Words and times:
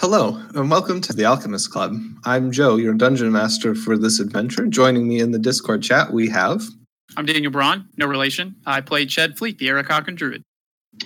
Hello, 0.00 0.42
and 0.54 0.70
welcome 0.70 1.02
to 1.02 1.12
the 1.12 1.26
Alchemist 1.26 1.70
Club. 1.70 1.94
I'm 2.24 2.52
Joe, 2.52 2.76
your 2.76 2.94
dungeon 2.94 3.30
master 3.32 3.74
for 3.74 3.98
this 3.98 4.18
adventure. 4.18 4.66
Joining 4.66 5.06
me 5.06 5.20
in 5.20 5.32
the 5.32 5.38
Discord 5.38 5.82
chat, 5.82 6.10
we 6.10 6.26
have. 6.30 6.62
I'm 7.18 7.26
Daniel 7.26 7.52
Braun, 7.52 7.86
no 7.98 8.06
relation. 8.06 8.56
I 8.64 8.80
played 8.80 9.10
Ched 9.10 9.36
Fleet, 9.36 9.58
the 9.58 9.66
Arakocran 9.66 10.16
Druid. 10.16 10.42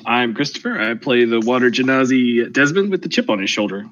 I'm 0.06 0.32
Christopher. 0.32 0.80
I 0.80 0.94
play 0.94 1.24
the 1.24 1.40
Water 1.40 1.72
Genasi 1.72 2.52
Desmond 2.52 2.92
with 2.92 3.02
the 3.02 3.08
chip 3.08 3.28
on 3.28 3.40
his 3.40 3.50
shoulder. 3.50 3.84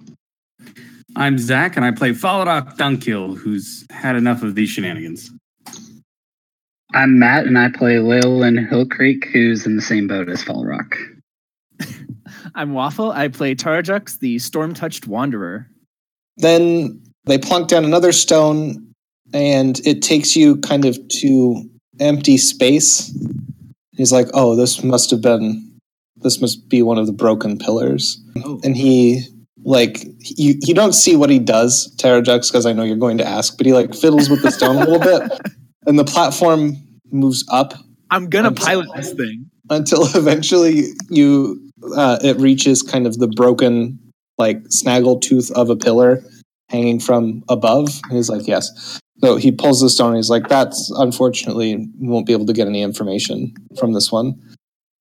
I'm 1.17 1.37
Zach, 1.37 1.75
and 1.75 1.85
I 1.85 1.91
play 1.91 2.11
Falrak 2.11 2.77
Dunkil, 2.77 3.37
who's 3.37 3.85
had 3.91 4.15
enough 4.15 4.45
of 4.45 4.55
these 4.55 4.71
shenanigans. 4.71 5.33
I'm 6.95 7.19
Matt, 7.19 7.47
and 7.47 7.59
I 7.59 7.71
play 7.71 7.99
Leyland 7.99 8.69
Hill 8.69 8.87
Creek, 8.87 9.25
who's 9.33 9.67
in 9.67 9.75
the 9.75 9.83
same 9.83 10.07
boat 10.07 10.29
as 10.29 10.45
Falrak. 10.45 10.95
I'm 12.55 12.73
Waffle. 12.73 13.11
I 13.13 13.29
play 13.29 13.55
Tarjux, 13.55 14.19
the 14.19 14.39
storm 14.39 14.75
touched 14.75 15.07
wanderer. 15.07 15.69
Then 16.37 17.03
they 17.27 17.39
plunk 17.39 17.69
down 17.69 17.85
another 17.85 18.13
stone, 18.13 18.95
and 19.33 19.81
it 19.87 20.03
takes 20.03 20.35
you 20.37 20.57
kind 20.59 20.85
of 20.85 20.99
to 21.21 21.63
empty 22.01 22.37
space. 22.37 23.17
He's 23.93 24.13
like, 24.13 24.29
"Oh, 24.35 24.57
this 24.57 24.83
must 24.83 25.11
have 25.11 25.21
been, 25.21 25.79
this 26.17 26.41
must 26.41 26.69
be 26.69 26.83
one 26.83 26.99
of 26.99 27.07
the 27.07 27.13
broken 27.13 27.59
pillars." 27.59 28.21
Oh. 28.45 28.61
And 28.65 28.77
he, 28.77 29.25
like, 29.65 30.05
you 30.21 30.55
you 30.63 30.75
don't 30.75 30.95
see 30.95 31.17
what 31.17 31.31
he 31.31 31.39
does, 31.39 31.95
Tarajux, 31.97 32.51
because 32.51 32.67
I 32.67 32.73
know 32.73 32.83
you're 32.83 32.97
going 32.97 33.19
to 33.19 33.27
ask, 33.27 33.57
but 33.57 33.67
he 33.67 33.73
like 33.73 33.95
fiddles 33.95 34.31
with 34.31 34.43
the 34.43 34.51
stone 34.51 34.77
a 34.77 34.81
little 34.81 34.99
bit, 34.99 35.31
and 35.87 35.99
the 35.99 36.05
platform 36.05 36.77
moves 37.11 37.45
up 37.51 37.75
I'm 38.13 38.29
gonna 38.29 38.49
I'm 38.49 38.55
pilot 38.55 38.89
this 38.95 39.15
thing. 39.15 39.51
until 39.71 40.05
eventually 40.15 40.85
you 41.09 41.72
uh, 41.95 42.19
it 42.23 42.37
reaches 42.39 42.83
kind 42.83 43.07
of 43.07 43.19
the 43.19 43.29
broken 43.29 43.99
like 44.39 44.61
snaggle 44.69 45.19
tooth 45.19 45.51
of 45.53 45.71
a 45.71 45.77
pillar 45.77 46.23
hanging 46.69 47.01
from 47.01 47.43
above. 47.49 47.89
And 48.05 48.13
he's 48.13 48.29
like 48.29 48.47
yes. 48.47 49.01
So 49.23 49.37
he 49.37 49.53
pulls 49.53 49.81
the 49.81 49.89
stone 49.89 50.09
and 50.09 50.17
he's 50.17 50.31
like 50.31 50.49
that's 50.49 50.91
unfortunately 50.97 51.77
we 51.77 52.09
won't 52.09 52.27
be 52.27 52.33
able 52.33 52.47
to 52.47 52.53
get 52.53 52.67
any 52.67 52.83
information 52.83 53.55
from 53.79 53.93
this 53.93 54.11
one. 54.11 54.35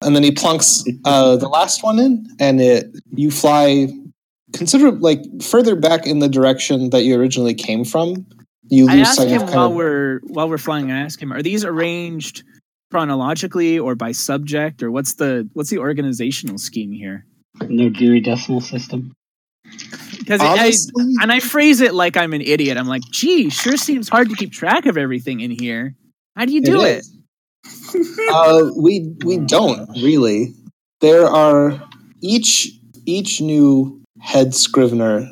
And 0.04 0.16
then 0.16 0.24
he 0.24 0.32
plunks 0.32 0.84
uh, 1.06 1.38
the 1.38 1.48
last 1.48 1.84
one 1.84 2.00
in 2.00 2.28
and 2.40 2.60
it 2.60 2.88
you 3.16 3.32
fly 3.32 3.88
consider 4.54 4.92
like 4.92 5.20
further 5.42 5.76
back 5.76 6.06
in 6.06 6.20
the 6.20 6.30
direction 6.30 6.90
that 6.90 7.04
you 7.04 7.18
originally 7.20 7.54
came 7.54 7.86
from. 7.86 8.26
You 8.70 8.88
I 8.90 8.96
lose 8.96 9.08
asked 9.08 9.18
sight 9.18 9.30
him 9.30 9.42
while 9.48 9.68
of 9.68 9.74
we're 9.74 10.20
while 10.24 10.50
we're 10.50 10.58
flying. 10.58 10.92
I 10.92 11.00
ask 11.00 11.22
him, 11.22 11.34
are 11.34 11.42
these 11.42 11.66
arranged 11.66 12.44
chronologically 12.92 13.80
or 13.80 13.96
by 13.96 14.12
subject, 14.12 14.84
or 14.84 14.92
what's 14.92 15.16
the 15.16 15.50
what's 15.54 15.70
the 15.70 15.80
organizational 15.80 16.58
scheme 16.58 16.92
here? 16.92 17.26
No 17.62 17.90
Dewey 17.90 18.20
Decimal 18.20 18.62
System. 18.62 19.14
Because 20.20 20.42
honestly, 20.42 20.94
and 21.22 21.32
I 21.32 21.40
phrase 21.40 21.82
it 21.82 21.94
like 21.94 22.18
I'm 22.18 22.34
an 22.34 22.42
idiot. 22.42 22.78
I'm 22.78 22.88
like, 22.88 23.02
gee, 23.12 23.50
sure 23.50 23.78
seems 23.78 24.10
hard 24.10 24.30
to 24.30 24.36
keep 24.36 24.52
track 24.52 24.86
of 24.86 24.98
everything 24.98 25.40
in 25.40 25.52
here. 25.52 25.96
How 26.36 26.46
do 26.46 26.54
you 26.54 26.62
do 26.62 26.84
it? 26.84 27.06
uh, 28.32 28.70
we 28.78 29.14
we 29.26 29.38
don't 29.38 29.90
really. 30.02 30.54
There 31.00 31.26
are 31.26 31.82
each 32.22 32.70
each 33.06 33.42
new 33.42 34.02
head 34.20 34.54
scrivener 34.54 35.28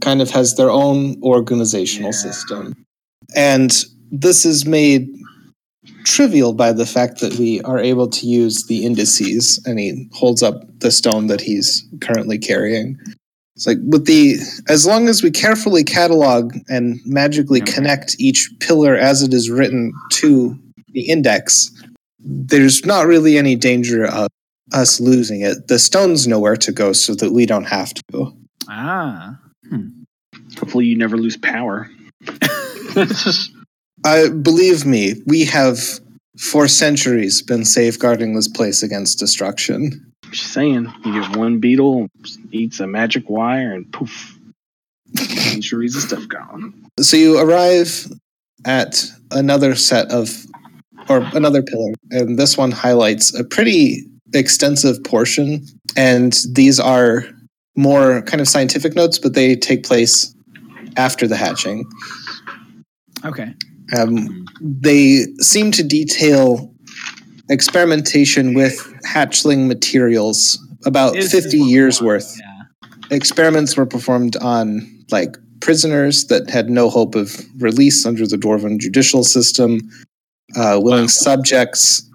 kind 0.00 0.22
of 0.22 0.30
has 0.30 0.56
their 0.56 0.70
own 0.70 1.20
organizational 1.22 2.12
system, 2.12 2.74
and 3.34 3.84
this 4.10 4.44
is 4.44 4.64
made 4.64 5.08
trivial 6.08 6.52
by 6.54 6.72
the 6.72 6.86
fact 6.86 7.20
that 7.20 7.34
we 7.34 7.60
are 7.62 7.78
able 7.78 8.08
to 8.08 8.26
use 8.26 8.64
the 8.66 8.84
indices. 8.86 9.62
And 9.66 9.78
he 9.78 10.08
holds 10.12 10.42
up 10.42 10.62
the 10.80 10.90
stone 10.90 11.26
that 11.28 11.40
he's 11.40 11.86
currently 12.00 12.38
carrying. 12.38 12.98
It's 13.54 13.66
like 13.66 13.78
with 13.86 14.06
the 14.06 14.36
as 14.68 14.86
long 14.86 15.08
as 15.08 15.22
we 15.22 15.30
carefully 15.30 15.84
catalog 15.84 16.54
and 16.68 16.98
magically 17.04 17.60
Okay. 17.60 17.72
connect 17.72 18.16
each 18.18 18.48
pillar 18.60 18.94
as 18.96 19.22
it 19.22 19.34
is 19.34 19.50
written 19.50 19.92
to 20.12 20.58
the 20.92 21.02
index, 21.08 21.70
there's 22.20 22.84
not 22.86 23.06
really 23.06 23.36
any 23.36 23.56
danger 23.56 24.06
of 24.06 24.28
us 24.72 25.00
losing 25.00 25.40
it. 25.42 25.66
The 25.68 25.78
stone's 25.78 26.26
nowhere 26.28 26.56
to 26.56 26.72
go 26.72 26.92
so 26.92 27.14
that 27.16 27.32
we 27.32 27.46
don't 27.46 27.64
have 27.66 27.92
to. 28.12 28.32
Ah, 28.68 29.38
Hopefully, 30.58 30.86
you 30.86 30.96
never 30.96 31.16
lose 31.16 31.36
power. 31.36 31.90
I 34.04 34.28
believe 34.28 34.86
me, 34.86 35.14
we 35.26 35.44
have 35.46 35.78
for 36.38 36.68
centuries 36.68 37.42
been 37.42 37.64
safeguarding 37.64 38.34
this 38.34 38.48
place 38.48 38.82
against 38.82 39.18
destruction. 39.18 40.12
Just 40.30 40.52
saying, 40.52 40.92
you 41.04 41.20
get 41.20 41.36
one 41.36 41.58
beetle, 41.58 42.08
eats 42.52 42.80
a 42.80 42.86
magic 42.86 43.28
wire, 43.28 43.72
and 43.72 43.90
poof, 43.92 44.38
centuries 45.16 45.96
of 45.96 46.02
stuff 46.02 46.28
gone. 46.28 46.74
So 47.00 47.16
you 47.16 47.38
arrive 47.38 48.06
at 48.64 49.04
another 49.30 49.74
set 49.74 50.10
of, 50.10 50.30
or 51.08 51.18
another 51.34 51.62
pillar, 51.62 51.92
and 52.10 52.38
this 52.38 52.56
one 52.56 52.70
highlights 52.70 53.34
a 53.34 53.44
pretty 53.44 54.04
extensive 54.34 55.02
portion. 55.04 55.64
And 55.96 56.36
these 56.52 56.78
are 56.78 57.24
more 57.76 58.22
kind 58.22 58.40
of 58.40 58.48
scientific 58.48 58.94
notes, 58.94 59.18
but 59.18 59.34
they 59.34 59.56
take 59.56 59.84
place 59.84 60.34
after 60.96 61.26
the 61.26 61.36
hatching. 61.36 61.84
okay. 63.24 63.54
Um, 63.96 64.44
they 64.60 65.24
seem 65.40 65.70
to 65.72 65.82
detail 65.82 66.74
experimentation 67.50 68.54
with 68.54 68.76
hatchling 69.06 69.66
materials, 69.66 70.58
about 70.84 71.16
Is- 71.16 71.30
50 71.32 71.58
years 71.58 72.00
worth. 72.02 72.36
Yeah. 72.38 72.86
Experiments 73.16 73.76
were 73.76 73.86
performed 73.86 74.36
on 74.36 75.04
like 75.10 75.36
prisoners 75.60 76.26
that 76.26 76.50
had 76.50 76.68
no 76.70 76.88
hope 76.90 77.14
of 77.14 77.40
release 77.58 78.04
under 78.04 78.26
the 78.26 78.36
Dwarven 78.36 78.78
judicial 78.78 79.24
system, 79.24 79.80
uh, 80.56 80.78
willing 80.82 81.08
subjects, 81.08 82.08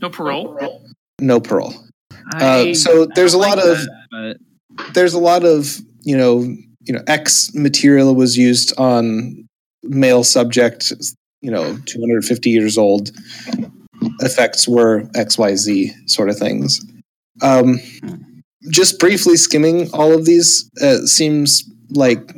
No 0.00 0.10
parole. 0.10 0.82
no 1.20 1.40
parole. 1.40 1.74
I- 2.34 2.70
Uh, 2.70 2.74
so 2.74 3.06
there's 3.14 3.32
a 3.34 3.38
don't 3.38 3.48
lot 3.48 3.56
like 3.58 3.66
of 3.66 3.78
that, 4.10 4.36
there's 4.92 5.14
a 5.14 5.18
lot 5.18 5.44
of 5.44 5.80
you 6.02 6.16
know 6.16 6.42
you 6.84 6.92
know 6.92 7.02
X 7.06 7.50
material 7.54 8.14
was 8.14 8.36
used 8.36 8.72
on 8.78 9.47
male 9.82 10.24
subject, 10.24 10.92
you 11.40 11.50
know, 11.50 11.78
250 11.86 12.50
years 12.50 12.78
old. 12.78 13.10
Effects 14.20 14.68
were 14.68 15.08
X 15.14 15.38
Y 15.38 15.54
Z 15.54 15.92
sort 16.06 16.28
of 16.28 16.38
things. 16.38 16.80
Um, 17.42 17.80
just 18.70 18.98
briefly 18.98 19.36
skimming 19.36 19.90
all 19.92 20.12
of 20.12 20.24
these, 20.24 20.68
uh, 20.82 20.98
seems 21.06 21.64
like 21.90 22.32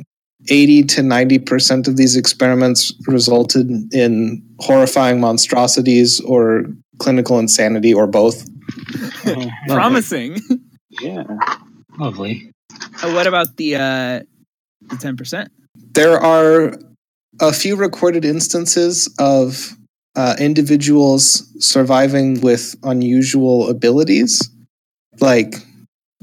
80 0.49 0.83
to 0.83 1.03
90 1.03 1.39
percent 1.39 1.87
of 1.87 1.97
these 1.97 2.15
experiments 2.15 2.93
resulted 3.07 3.69
in 3.93 4.43
horrifying 4.59 5.19
monstrosities 5.19 6.19
or 6.21 6.65
clinical 6.99 7.39
insanity 7.39 7.93
or 7.93 8.07
both. 8.07 8.47
promising. 9.67 10.39
Yeah. 11.01 11.23
Lovely. 11.97 12.51
Uh, 13.03 13.11
what 13.13 13.27
about 13.27 13.57
the 13.57 13.75
uh 13.75 14.19
the 14.81 14.97
ten 14.99 15.15
percent? 15.15 15.51
there 15.93 16.19
are 16.19 16.73
a 17.39 17.53
few 17.53 17.75
recorded 17.75 18.25
instances 18.25 19.13
of 19.19 19.75
uh, 20.15 20.35
individuals 20.39 21.47
surviving 21.59 22.41
with 22.41 22.75
unusual 22.83 23.69
abilities, 23.69 24.49
like 25.19 25.55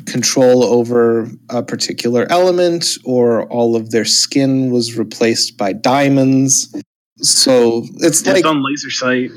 control 0.06 0.62
over 0.64 1.30
a 1.50 1.62
particular 1.62 2.26
element, 2.30 2.98
or 3.04 3.44
all 3.46 3.76
of 3.76 3.90
their 3.90 4.04
skin 4.04 4.70
was 4.70 4.96
replaced 4.98 5.56
by 5.56 5.72
diamonds. 5.72 6.74
So 7.18 7.84
it's 7.96 8.20
It's 8.20 8.26
like 8.26 8.44
on 8.44 8.62
laser 8.62 8.90
sight. 8.90 9.30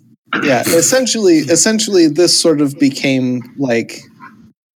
yeah 0.42 0.62
essentially 0.62 1.38
essentially 1.38 2.08
this 2.08 2.36
sort 2.38 2.60
of 2.60 2.76
became 2.78 3.40
like 3.56 4.00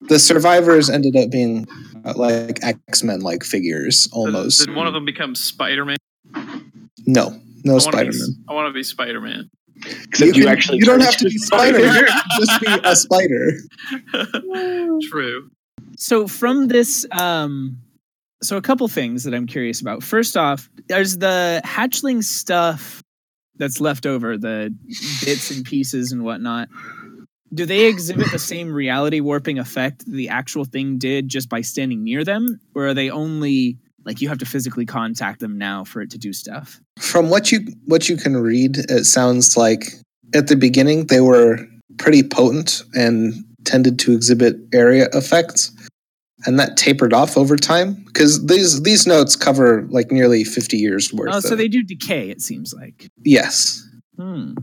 the 0.02 0.20
survivors 0.20 0.88
ended 0.88 1.16
up 1.16 1.32
being 1.32 1.66
uh, 2.06 2.14
like 2.16 2.60
x-men 2.64 3.22
like 3.22 3.44
figures 3.44 4.08
almost 4.12 4.60
Did, 4.60 4.68
did 4.68 4.76
one 4.76 4.86
of 4.86 4.94
them 4.94 5.04
become 5.04 5.34
Spider 5.34 5.84
Man? 5.84 5.98
No 7.08 7.30
no 7.64 7.72
I 7.72 7.74
want 7.74 7.84
to 7.84 7.90
spider-man 7.92 8.46
I 8.50 8.54
want 8.54 8.68
to 8.70 8.74
be 8.74 8.84
Spider 8.84 9.22
Man. 9.22 9.50
Except 9.86 10.36
you, 10.36 10.44
can- 10.44 10.48
actually 10.52 10.78
you 10.80 10.86
don't 10.86 11.02
have 11.02 11.18
to 11.18 11.26
be 11.26 11.38
spider. 11.38 11.80
spider 11.88 12.08
just 12.40 12.62
be 12.62 12.68
a 12.84 12.96
spider 12.96 13.52
True. 15.10 15.50
So 15.98 16.28
from 16.28 16.68
this, 16.68 17.06
um, 17.12 17.78
so 18.42 18.58
a 18.58 18.62
couple 18.62 18.88
things 18.88 19.24
that 19.24 19.34
I'm 19.34 19.48
curious 19.48 19.82
about. 19.82 20.04
First 20.04 20.38
off, 20.38 20.70
there's 20.88 21.18
the 21.18 21.62
hatchling 21.66 22.24
stuff 22.24 23.02
that's 23.56 23.80
left 23.82 24.06
over, 24.06 24.38
the 24.38 24.74
bits 25.26 25.50
and 25.52 25.66
pieces 25.66 26.12
and 26.12 26.24
whatnot. 26.24 26.68
Do 27.54 27.66
they 27.66 27.86
exhibit 27.86 28.32
the 28.32 28.40
same 28.40 28.74
reality 28.74 29.20
warping 29.22 29.58
effect 29.58 30.04
the 30.06 30.30
actual 30.30 30.66
thing 30.66 30.98
did 30.98 31.30
just 31.30 31.50
by 31.50 31.62
standing 31.62 32.04
near 32.04 32.24
them, 32.24 32.60
or 32.76 32.88
are 32.88 32.94
they 32.94 33.10
only 33.10 33.78
like 34.08 34.22
you 34.22 34.28
have 34.30 34.38
to 34.40 34.46
physically 34.46 34.86
contact 34.86 35.40
them 35.40 35.58
now 35.58 35.84
for 35.84 36.02
it 36.02 36.10
to 36.12 36.18
do 36.18 36.34
stuff? 36.34 36.80
from 37.00 37.30
what 37.30 37.52
you 37.52 37.60
what 37.86 38.10
you 38.10 38.18
can 38.18 38.36
read 38.38 38.78
it 38.90 39.04
sounds 39.06 39.56
like 39.56 39.84
at 40.34 40.48
the 40.48 40.56
beginning 40.56 41.06
they 41.08 41.22
were 41.22 41.60
pretty 42.00 42.24
potent 42.24 42.82
and 42.96 43.34
tended 43.66 44.00
to 44.00 44.14
exhibit 44.14 44.56
area 44.74 45.08
effects 45.14 45.72
and 46.46 46.60
that 46.60 46.78
tapered 46.78 47.14
off 47.14 47.38
over 47.38 47.56
time 47.58 47.94
because 48.06 48.46
these 48.48 48.82
these 48.84 49.06
notes 49.06 49.36
cover 49.36 49.86
like 49.90 50.12
nearly 50.12 50.44
50 50.44 50.78
years 50.78 51.12
worth. 51.14 51.30
Oh, 51.34 51.40
so 51.40 51.56
they 51.56 51.68
do 51.68 51.82
decay. 51.84 52.30
It 52.30 52.42
seems 52.42 52.74
like. 52.74 53.10
yes. 53.26 53.84
Hmm. 54.18 54.54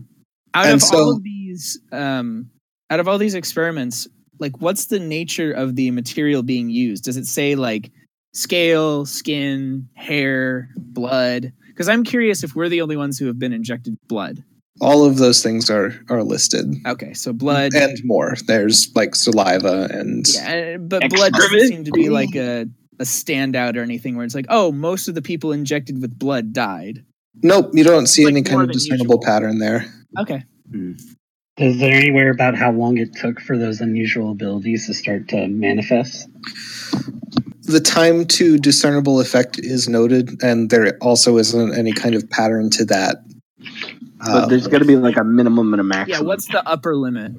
Out 0.54 0.66
And 0.66 0.74
of 0.74 0.82
so- 0.82 0.96
all 0.96 1.10
of 1.16 1.22
these, 1.24 1.80
um, 1.90 2.48
out 2.90 3.00
of 3.00 3.08
all 3.08 3.18
these 3.18 3.34
experiments, 3.34 4.06
like, 4.38 4.60
what's 4.60 4.86
the 4.86 5.00
nature 5.00 5.50
of 5.52 5.74
the 5.74 5.90
material 5.90 6.42
being 6.44 6.70
used? 6.70 7.04
Does 7.04 7.16
it 7.16 7.26
say 7.26 7.56
like 7.56 7.90
scale, 8.34 9.06
skin, 9.06 9.88
hair, 9.94 10.68
blood? 10.76 11.52
Because 11.68 11.88
I'm 11.88 12.04
curious 12.04 12.44
if 12.44 12.54
we're 12.54 12.68
the 12.68 12.82
only 12.82 12.96
ones 12.96 13.18
who 13.18 13.26
have 13.26 13.38
been 13.38 13.52
injected 13.52 13.96
blood. 14.06 14.44
All 14.80 15.04
of 15.04 15.18
those 15.18 15.42
things 15.42 15.70
are 15.70 15.92
are 16.08 16.22
listed 16.24 16.66
Okay, 16.86 17.14
so 17.14 17.32
blood. 17.32 17.72
and 17.74 17.96
more. 18.04 18.34
There's 18.46 18.90
like 18.96 19.14
saliva 19.14 19.88
and 19.92 20.26
yeah, 20.34 20.76
but 20.78 21.08
blood 21.10 21.32
doesn't 21.32 21.68
seem 21.68 21.84
to 21.84 21.92
be 21.92 22.08
like 22.10 22.34
a 22.34 22.66
a 23.00 23.04
standout 23.04 23.76
or 23.76 23.82
anything 23.82 24.16
where 24.16 24.24
it's 24.24 24.34
like, 24.36 24.46
oh, 24.50 24.70
most 24.72 25.08
of 25.08 25.14
the 25.16 25.22
people 25.22 25.52
injected 25.52 26.00
with 26.00 26.16
blood 26.18 26.52
died. 26.52 27.04
nope, 27.42 27.70
you 27.72 27.82
don't 27.84 28.06
see 28.08 28.24
Like 28.24 28.32
any 28.34 28.42
kind 28.42 28.62
of 28.62 28.70
discernible 28.72 29.16
usual. 29.16 29.22
pattern 29.24 29.58
there. 29.58 29.84
Okay. 30.18 30.44
Hmm. 30.70 30.92
Is 31.56 31.78
there 31.78 31.92
anywhere 31.92 32.30
about 32.30 32.56
how 32.56 32.72
long 32.72 32.98
it 32.98 33.14
took 33.14 33.40
for 33.40 33.56
those 33.56 33.80
unusual 33.80 34.32
abilities 34.32 34.86
to 34.86 34.94
start 34.94 35.28
to 35.28 35.46
manifest? 35.48 36.28
The 37.66 37.80
time 37.80 38.26
to 38.26 38.58
discernible 38.58 39.20
effect 39.20 39.58
is 39.58 39.88
noted, 39.88 40.42
and 40.42 40.70
there 40.70 40.96
also 41.00 41.38
isn't 41.38 41.74
any 41.76 41.92
kind 41.92 42.14
of 42.14 42.28
pattern 42.28 42.70
to 42.70 42.84
that. 42.86 43.16
But 44.18 44.28
Uh, 44.28 44.46
there's 44.46 44.66
got 44.66 44.78
to 44.78 44.84
be 44.84 44.96
like 44.96 45.16
a 45.16 45.24
minimum 45.24 45.72
and 45.72 45.80
a 45.80 45.84
maximum. 45.84 46.18
Yeah, 46.18 46.26
what's 46.26 46.46
the 46.46 46.66
upper 46.68 46.94
limit? 46.94 47.32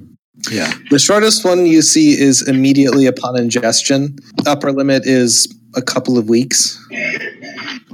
Yeah. 0.52 0.72
The 0.90 1.00
shortest 1.00 1.46
one 1.46 1.66
you 1.66 1.82
see 1.82 2.20
is 2.20 2.48
immediately 2.48 3.06
upon 3.06 3.40
ingestion. 3.40 4.18
Upper 4.46 4.72
limit 4.72 5.06
is 5.06 5.48
a 5.76 5.82
couple 5.82 6.18
of 6.18 6.28
weeks. 6.30 6.78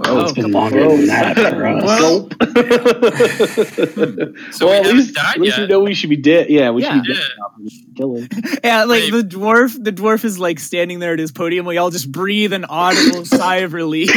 Oh, 0.05 0.21
it's 0.21 0.31
been 0.31 0.43
come 0.45 0.51
longer 0.53 0.87
than 0.87 1.05
that 1.07 1.35
for 1.35 1.67
us. 1.67 1.83
Well, 1.83 2.29
So 4.51 4.67
well, 4.67 4.81
we 4.83 4.89
at 4.89 4.95
least, 4.95 5.17
at 5.17 5.37
least 5.39 5.57
we 5.59 5.67
know 5.67 5.81
we 5.81 5.93
should 5.93 6.09
be 6.09 6.15
dead. 6.15 6.49
Yeah, 6.49 6.71
we 6.71 6.81
Yeah. 6.81 6.93
should 6.95 7.03
be 7.03 7.09
Yeah. 7.09 7.15
dead. 7.19 7.29
now. 7.37 7.51
We 7.59 7.69
should 7.69 7.95
Kill 7.97 8.15
him. 8.15 8.29
Yeah, 8.63 8.85
like 8.85 9.01
Wait. 9.03 9.11
the 9.11 9.21
dwarf, 9.23 9.77
the 9.83 9.91
dwarf 9.91 10.23
is 10.23 10.39
like 10.39 10.59
standing 10.59 10.99
there 10.99 11.11
at 11.13 11.19
his 11.19 11.31
podium. 11.33 11.65
We 11.65 11.77
all 11.77 11.89
just 11.91 12.09
breathe 12.11 12.53
an 12.53 12.63
audible 12.65 13.25
sigh 13.37 13.57
of 13.57 13.73
relief. 13.73 14.09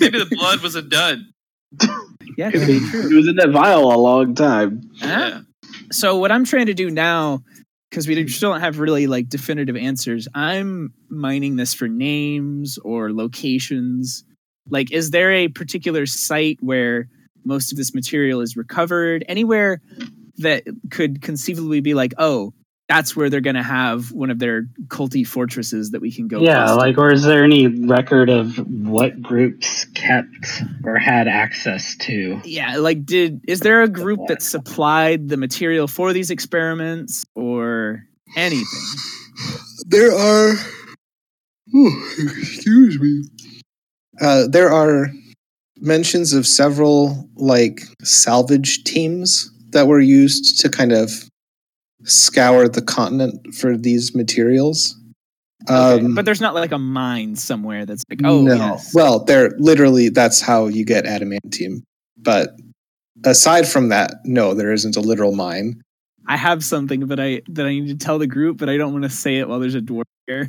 Maybe 0.00 0.18
the 0.18 0.28
blood 0.30 0.60
was 0.60 0.74
a 0.76 0.82
dud. 0.82 1.20
yeah, 2.38 2.50
could 2.50 2.66
be 2.66 2.78
He 2.78 2.90
true. 2.90 3.16
was 3.16 3.28
in 3.28 3.36
that 3.36 3.50
vial 3.50 3.92
a 3.92 3.98
long 3.98 4.34
time. 4.34 4.88
Yeah. 4.94 5.40
So 5.92 6.16
what 6.16 6.32
I'm 6.32 6.44
trying 6.44 6.66
to 6.66 6.74
do 6.74 6.90
now, 6.90 7.42
because 7.90 8.06
we 8.06 8.14
mm-hmm. 8.14 8.28
still 8.28 8.52
don't 8.52 8.60
have 8.60 8.78
really 8.78 9.06
like 9.06 9.28
definitive 9.28 9.76
answers, 9.76 10.28
I'm 10.34 10.92
mining 11.08 11.56
this 11.56 11.74
for 11.74 11.88
names 11.88 12.78
or 12.78 13.12
locations. 13.12 14.24
Like, 14.68 14.92
is 14.92 15.10
there 15.10 15.32
a 15.32 15.48
particular 15.48 16.06
site 16.06 16.58
where 16.60 17.08
most 17.44 17.72
of 17.72 17.78
this 17.78 17.94
material 17.94 18.40
is 18.40 18.56
recovered? 18.56 19.24
Anywhere 19.28 19.80
that 20.38 20.64
could 20.90 21.22
conceivably 21.22 21.80
be 21.80 21.94
like, 21.94 22.14
oh, 22.18 22.52
that's 22.88 23.16
where 23.16 23.28
they're 23.28 23.40
going 23.40 23.56
to 23.56 23.62
have 23.62 24.12
one 24.12 24.30
of 24.30 24.38
their 24.38 24.68
culty 24.88 25.26
fortresses 25.26 25.90
that 25.90 26.00
we 26.00 26.12
can 26.12 26.28
go. 26.28 26.40
Yeah, 26.40 26.66
bust. 26.66 26.78
like, 26.78 26.98
or 26.98 27.12
is 27.12 27.24
there 27.24 27.42
any 27.42 27.66
record 27.66 28.28
of 28.30 28.56
what 28.58 29.20
groups 29.20 29.84
kept 29.94 30.62
or 30.84 30.96
had 30.96 31.26
access 31.28 31.96
to? 31.98 32.40
yeah 32.44 32.76
like 32.76 33.04
did 33.04 33.40
is 33.48 33.60
there 33.60 33.82
a 33.82 33.88
group 33.88 34.20
that 34.28 34.42
supplied 34.42 35.28
the 35.28 35.36
material 35.36 35.88
for 35.88 36.12
these 36.12 36.30
experiments 36.30 37.24
or 37.34 38.04
anything 38.36 38.64
There 39.86 40.12
are. 40.12 40.54
Ooh, 41.74 42.08
excuse 42.38 42.98
me. 43.00 43.24
Uh, 44.20 44.46
there 44.48 44.72
are 44.72 45.08
mentions 45.78 46.32
of 46.32 46.46
several 46.46 47.28
like 47.36 47.82
salvage 48.02 48.82
teams 48.84 49.50
that 49.70 49.86
were 49.86 50.00
used 50.00 50.58
to 50.60 50.70
kind 50.70 50.92
of 50.92 51.10
scour 52.06 52.68
the 52.68 52.82
continent 52.82 53.54
for 53.54 53.76
these 53.76 54.14
materials. 54.14 54.96
Okay, 55.68 56.04
Um, 56.04 56.14
but 56.14 56.24
there's 56.24 56.40
not 56.40 56.54
like 56.54 56.72
a 56.72 56.78
mine 56.78 57.34
somewhere 57.36 57.84
that's 57.86 58.04
like 58.10 58.20
oh 58.24 58.42
no. 58.42 58.54
yes. 58.54 58.92
Well, 58.94 59.24
they're 59.24 59.50
literally 59.58 60.08
that's 60.10 60.40
how 60.40 60.66
you 60.66 60.84
get 60.84 61.04
adamantium. 61.04 61.82
But 62.16 62.50
aside 63.24 63.66
from 63.68 63.88
that, 63.88 64.14
no, 64.24 64.54
there 64.54 64.72
isn't 64.72 64.96
a 64.96 65.00
literal 65.00 65.34
mine. 65.34 65.80
i 66.28 66.36
have 66.36 66.62
something 66.64 67.06
but 67.06 67.18
i 67.20 67.40
that 67.48 67.66
i 67.66 67.70
need 67.70 67.86
to 67.88 67.94
tell 68.06 68.18
the 68.18 68.26
group 68.26 68.58
but 68.58 68.68
i 68.68 68.76
don't 68.76 68.90
want 68.92 69.04
to 69.04 69.10
say 69.10 69.36
it 69.38 69.48
while 69.48 69.60
there's 69.60 69.76
a 69.76 69.80
dwarf 69.80 70.02
here 70.26 70.48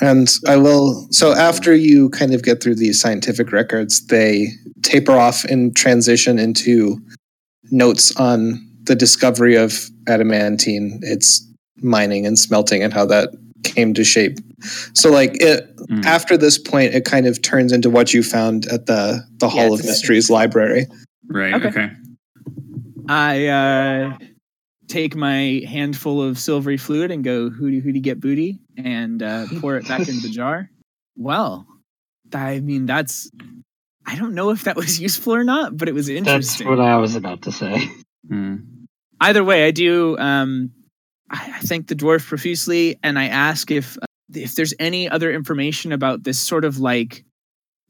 And 0.00 0.26
I 0.48 0.56
will. 0.56 1.06
So 1.10 1.34
after 1.34 1.74
you 1.74 2.08
kind 2.10 2.32
of 2.32 2.42
get 2.42 2.62
through 2.62 2.76
these 2.76 2.98
scientific 2.98 3.52
records, 3.52 4.06
they 4.06 4.46
taper 4.80 5.12
off 5.12 5.44
and 5.44 5.76
transition 5.76 6.38
into 6.38 6.96
notes 7.70 8.16
on 8.16 8.56
the 8.84 8.94
discovery 8.94 9.54
of 9.56 9.88
adamantine, 10.08 11.00
its 11.02 11.46
mining 11.78 12.26
and 12.26 12.38
smelting, 12.38 12.82
and 12.82 12.92
how 12.92 13.04
that 13.06 13.30
came 13.64 13.94
to 13.94 14.04
shape. 14.04 14.38
So, 14.94 15.10
like 15.10 15.40
it 15.42 15.68
Mm. 15.90 16.04
after 16.06 16.36
this 16.36 16.58
point, 16.58 16.94
it 16.94 17.04
kind 17.04 17.26
of 17.26 17.42
turns 17.42 17.72
into 17.72 17.90
what 17.90 18.14
you 18.14 18.22
found 18.22 18.66
at 18.66 18.86
the 18.86 19.24
the 19.38 19.46
Yeah, 19.46 19.52
Hall 19.52 19.74
of 19.74 19.84
Mysteries 19.84 20.30
library. 20.30 20.86
Right. 21.28 21.54
Okay. 21.54 21.68
Okay. 21.68 21.90
i 23.08 23.46
uh 23.48 24.16
take 24.88 25.16
my 25.16 25.62
handful 25.66 26.22
of 26.22 26.38
silvery 26.38 26.76
fluid 26.76 27.10
and 27.10 27.24
go 27.24 27.50
hooty 27.50 27.80
hooty 27.80 27.98
get 28.00 28.20
booty 28.20 28.60
and 28.76 29.22
uh 29.22 29.46
pour 29.60 29.76
it 29.76 29.88
back 29.88 30.00
into 30.00 30.20
the 30.20 30.28
jar 30.30 30.70
well 31.16 31.66
i 32.32 32.60
mean 32.60 32.86
that's 32.86 33.28
i 34.06 34.14
don't 34.16 34.34
know 34.34 34.50
if 34.50 34.64
that 34.64 34.76
was 34.76 35.00
useful 35.08 35.34
or 35.34 35.42
not 35.42 35.76
but 35.76 35.88
it 35.88 35.94
was 35.94 36.08
interesting. 36.08 36.66
That's 36.68 36.78
what 36.78 36.80
I 36.80 36.96
was 36.98 37.16
about 37.16 37.42
to 37.42 37.52
say. 37.52 37.88
Mm. 38.30 38.66
Either 39.22 39.42
way, 39.44 39.66
I 39.66 39.70
do. 39.70 40.16
Um, 40.18 40.70
I, 41.30 41.54
I 41.56 41.58
thank 41.60 41.88
the 41.88 41.94
dwarf 41.94 42.26
profusely, 42.26 42.98
and 43.02 43.18
I 43.18 43.26
ask 43.26 43.70
if 43.70 43.96
uh, 43.98 44.06
if 44.34 44.54
there's 44.54 44.74
any 44.78 45.08
other 45.08 45.32
information 45.32 45.92
about 45.92 46.22
this 46.24 46.38
sort 46.38 46.64
of 46.64 46.78
like 46.78 47.24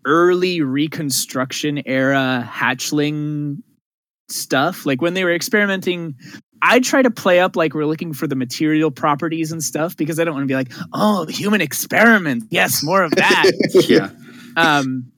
early 0.04 0.60
Reconstruction 0.62 1.82
era 1.86 2.48
hatchling 2.50 3.58
stuff, 4.28 4.86
like 4.86 5.00
when 5.02 5.14
they 5.14 5.24
were 5.24 5.34
experimenting. 5.34 6.14
I 6.64 6.78
try 6.78 7.02
to 7.02 7.10
play 7.10 7.40
up 7.40 7.56
like 7.56 7.74
we're 7.74 7.86
looking 7.86 8.12
for 8.12 8.28
the 8.28 8.36
material 8.36 8.92
properties 8.92 9.50
and 9.50 9.60
stuff 9.60 9.96
because 9.96 10.20
I 10.20 10.24
don't 10.24 10.34
want 10.34 10.44
to 10.44 10.46
be 10.46 10.54
like, 10.54 10.70
oh, 10.92 11.26
human 11.26 11.60
experiment. 11.60 12.44
Yes, 12.50 12.84
more 12.84 13.02
of 13.02 13.10
that 13.16 13.50
Yeah. 13.88 14.10
um 14.56 15.10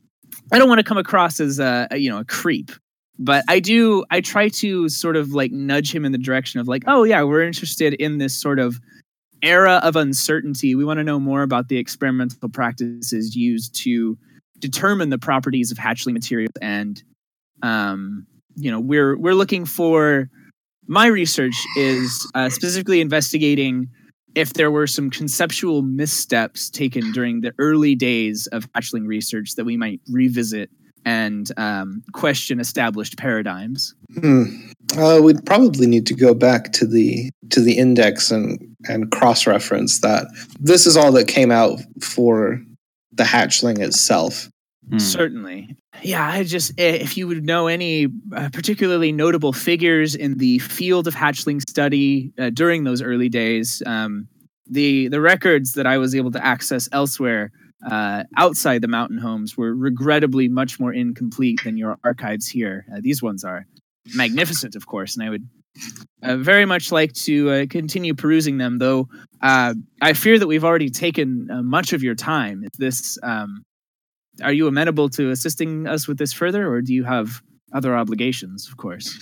i 0.53 0.59
don't 0.59 0.69
want 0.69 0.79
to 0.79 0.85
come 0.85 0.97
across 0.99 1.41
as 1.41 1.59
a, 1.59 1.87
a 1.91 1.97
you 1.99 2.09
know 2.11 2.19
a 2.19 2.25
creep 2.25 2.71
but 3.19 3.45
i 3.49 3.61
do 3.61 4.05
i 4.11 4.21
try 4.21 4.49
to 4.49 4.89
sort 4.89 5.17
of 5.17 5.31
like 5.31 5.53
nudge 5.53 5.95
him 5.95 6.05
in 6.05 6.13
the 6.13 6.19
direction 6.19 6.61
of 6.61 6.69
like 6.69 6.83
oh 6.87 7.05
yeah 7.05 7.23
we're 7.23 7.43
interested 7.43 7.95
in 7.95 8.19
this 8.19 8.35
sort 8.35 8.59
of 8.59 8.81
era 9.45 9.81
of 9.83 9.95
uncertainty. 9.95 10.75
We 10.75 10.85
want 10.85 10.99
to 10.99 11.05
know 11.05 11.21
more 11.21 11.43
about 11.43 11.69
the 11.69 11.77
experimental 11.77 12.49
practices 12.49 13.37
used 13.37 13.75
to 13.83 14.17
determine 14.59 15.11
the 15.11 15.19
properties 15.19 15.71
of 15.71 15.77
hatchling 15.77 16.15
materials 16.15 16.53
and 16.63 17.03
um 17.63 18.27
you 18.57 18.71
know 18.71 18.81
we're 18.81 19.19
we're 19.19 19.35
looking 19.35 19.67
for 19.67 20.31
my 20.87 21.07
research 21.07 21.55
is 21.77 22.31
uh, 22.35 22.49
specifically 22.49 23.01
investigating 23.01 23.89
if 24.35 24.55
there 24.55 24.71
were 24.71 24.87
some 24.87 25.11
conceptual 25.11 25.83
missteps 25.83 26.71
taken 26.71 27.13
during 27.13 27.41
the 27.41 27.53
early 27.59 27.95
days 27.95 28.47
of 28.49 28.71
hatchling 28.73 29.07
research 29.07 29.55
that 29.57 29.65
we 29.65 29.77
might 29.77 30.01
revisit 30.09 30.71
and 31.05 31.51
um, 31.57 32.03
question 32.13 32.61
established 32.61 33.17
paradigms. 33.19 33.95
Hmm. 34.21 34.45
Uh, 34.97 35.21
we'd 35.23 35.45
probably 35.45 35.87
need 35.87 36.07
to 36.07 36.15
go 36.15 36.35
back 36.35 36.73
to 36.73 36.87
the 36.87 37.31
to 37.51 37.61
the 37.61 37.77
index 37.79 38.31
and 38.31 38.59
and 38.89 39.11
cross 39.11 39.47
reference 39.47 40.01
that. 40.01 40.27
This 40.61 40.87
is 40.87 40.97
all 40.97 41.13
that 41.13 41.29
came 41.29 41.51
out 41.51 41.81
for 42.01 42.61
the 43.13 43.25
hatchling 43.25 43.79
itself. 43.79 44.49
Mm. 44.91 45.01
Certainly. 45.01 45.77
Yeah, 46.03 46.29
I 46.29 46.45
just, 46.45 46.73
eh, 46.79 46.99
if 47.01 47.17
you 47.17 47.27
would 47.27 47.45
know 47.45 47.69
any 47.69 48.09
uh, 48.35 48.51
particularly 48.53 49.13
notable 49.13 49.53
figures 49.53 50.15
in 50.15 50.39
the 50.39 50.59
field 50.59 51.07
of 51.07 51.15
hatchling 51.15 51.61
study 51.69 52.33
uh, 52.39 52.51
during 52.51 52.85
those 52.85 53.01
early 53.01 53.29
days, 53.29 53.83
um, 53.87 54.29
the, 54.67 55.09
the 55.09 55.21
records 55.21 55.75
that 55.75 55.87
I 55.87 55.99
was 55.99 56.15
able 56.15 56.33
to 56.33 56.45
access 56.45 56.89
elsewhere 56.93 57.51
uh, 57.89 58.25
outside 58.37 58.83
the 58.83 58.89
mountain 58.89 59.19
homes 59.19 59.57
were 59.57 59.75
regrettably 59.75 60.49
much 60.49 60.81
more 60.81 60.93
incomplete 60.93 61.61
than 61.65 61.77
your 61.77 61.99
archives 62.05 62.47
here. 62.47 62.87
Uh, 62.93 62.99
these 63.01 63.23
ones 63.23 63.45
are 63.45 63.67
magnificent, 64.15 64.75
of 64.75 64.87
course, 64.87 65.17
and 65.17 65.27
I 65.27 65.31
would 65.31 65.49
uh, 66.23 66.37
very 66.37 66.65
much 66.65 66.93
like 66.93 67.13
to 67.13 67.51
uh, 67.51 67.67
continue 67.69 68.15
perusing 68.15 68.59
them, 68.59 68.79
though 68.79 69.09
uh, 69.43 69.75
I 70.01 70.13
fear 70.13 70.39
that 70.39 70.47
we've 70.47 70.65
already 70.65 70.91
taken 70.91 71.49
uh, 71.51 71.63
much 71.63 71.93
of 71.93 72.03
your 72.03 72.15
time. 72.15 72.63
Is 72.65 72.71
this. 72.79 73.19
Um, 73.23 73.63
are 74.43 74.53
you 74.53 74.67
amenable 74.67 75.09
to 75.11 75.31
assisting 75.31 75.87
us 75.87 76.09
with 76.09 76.19
this 76.19 76.33
further, 76.33 76.69
or 76.69 76.81
do 76.81 76.93
you 76.93 77.05
have 77.05 77.41
other 77.73 77.97
obligations? 77.97 78.69
Of 78.69 78.77
course. 78.77 79.17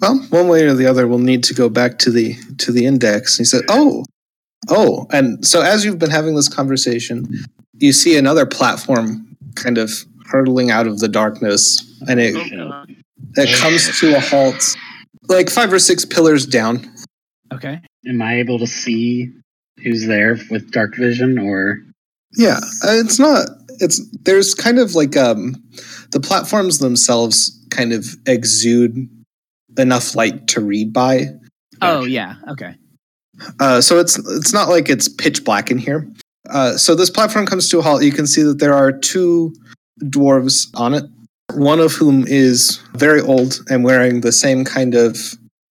Well, 0.00 0.24
one 0.30 0.46
way 0.48 0.64
or 0.64 0.74
the 0.74 0.86
other, 0.86 1.08
we'll 1.08 1.18
need 1.18 1.42
to 1.44 1.54
go 1.54 1.68
back 1.68 1.98
to 2.00 2.10
the 2.10 2.34
to 2.58 2.72
the 2.72 2.86
index. 2.86 3.36
He 3.36 3.44
said, 3.44 3.62
"Oh, 3.68 4.04
Oh, 4.68 5.06
and 5.10 5.46
so 5.46 5.62
as 5.62 5.84
you've 5.84 5.98
been 5.98 6.10
having 6.10 6.34
this 6.34 6.48
conversation, 6.48 7.44
you 7.78 7.92
see 7.92 8.16
another 8.16 8.46
platform 8.46 9.36
kind 9.54 9.78
of 9.78 9.90
hurtling 10.26 10.70
out 10.70 10.86
of 10.86 10.98
the 10.98 11.08
darkness, 11.08 11.82
and 12.08 12.20
it 12.20 12.34
Oh, 12.36 12.84
it 13.36 13.54
comes 13.58 13.98
to 14.00 14.16
a 14.16 14.20
halt, 14.20 14.76
like 15.28 15.50
five 15.50 15.72
or 15.72 15.78
six 15.78 16.04
pillars 16.04 16.46
down. 16.46 16.90
Okay. 17.52 17.80
Am 18.08 18.22
I 18.22 18.38
able 18.38 18.58
to 18.58 18.66
see 18.66 19.32
who's 19.82 20.06
there 20.06 20.38
with 20.50 20.70
dark 20.70 20.96
vision 20.96 21.38
or 21.38 21.82
Yeah, 22.36 22.58
uh, 22.84 22.92
it's 22.92 23.18
not. 23.18 23.48
It's 23.80 24.00
there's 24.22 24.54
kind 24.54 24.78
of 24.78 24.94
like 24.94 25.16
um, 25.16 25.54
the 26.12 26.20
platforms 26.20 26.78
themselves 26.78 27.52
kind 27.70 27.92
of 27.92 28.06
exude 28.26 29.08
enough 29.78 30.14
light 30.14 30.46
to 30.48 30.60
read 30.60 30.92
by. 30.92 31.26
Oh 31.82 32.04
yeah. 32.04 32.36
Okay. 32.48 32.74
Uh, 33.60 33.80
so 33.80 33.98
it's 33.98 34.18
it's 34.18 34.54
not 34.54 34.68
like 34.68 34.88
it's 34.88 35.08
pitch 35.08 35.44
black 35.44 35.70
in 35.70 35.78
here. 35.78 36.10
Uh, 36.50 36.76
so 36.76 36.94
this 36.94 37.10
platform 37.10 37.46
comes 37.46 37.68
to 37.68 37.78
a 37.78 37.82
halt. 37.82 38.02
You 38.02 38.12
can 38.12 38.26
see 38.26 38.42
that 38.42 38.58
there 38.58 38.74
are 38.74 38.92
two 38.92 39.54
dwarves 40.02 40.68
on 40.74 40.94
it. 40.94 41.04
One 41.54 41.80
of 41.80 41.92
whom 41.92 42.24
is 42.26 42.80
very 42.94 43.20
old 43.20 43.60
and 43.70 43.84
wearing 43.84 44.20
the 44.20 44.32
same 44.32 44.64
kind 44.64 44.94
of 44.94 45.16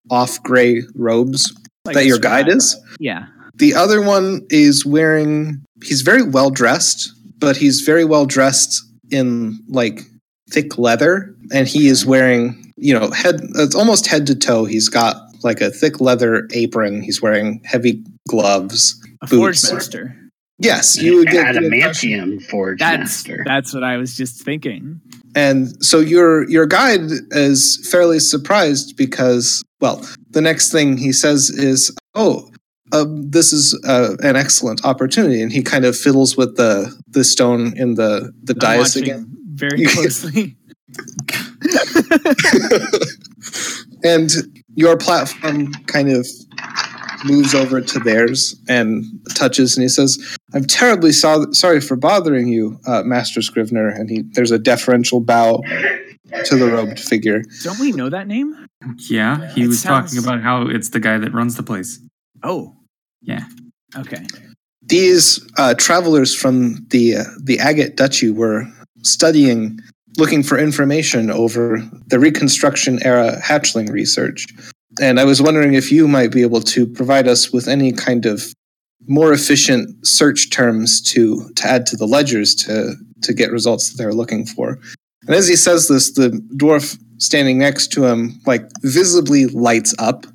off 0.10 0.42
gray 0.44 0.84
robes 0.96 1.54
Like 1.86 1.96
that 1.96 2.06
your 2.06 2.20
guide 2.20 2.48
is. 2.48 2.76
Yeah. 3.00 3.28
The 3.56 3.74
other 3.74 4.02
one 4.02 4.46
is 4.50 4.86
wearing, 4.86 5.64
he's 5.84 6.02
very 6.02 6.24
well 6.24 6.50
dressed, 6.50 7.12
but 7.40 7.58
he's 7.58 7.82
very 7.82 8.06
well 8.06 8.26
dressed 8.26 8.84
in 9.12 9.60
like 9.68 10.02
thick 10.50 10.78
leather. 10.78 11.36
And 11.52 11.68
he 11.68 11.88
is 11.88 12.06
wearing, 12.06 12.74
you 12.78 12.98
know, 12.98 13.12
head, 13.12 13.42
it's 13.56 13.76
almost 13.76 14.08
head 14.08 14.28
to 14.28 14.36
toe. 14.36 14.66
He's 14.66 14.90
got 14.90 15.16
like 15.44 15.62
a 15.62 15.70
thick 15.70 16.02
leather 16.02 16.48
apron. 16.54 17.02
He's 17.02 17.22
wearing 17.22 17.62
heavy 17.64 18.04
gloves. 18.28 19.00
A 19.22 19.28
forge 19.28 19.62
Boots. 19.62 19.72
master. 19.72 20.25
Yes, 20.58 20.98
you 21.02 21.18
would 21.18 21.28
get 21.28 21.54
the 21.54 21.66
impression- 21.66 22.12
adamantium 22.12 22.44
forge 22.50 22.80
That's 22.80 23.00
master? 23.00 23.44
that's 23.46 23.74
what 23.74 23.84
I 23.84 23.98
was 23.98 24.16
just 24.16 24.42
thinking. 24.44 25.02
And 25.36 25.84
so 25.84 26.00
your 26.00 26.50
your 26.50 26.66
guide 26.66 27.10
is 27.32 27.86
fairly 27.92 28.20
surprised 28.20 28.96
because, 28.96 29.62
well, 29.82 30.06
the 30.30 30.40
next 30.42 30.72
thing 30.72 30.98
he 30.98 31.12
says 31.12 31.50
is, 31.50 31.94
"Oh, 32.14 32.50
um, 32.94 33.30
this 33.32 33.52
is 33.52 33.78
uh, 33.86 34.16
an 34.24 34.38
excellent 34.38 34.86
opportunity," 34.86 35.42
and 35.42 35.52
he 35.52 35.62
kind 35.62 35.84
of 35.84 35.98
fiddles 35.98 36.38
with 36.38 36.56
the 36.56 36.96
the 37.10 37.26
stone 37.26 37.74
in 37.76 37.96
the 37.96 38.32
the 38.44 38.54
I'm 38.54 38.60
dais 38.80 38.96
again. 38.96 39.28
very 39.56 39.84
closely. 39.88 40.56
and 44.04 44.32
your 44.76 44.98
platform 44.98 45.74
kind 45.88 46.10
of 46.10 46.28
moves 47.26 47.54
over 47.54 47.82
to 47.82 48.00
theirs 48.00 48.56
and 48.70 49.04
touches, 49.36 49.76
and 49.76 49.84
he 49.84 49.90
says, 49.90 50.18
"I'm 50.54 50.64
terribly 50.66 51.12
so- 51.12 51.52
sorry 51.52 51.82
for 51.82 51.96
bothering 51.98 52.48
you, 52.48 52.80
uh, 52.88 53.04
Master 53.04 53.42
Scrivener." 53.42 53.88
And 53.90 54.10
he 54.10 54.24
there's 54.34 54.52
a 54.52 54.60
deferential 54.60 55.20
bow 55.20 55.62
to 56.46 56.56
the 56.56 56.68
robed 56.72 57.00
figure. 57.00 57.42
Don't 57.64 57.80
we 57.80 57.92
know 57.92 58.10
that 58.10 58.28
name? 58.28 58.56
Yeah, 59.10 59.52
he 59.54 59.64
It 59.64 59.68
was 59.68 59.80
sounds- 59.82 60.12
talking 60.14 60.24
about 60.24 60.42
how 60.42 60.68
it's 60.68 60.90
the 60.90 61.00
guy 61.00 61.18
that 61.18 61.34
runs 61.34 61.56
the 61.56 61.64
place. 61.64 62.00
Oh. 62.44 62.76
Yeah. 63.22 63.46
Okay. 63.98 64.26
These 64.88 65.40
uh, 65.58 65.74
travelers 65.76 66.36
from 66.36 66.86
the 66.92 67.18
uh, 67.18 67.24
the 67.44 67.60
Agate 67.60 67.96
Duchy 67.98 68.30
were 68.30 68.68
studying, 69.04 69.80
looking 70.18 70.44
for 70.44 70.58
information 70.60 71.32
over 71.32 71.82
the 72.08 72.20
Reconstruction 72.20 73.00
era 73.04 73.40
hatchling 73.44 73.90
research, 73.92 74.46
and 75.02 75.20
I 75.20 75.26
was 75.26 75.42
wondering 75.42 75.74
if 75.74 75.92
you 75.92 76.08
might 76.08 76.32
be 76.32 76.42
able 76.42 76.62
to 76.62 76.88
provide 76.88 77.28
us 77.28 77.52
with 77.52 77.68
any 77.68 77.92
kind 77.92 78.26
of 78.26 78.54
more 79.08 79.34
efficient 79.34 80.06
search 80.06 80.50
terms 80.50 81.02
to 81.02 81.50
to 81.56 81.68
add 81.68 81.86
to 81.88 81.98
the 81.98 82.08
ledgers 82.08 82.56
to 82.56 82.96
to 83.22 83.34
get 83.34 83.52
results 83.52 83.90
that 83.92 83.98
they're 83.98 84.14
looking 84.14 84.46
for. 84.46 84.80
And 85.28 85.36
as 85.36 85.48
he 85.48 85.56
says 85.56 85.88
this, 85.88 86.14
the 86.14 86.30
dwarf 86.56 86.98
standing 87.18 87.58
next 87.58 87.88
to 87.94 88.06
him 88.06 88.40
like 88.46 88.70
visibly 88.82 89.46
lights 89.48 89.94
up. 90.00 90.26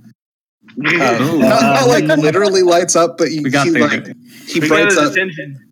Uh, 0.86 1.18
not, 1.18 1.40
not 1.40 1.88
like 1.88 2.04
literally 2.04 2.62
lights 2.62 2.96
up, 2.96 3.18
but 3.18 3.28
he, 3.28 3.40
We 3.40 3.50
he, 3.50 3.70
there. 3.70 3.88
like 3.88 4.06
he 4.46 4.60
We 4.60 4.68
got 4.68 4.68
brights 4.68 4.96
up 4.96 5.14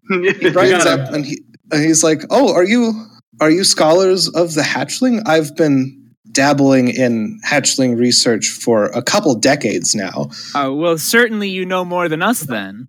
he 0.09 0.50
brightens 0.50 0.87
up 0.87 1.09
and, 1.12 1.25
he, 1.25 1.42
and 1.71 1.85
he's 1.85 2.02
like, 2.02 2.23
"Oh, 2.30 2.52
are 2.54 2.64
you 2.64 3.07
are 3.40 3.50
you 3.50 3.64
scholars 3.64 4.28
of 4.28 4.54
the 4.54 4.62
hatchling? 4.62 5.23
I've 5.26 5.54
been 5.57 5.98
dabbling 6.38 6.88
in 6.88 7.40
hatchling 7.45 7.99
research 7.99 8.49
for 8.49 8.87
a 8.87 9.02
couple 9.02 9.35
decades 9.35 9.95
now." 9.95 10.30
Oh 10.54 10.73
well, 10.73 10.97
certainly 10.97 11.49
you 11.49 11.66
know 11.66 11.85
more 11.85 12.09
than 12.09 12.23
us 12.23 12.40
then. 12.40 12.88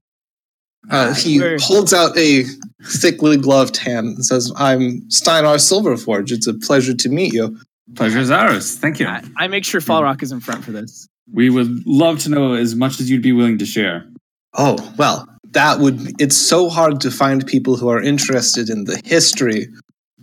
Uh, 0.89 1.09
ah, 1.09 1.13
he 1.13 1.39
we're- 1.39 1.57
holds 1.59 1.93
out 1.93 2.17
a 2.17 2.45
thickly 2.85 3.37
gloved 3.37 3.77
hand 3.77 4.07
and 4.15 4.25
says, 4.25 4.51
"I'm 4.55 5.09
Steinar 5.09 5.57
Silverforge. 5.57 6.31
It's 6.31 6.47
a 6.47 6.53
pleasure 6.53 6.95
to 6.95 7.09
meet 7.09 7.33
you." 7.33 7.57
Pleasure 7.95 8.19
is 8.19 8.29
ours. 8.29 8.75
Thank 8.75 8.99
you. 8.99 9.07
I, 9.07 9.23
I 9.35 9.47
make 9.47 9.65
sure 9.65 9.81
Fall 9.81 9.99
hmm. 9.99 10.05
Rock 10.05 10.21
is 10.21 10.31
in 10.31 10.39
front 10.39 10.63
for 10.63 10.71
this. 10.71 11.07
We 11.33 11.49
would 11.49 11.71
love 11.87 12.19
to 12.19 12.29
know 12.29 12.53
as 12.53 12.75
much 12.75 12.99
as 12.99 13.09
you'd 13.09 13.23
be 13.23 13.33
willing 13.33 13.57
to 13.57 13.65
share. 13.65 14.05
Oh, 14.53 14.77
well, 14.97 15.27
that 15.51 15.79
would 15.79 16.21
it's 16.21 16.35
so 16.35 16.69
hard 16.69 17.01
to 17.01 17.11
find 17.11 17.45
people 17.45 17.77
who 17.77 17.89
are 17.89 18.01
interested 18.01 18.69
in 18.69 18.85
the 18.85 19.01
history 19.03 19.67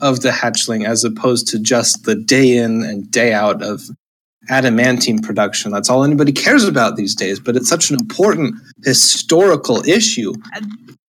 of 0.01 0.21
the 0.21 0.31
hatchling 0.31 0.87
as 0.87 1.05
opposed 1.05 1.49
to 1.49 1.59
just 1.59 2.05
the 2.05 2.15
day 2.15 2.57
in 2.57 2.83
and 2.83 3.11
day 3.11 3.33
out 3.33 3.63
of 3.63 3.83
adamantine 4.49 5.21
production. 5.21 5.73
That's 5.73 5.91
all 5.91 6.05
anybody 6.05 6.33
cares 6.33 6.65
about 6.65 6.97
these 6.97 7.15
days, 7.15 7.41
but 7.41 7.57
it's 7.57 7.69
such 7.69 7.91
an 7.91 7.97
important 7.99 8.55
historical 8.85 9.87
issue. 9.89 10.33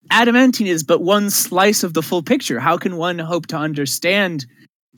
Adamantine 0.10 0.68
is 0.68 0.84
but 0.84 1.02
one 1.02 1.30
slice 1.30 1.84
of 1.84 1.94
the 1.94 2.02
full 2.02 2.24
picture. 2.24 2.60
How 2.60 2.78
can 2.78 2.98
one 2.98 3.20
hope 3.20 3.48
to 3.48 3.58
understand 3.58 4.46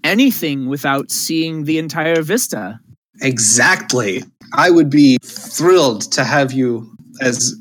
anything 0.04 0.68
without 0.68 1.12
seeing 1.12 1.66
the 1.66 1.78
entire 1.78 2.22
vista? 2.22 2.80
Exactly. 3.22 4.24
I 4.54 4.70
would 4.70 4.90
be 4.90 5.18
thrilled 5.24 6.12
to 6.14 6.24
have 6.24 6.54
you 6.54 6.90
as 7.22 7.56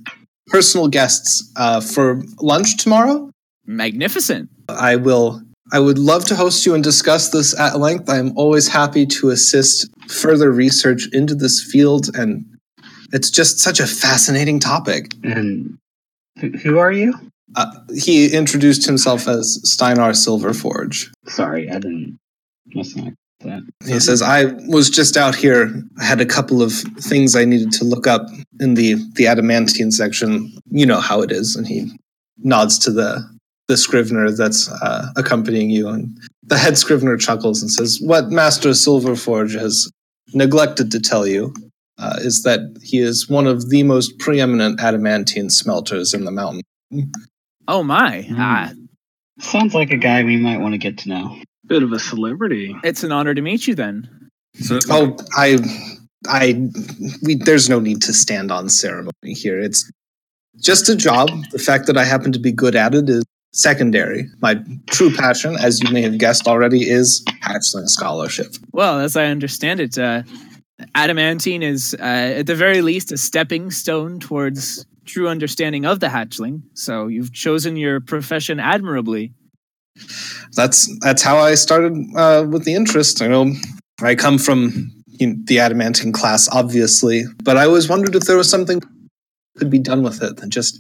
personal 0.46 0.88
guests 0.88 1.50
uh, 1.56 1.80
for 1.80 2.22
lunch 2.40 2.76
tomorrow. 2.76 3.30
Magnificent. 3.66 4.48
I 4.68 4.96
will. 4.96 5.42
I 5.72 5.78
would 5.78 5.98
love 5.98 6.24
to 6.26 6.36
host 6.36 6.64
you 6.64 6.74
and 6.74 6.82
discuss 6.82 7.30
this 7.30 7.58
at 7.58 7.78
length. 7.78 8.08
I'm 8.08 8.36
always 8.36 8.68
happy 8.68 9.06
to 9.06 9.30
assist 9.30 9.88
further 10.08 10.50
research 10.50 11.08
into 11.12 11.34
this 11.34 11.62
field, 11.62 12.08
and 12.14 12.44
it's 13.12 13.30
just 13.30 13.58
such 13.58 13.80
a 13.80 13.86
fascinating 13.86 14.60
topic. 14.60 15.12
And 15.22 15.78
who, 16.62 16.78
are 16.78 16.92
you? 16.92 17.14
Uh, 17.54 17.70
he 17.94 18.34
introduced 18.34 18.86
himself 18.86 19.28
as 19.28 19.60
Steinar 19.64 20.12
Silverforge. 20.12 21.10
Sorry, 21.26 21.68
I 21.70 21.74
didn't. 21.74 22.18
Must 22.74 22.96
not 22.96 23.12
that. 23.40 23.62
He 23.86 23.98
says, 24.00 24.20
"I 24.20 24.44
was 24.68 24.90
just 24.90 25.16
out 25.16 25.34
here. 25.34 25.82
I 25.98 26.04
had 26.04 26.20
a 26.20 26.26
couple 26.26 26.62
of 26.62 26.72
things 26.72 27.34
I 27.34 27.44
needed 27.44 27.72
to 27.72 27.84
look 27.84 28.06
up 28.06 28.26
in 28.60 28.74
the 28.74 28.96
the 29.14 29.26
adamantine 29.26 29.90
section. 29.90 30.52
You 30.66 30.86
know 30.86 31.00
how 31.00 31.22
it 31.22 31.32
is." 31.32 31.56
And 31.56 31.66
he 31.66 31.90
nods 32.38 32.78
to 32.80 32.90
the 32.90 33.37
the 33.68 33.76
scrivener 33.76 34.30
that's 34.30 34.70
uh, 34.70 35.12
accompanying 35.16 35.70
you, 35.70 35.88
and 35.88 36.18
the 36.42 36.58
head 36.58 36.76
scrivener 36.78 37.16
chuckles 37.16 37.62
and 37.62 37.70
says, 37.70 37.98
"What 38.02 38.30
Master 38.30 38.70
Silverforge 38.70 39.52
has 39.58 39.90
neglected 40.34 40.90
to 40.92 41.00
tell 41.00 41.26
you 41.26 41.54
uh, 41.98 42.16
is 42.20 42.42
that 42.42 42.60
he 42.82 42.98
is 42.98 43.28
one 43.28 43.46
of 43.46 43.68
the 43.70 43.82
most 43.82 44.18
preeminent 44.18 44.80
adamantine 44.80 45.50
smelters 45.50 46.14
in 46.14 46.24
the 46.24 46.30
mountain." 46.32 46.62
Oh 47.68 47.82
my. 47.82 48.22
Hmm. 48.22 48.34
Ah, 48.38 48.72
Sounds 49.40 49.74
like 49.74 49.90
a 49.90 49.96
guy 49.96 50.24
we 50.24 50.36
might 50.36 50.58
want 50.58 50.72
to 50.74 50.78
get 50.78 50.98
to 50.98 51.08
know. 51.10 51.38
Bit 51.66 51.82
of 51.82 51.92
a 51.92 51.98
celebrity. 51.98 52.74
it's 52.82 53.04
an 53.04 53.12
honor 53.12 53.34
to 53.34 53.42
meet 53.42 53.66
you 53.66 53.74
then. 53.74 54.08
So, 54.54 54.78
Oh, 54.88 55.16
I, 55.36 55.58
I, 56.26 56.68
we, 57.22 57.34
there's 57.36 57.68
no 57.68 57.78
need 57.78 58.00
to 58.02 58.12
stand 58.14 58.50
on 58.50 58.70
ceremony 58.70 59.12
here. 59.34 59.60
It's 59.60 59.88
just 60.56 60.88
a 60.88 60.96
job. 60.96 61.28
The 61.52 61.58
fact 61.58 61.86
that 61.86 61.96
I 61.98 62.04
happen 62.04 62.32
to 62.32 62.38
be 62.40 62.50
good 62.50 62.74
at 62.74 62.94
it 62.94 63.08
is 63.10 63.22
secondary. 63.52 64.26
My 64.40 64.62
true 64.90 65.14
passion, 65.14 65.56
as 65.56 65.82
you 65.82 65.90
may 65.90 66.02
have 66.02 66.18
guessed 66.18 66.46
already, 66.46 66.88
is 66.88 67.24
hatchling 67.42 67.88
scholarship. 67.88 68.54
Well, 68.72 69.00
as 69.00 69.16
I 69.16 69.26
understand 69.26 69.80
it, 69.80 69.98
uh, 69.98 70.22
adamantine 70.94 71.62
is, 71.62 71.94
uh, 71.98 72.02
at 72.02 72.46
the 72.46 72.54
very 72.54 72.82
least, 72.82 73.12
a 73.12 73.16
stepping 73.16 73.70
stone 73.70 74.20
towards 74.20 74.86
true 75.04 75.28
understanding 75.28 75.86
of 75.86 76.00
the 76.00 76.08
hatchling. 76.08 76.62
So 76.74 77.06
you've 77.06 77.32
chosen 77.32 77.76
your 77.76 78.00
profession 78.00 78.60
admirably. 78.60 79.32
That's 80.54 80.88
that's 81.00 81.22
how 81.22 81.38
I 81.38 81.56
started 81.56 81.92
uh, 82.14 82.46
with 82.48 82.64
the 82.64 82.74
interest. 82.74 83.20
I 83.20 83.26
know 83.26 83.52
I 84.00 84.14
come 84.14 84.38
from 84.38 84.92
you 85.06 85.28
know, 85.28 85.34
the 85.44 85.58
adamantine 85.58 86.12
class, 86.12 86.48
obviously, 86.52 87.24
but 87.42 87.56
I 87.56 87.64
always 87.64 87.88
wondered 87.88 88.14
if 88.14 88.24
there 88.24 88.36
was 88.36 88.48
something 88.48 88.80
could 89.56 89.70
be 89.70 89.80
done 89.80 90.04
with 90.04 90.22
it 90.22 90.36
than 90.36 90.50
just 90.50 90.78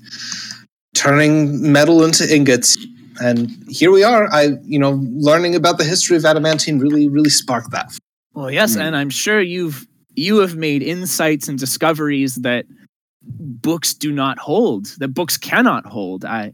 turning 0.98 1.72
metal 1.72 2.04
into 2.04 2.24
ingots. 2.34 2.76
And 3.20 3.50
here 3.68 3.90
we 3.90 4.02
are. 4.04 4.28
I, 4.32 4.50
you 4.64 4.78
know, 4.78 5.00
learning 5.28 5.54
about 5.54 5.78
the 5.78 5.84
history 5.84 6.16
of 6.16 6.24
adamantine 6.24 6.78
really, 6.78 7.08
really 7.08 7.30
sparked 7.30 7.70
that. 7.72 7.96
Well, 8.34 8.50
yes, 8.50 8.74
Hmm. 8.74 8.80
and 8.82 8.96
I'm 8.96 9.10
sure 9.10 9.40
you've 9.40 9.86
you 10.14 10.38
have 10.38 10.56
made 10.56 10.82
insights 10.82 11.46
and 11.48 11.58
discoveries 11.58 12.34
that 12.36 12.64
books 13.62 13.94
do 13.94 14.10
not 14.12 14.38
hold, 14.38 14.86
that 14.98 15.08
books 15.14 15.36
cannot 15.36 15.86
hold. 15.86 16.24
I 16.24 16.52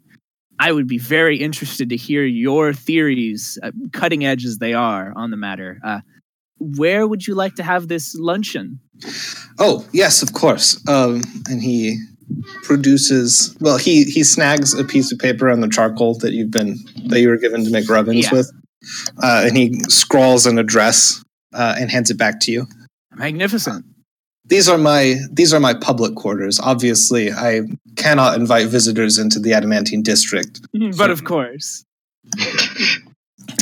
I 0.59 0.71
would 0.73 0.87
be 0.87 0.99
very 0.99 1.37
interested 1.39 1.89
to 1.89 1.97
hear 1.97 2.25
your 2.25 2.73
theories, 2.73 3.59
uh, 3.63 3.71
cutting 3.93 4.25
edge 4.25 4.45
as 4.45 4.59
they 4.59 4.73
are, 4.75 5.13
on 5.17 5.31
the 5.31 5.37
matter. 5.37 5.79
Uh, 5.85 6.01
where 6.59 7.07
would 7.09 7.27
you 7.27 7.35
like 7.35 7.57
to 7.57 7.63
have 7.63 7.89
this 7.89 8.15
luncheon? 8.15 8.79
Oh, 9.59 9.85
yes, 9.93 10.23
of 10.23 10.33
course. 10.33 10.81
Um, 10.89 11.23
and 11.51 11.61
he 11.63 11.99
produces. 12.63 13.57
Well, 13.61 13.77
he 13.79 14.05
he 14.05 14.23
snags 14.25 14.75
a 14.75 14.85
piece 14.85 15.13
of 15.13 15.19
paper 15.19 15.51
on 15.51 15.61
the 15.61 15.69
charcoal 15.69 16.19
that 16.19 16.33
you've 16.33 16.51
been 16.51 16.79
that 17.07 17.21
you 17.21 17.29
were 17.29 17.37
given 17.37 17.65
to 17.65 17.71
make 17.71 17.89
rubbins 17.89 18.25
Yeah. 18.25 18.33
with, 18.33 18.53
uh, 19.23 19.45
and 19.47 19.57
he 19.57 19.81
scrawls 19.89 20.47
an 20.47 20.59
address 20.59 21.23
uh, 21.53 21.75
and 21.79 21.91
hands 21.91 22.11
it 22.11 22.19
back 22.19 22.41
to 22.41 22.53
you. 22.53 22.67
Magnificent. 23.15 23.85
These 24.47 24.69
are 24.69 24.79
my 24.79 25.17
these 25.33 25.55
are 25.55 25.61
my 25.61 25.75
public 25.75 26.15
quarters. 26.17 26.61
Obviously, 26.61 27.33
I 27.33 27.63
cannot 27.97 28.39
invite 28.39 28.69
visitors 28.69 29.19
into 29.19 29.39
the 29.39 29.53
adamantine 29.55 30.03
district. 30.03 30.61
but 30.99 31.11
of 31.11 31.25
course. 31.25 31.85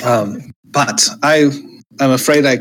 Um, 0.05 0.53
but 0.65 1.09
i 1.23 1.51
I 2.01 2.05
am 2.05 2.11
afraid 2.11 2.47
I 2.47 2.59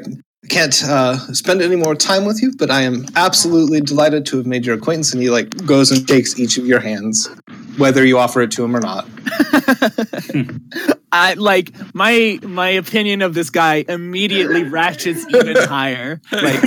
can't 0.50 0.84
uh, 0.84 1.18
spend 1.34 1.62
any 1.62 1.76
more 1.76 1.96
time 1.96 2.26
with 2.26 2.42
you. 2.42 2.54
But 2.58 2.72
I 2.72 2.82
am 2.82 3.06
absolutely 3.16 3.82
delighted 3.82 4.26
to 4.28 4.38
have 4.38 4.46
made 4.46 4.66
your 4.66 4.76
acquaintance. 4.76 5.14
And 5.14 5.22
he 5.22 5.30
like 5.30 5.66
goes 5.66 5.92
and 5.92 6.08
takes 6.08 6.40
each 6.40 6.58
of 6.58 6.66
your 6.66 6.80
hands, 6.80 7.30
whether 7.78 8.06
you 8.06 8.18
offer 8.18 8.42
it 8.42 8.52
to 8.52 8.64
him 8.64 8.76
or 8.76 8.80
not. 8.80 9.08
I 11.12 11.34
like 11.34 11.72
my 11.94 12.40
my 12.44 12.70
opinion 12.70 13.22
of 13.22 13.34
this 13.34 13.50
guy 13.50 13.86
immediately 13.88 14.64
ratchets 14.64 15.26
even 15.28 15.56
higher. 15.68 16.22
Like 16.32 16.64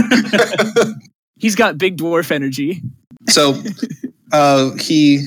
he's 1.36 1.54
got 1.54 1.78
big 1.78 1.96
dwarf 1.96 2.30
energy. 2.30 2.82
So 3.28 3.60
uh, 4.32 4.72
he 4.74 5.26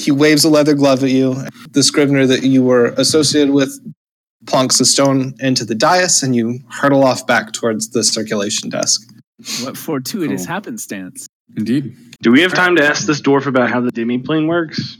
he 0.00 0.10
waves 0.10 0.44
a 0.44 0.48
leather 0.48 0.74
glove 0.74 1.04
at 1.04 1.10
you. 1.10 1.36
The 1.70 1.82
scrivener 1.82 2.26
that 2.26 2.42
you 2.42 2.62
were 2.62 2.86
associated 2.96 3.52
with 3.52 3.78
plonks 4.46 4.80
a 4.80 4.84
stone 4.84 5.34
into 5.40 5.64
the 5.64 5.74
dais, 5.74 6.22
and 6.22 6.34
you 6.34 6.60
hurtle 6.70 7.04
off 7.04 7.26
back 7.26 7.52
towards 7.52 7.90
the 7.90 8.02
circulation 8.04 8.70
desk. 8.70 9.02
What 9.62 9.76
fortuitous 9.76 10.46
Cool. 10.46 10.54
happenstance. 10.54 11.26
Indeed. 11.56 11.94
Do 12.22 12.32
we 12.32 12.40
have 12.40 12.54
time 12.54 12.74
to 12.76 12.84
ask 12.84 13.06
this 13.06 13.20
dwarf 13.20 13.46
about 13.46 13.70
how 13.70 13.80
the 13.80 13.92
demiplane 13.92 14.48
works? 14.48 14.96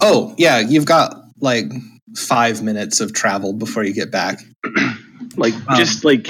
Oh 0.00 0.34
yeah, 0.38 0.58
you've 0.60 0.84
got 0.86 1.16
like 1.40 1.66
five 2.16 2.62
minutes 2.62 3.00
of 3.00 3.12
travel 3.12 3.52
before 3.52 3.84
you 3.84 3.92
get 3.92 4.10
back. 4.10 4.38
Like, 5.36 5.54
Um, 5.66 5.78
just 5.78 6.04
like, 6.04 6.28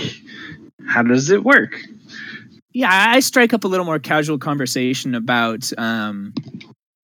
how 0.86 1.02
does 1.02 1.28
it 1.30 1.42
work? 1.42 1.76
Yeah, 2.72 2.88
I 2.92 3.18
strike 3.18 3.52
up 3.52 3.64
a 3.64 3.66
little 3.68 3.84
more 3.84 3.98
casual 3.98 4.38
conversation 4.38 5.16
about 5.16 5.72
um 5.76 6.32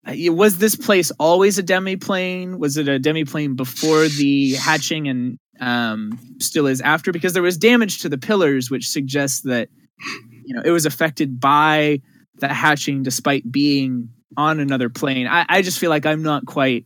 was 0.07 0.57
this 0.59 0.75
place 0.75 1.12
always 1.19 1.57
a 1.57 1.63
demiplane? 1.63 2.57
Was 2.57 2.77
it 2.77 2.88
a 2.88 3.00
demiplane 3.00 3.55
before 3.55 4.07
the 4.07 4.55
hatching 4.55 5.07
and 5.07 5.38
um 5.59 6.19
still 6.39 6.67
is 6.67 6.81
after? 6.81 7.12
Because 7.12 7.33
there 7.33 7.43
was 7.43 7.57
damage 7.57 8.01
to 8.01 8.09
the 8.09 8.17
pillars, 8.17 8.69
which 8.69 8.88
suggests 8.89 9.41
that 9.41 9.69
you 10.45 10.53
know 10.53 10.62
it 10.63 10.71
was 10.71 10.85
affected 10.85 11.39
by 11.39 12.01
the 12.35 12.47
hatching 12.47 13.03
despite 13.03 13.50
being 13.51 14.09
on 14.38 14.59
another 14.59 14.89
plane. 14.89 15.27
I, 15.27 15.45
I 15.47 15.62
just 15.62 15.79
feel 15.79 15.89
like 15.89 16.05
I'm 16.05 16.21
not 16.21 16.45
quite 16.45 16.85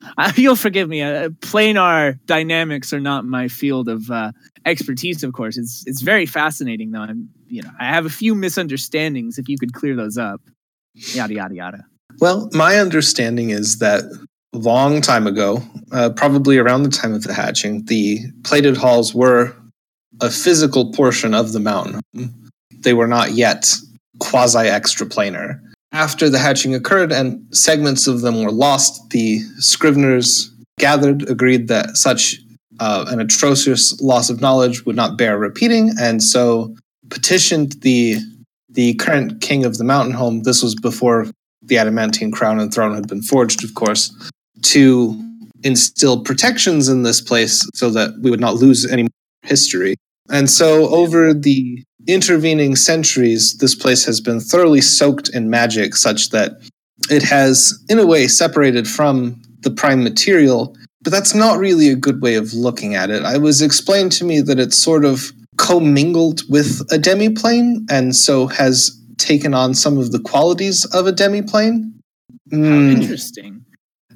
uh, 0.18 0.32
you'll 0.36 0.56
forgive 0.56 0.88
me. 0.88 1.02
Uh, 1.02 1.28
planar 1.28 2.18
dynamics 2.26 2.92
are 2.92 3.00
not 3.00 3.24
my 3.24 3.48
field 3.48 3.88
of 3.88 4.10
uh, 4.10 4.32
expertise. 4.64 5.24
Of 5.24 5.32
course, 5.32 5.56
it's 5.56 5.84
it's 5.86 6.02
very 6.02 6.26
fascinating 6.26 6.92
though. 6.92 7.00
I'm 7.00 7.28
you 7.48 7.62
know 7.62 7.70
I 7.78 7.86
have 7.86 8.06
a 8.06 8.10
few 8.10 8.34
misunderstandings. 8.34 9.38
If 9.38 9.48
you 9.48 9.58
could 9.58 9.72
clear 9.72 9.96
those 9.96 10.16
up, 10.16 10.40
yada 10.94 11.34
yada 11.34 11.54
yada. 11.54 11.84
Well, 12.20 12.48
my 12.52 12.78
understanding 12.78 13.50
is 13.50 13.78
that 13.78 14.02
long 14.52 15.00
time 15.00 15.26
ago, 15.26 15.62
uh, 15.92 16.10
probably 16.10 16.58
around 16.58 16.82
the 16.82 16.90
time 16.90 17.14
of 17.14 17.22
the 17.22 17.34
hatching, 17.34 17.84
the 17.84 18.20
plated 18.42 18.76
halls 18.76 19.14
were 19.14 19.54
a 20.20 20.30
physical 20.30 20.92
portion 20.92 21.32
of 21.34 21.52
the 21.52 21.60
mountain. 21.60 22.00
They 22.80 22.94
were 22.94 23.06
not 23.06 23.32
yet 23.32 23.72
quasi 24.18 24.58
extraplanar. 24.58 25.60
After 25.92 26.28
the 26.28 26.38
hatching 26.38 26.74
occurred 26.74 27.12
and 27.12 27.40
segments 27.54 28.06
of 28.06 28.20
them 28.20 28.42
were 28.42 28.50
lost, 28.50 29.10
the 29.10 29.40
scriveners 29.60 30.48
gathered, 30.78 31.28
agreed 31.30 31.68
that 31.68 31.96
such 31.96 32.38
uh, 32.80 33.06
an 33.08 33.20
atrocious 33.20 34.00
loss 34.00 34.28
of 34.28 34.40
knowledge 34.40 34.84
would 34.84 34.96
not 34.96 35.16
bear 35.16 35.38
repeating, 35.38 35.92
and 36.00 36.22
so 36.22 36.74
petitioned 37.10 37.72
the 37.82 38.18
the 38.70 38.94
current 38.94 39.40
king 39.40 39.64
of 39.64 39.78
the 39.78 39.84
mountain 39.84 40.14
home. 40.14 40.42
This 40.42 40.62
was 40.62 40.74
before 40.74 41.26
the 41.68 41.78
adamantine 41.78 42.30
crown 42.30 42.58
and 42.58 42.72
throne 42.72 42.94
had 42.94 43.08
been 43.08 43.22
forged, 43.22 43.64
of 43.64 43.74
course, 43.74 44.14
to 44.62 45.20
instill 45.62 46.22
protections 46.22 46.88
in 46.88 47.02
this 47.02 47.20
place 47.20 47.66
so 47.74 47.90
that 47.90 48.14
we 48.22 48.30
would 48.30 48.40
not 48.40 48.56
lose 48.56 48.86
any 48.90 49.08
history. 49.42 49.96
And 50.30 50.50
so, 50.50 50.88
over 50.88 51.32
the 51.32 51.82
intervening 52.06 52.76
centuries, 52.76 53.56
this 53.58 53.74
place 53.74 54.04
has 54.04 54.20
been 54.20 54.40
thoroughly 54.40 54.80
soaked 54.80 55.28
in 55.30 55.50
magic, 55.50 55.94
such 55.94 56.30
that 56.30 56.60
it 57.10 57.22
has, 57.22 57.78
in 57.88 57.98
a 57.98 58.06
way, 58.06 58.28
separated 58.28 58.86
from 58.86 59.40
the 59.60 59.70
prime 59.70 60.02
material. 60.02 60.76
But 61.02 61.12
that's 61.12 61.34
not 61.34 61.58
really 61.58 61.88
a 61.88 61.96
good 61.96 62.20
way 62.20 62.34
of 62.34 62.52
looking 62.52 62.94
at 62.94 63.10
it. 63.10 63.22
It 63.22 63.40
was 63.40 63.62
explained 63.62 64.12
to 64.12 64.24
me 64.24 64.40
that 64.40 64.58
it's 64.58 64.76
sort 64.76 65.04
of 65.04 65.32
commingled 65.56 66.42
with 66.48 66.80
a 66.92 66.98
demiplane, 66.98 67.86
and 67.90 68.14
so 68.14 68.46
has 68.48 68.97
taken 69.18 69.54
on 69.54 69.74
some 69.74 69.98
of 69.98 70.12
the 70.12 70.20
qualities 70.20 70.84
of 70.86 71.06
a 71.06 71.12
demiplane. 71.12 71.92
Hmm, 72.50 72.90
interesting. 72.90 73.64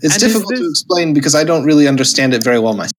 it's 0.01 0.15
And 0.15 0.21
difficult 0.21 0.57
to 0.57 0.69
explain 0.69 1.13
because 1.13 1.35
I 1.35 1.45
don't 1.45 1.65
really 1.65 1.87
understand 1.87 2.35
it 2.35 2.43
very 2.43 2.59
well 2.59 2.75
myself. 2.75 2.93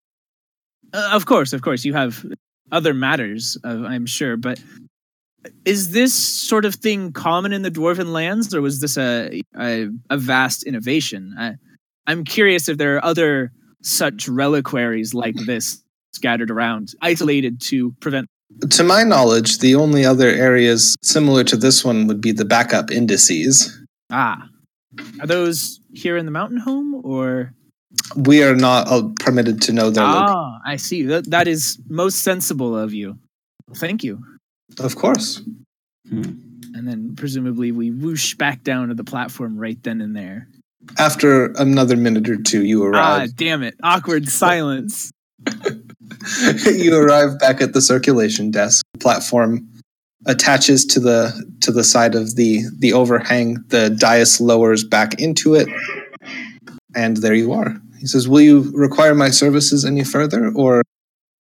Uh, 0.93 1.09
of 1.13 1.25
course, 1.25 1.53
of 1.53 1.61
course, 1.61 1.83
you 1.85 1.93
have 1.93 2.23
other 2.71 2.93
matters, 2.93 3.57
uh, 3.63 3.83
I'm 3.85 4.05
sure, 4.05 4.37
but 4.37 4.61
is 5.65 5.91
this 5.91 6.13
sort 6.13 6.65
of 6.65 6.75
thing 6.75 7.11
common 7.11 7.53
in 7.53 7.61
the 7.63 7.71
dwarven 7.71 8.11
lands, 8.11 8.53
or 8.53 8.61
was 8.61 8.79
this 8.79 8.97
a 8.97 9.41
a, 9.59 9.87
a 10.09 10.17
vast 10.17 10.63
innovation? 10.63 11.35
I, 11.37 11.55
I'm 12.07 12.23
curious 12.23 12.69
if 12.69 12.77
there 12.77 12.95
are 12.95 13.05
other 13.05 13.51
such 13.81 14.27
reliquaries 14.27 15.13
like 15.13 15.35
this 15.45 15.83
scattered 16.11 16.51
around, 16.51 16.93
isolated 17.01 17.59
to 17.61 17.91
prevent. 17.99 18.27
To 18.69 18.83
my 18.83 19.03
knowledge, 19.03 19.59
the 19.59 19.75
only 19.75 20.05
other 20.05 20.27
areas 20.27 20.95
similar 21.03 21.43
to 21.45 21.57
this 21.57 21.83
one 21.83 22.07
would 22.07 22.21
be 22.21 22.31
the 22.31 22.45
backup 22.45 22.91
indices. 22.91 23.77
Ah, 24.11 24.47
are 25.19 25.27
those 25.27 25.79
here 25.93 26.17
in 26.17 26.25
the 26.25 26.31
mountain 26.31 26.57
home, 26.57 27.01
or 27.03 27.53
We 28.15 28.43
are 28.43 28.55
not 28.55 28.87
uh, 28.87 29.09
permitted 29.19 29.61
to 29.63 29.73
know 29.73 29.89
their 29.89 30.03
location. 30.05 30.27
ah? 30.29 30.59
I 30.65 30.75
see. 30.77 31.03
That 31.03 31.29
that 31.31 31.47
is 31.47 31.79
most 31.89 32.19
sensible 32.23 32.77
of 32.77 32.93
you. 32.93 33.17
Thank 33.75 34.03
you. 34.03 34.19
Of 34.79 34.95
course. 34.95 35.41
And 36.11 36.87
then 36.87 37.15
presumably 37.15 37.71
we 37.71 37.91
whoosh 37.91 38.35
back 38.35 38.63
down 38.63 38.89
to 38.89 38.95
the 38.95 39.03
platform 39.03 39.57
right 39.57 39.81
then 39.83 40.01
and 40.01 40.15
there. 40.15 40.47
After 40.97 41.45
another 41.53 41.95
minute 41.95 42.27
or 42.29 42.37
two, 42.37 42.63
you 42.65 42.83
arrive. 42.83 43.03
Ah, 43.03 43.17
arrive. 43.19 43.35
damn 43.35 43.63
it. 43.63 43.75
Awkward 43.83 44.27
silence. 44.29 45.11
you 46.65 46.95
arrive 46.95 47.39
back 47.39 47.61
at 47.61 47.73
the 47.73 47.81
circulation 47.81 48.51
desk. 48.51 48.85
Platform 48.99 49.67
attaches 50.25 50.85
to 50.85 50.99
the 50.99 51.45
to 51.61 51.71
the 51.71 51.83
side 51.83 52.15
of 52.15 52.35
the 52.35 52.63
the 52.77 52.93
overhang. 52.93 53.63
The 53.67 53.89
dais 53.89 54.39
lowers 54.39 54.83
back 54.83 55.19
into 55.19 55.55
it, 55.55 55.67
and 56.95 57.17
there 57.17 57.33
you 57.33 57.53
are. 57.53 57.75
He 57.99 58.07
says, 58.07 58.27
"Will 58.27 58.41
you 58.41 58.71
require 58.73 59.15
my 59.15 59.29
services 59.29 59.85
any 59.85 60.03
further, 60.03 60.51
or 60.55 60.81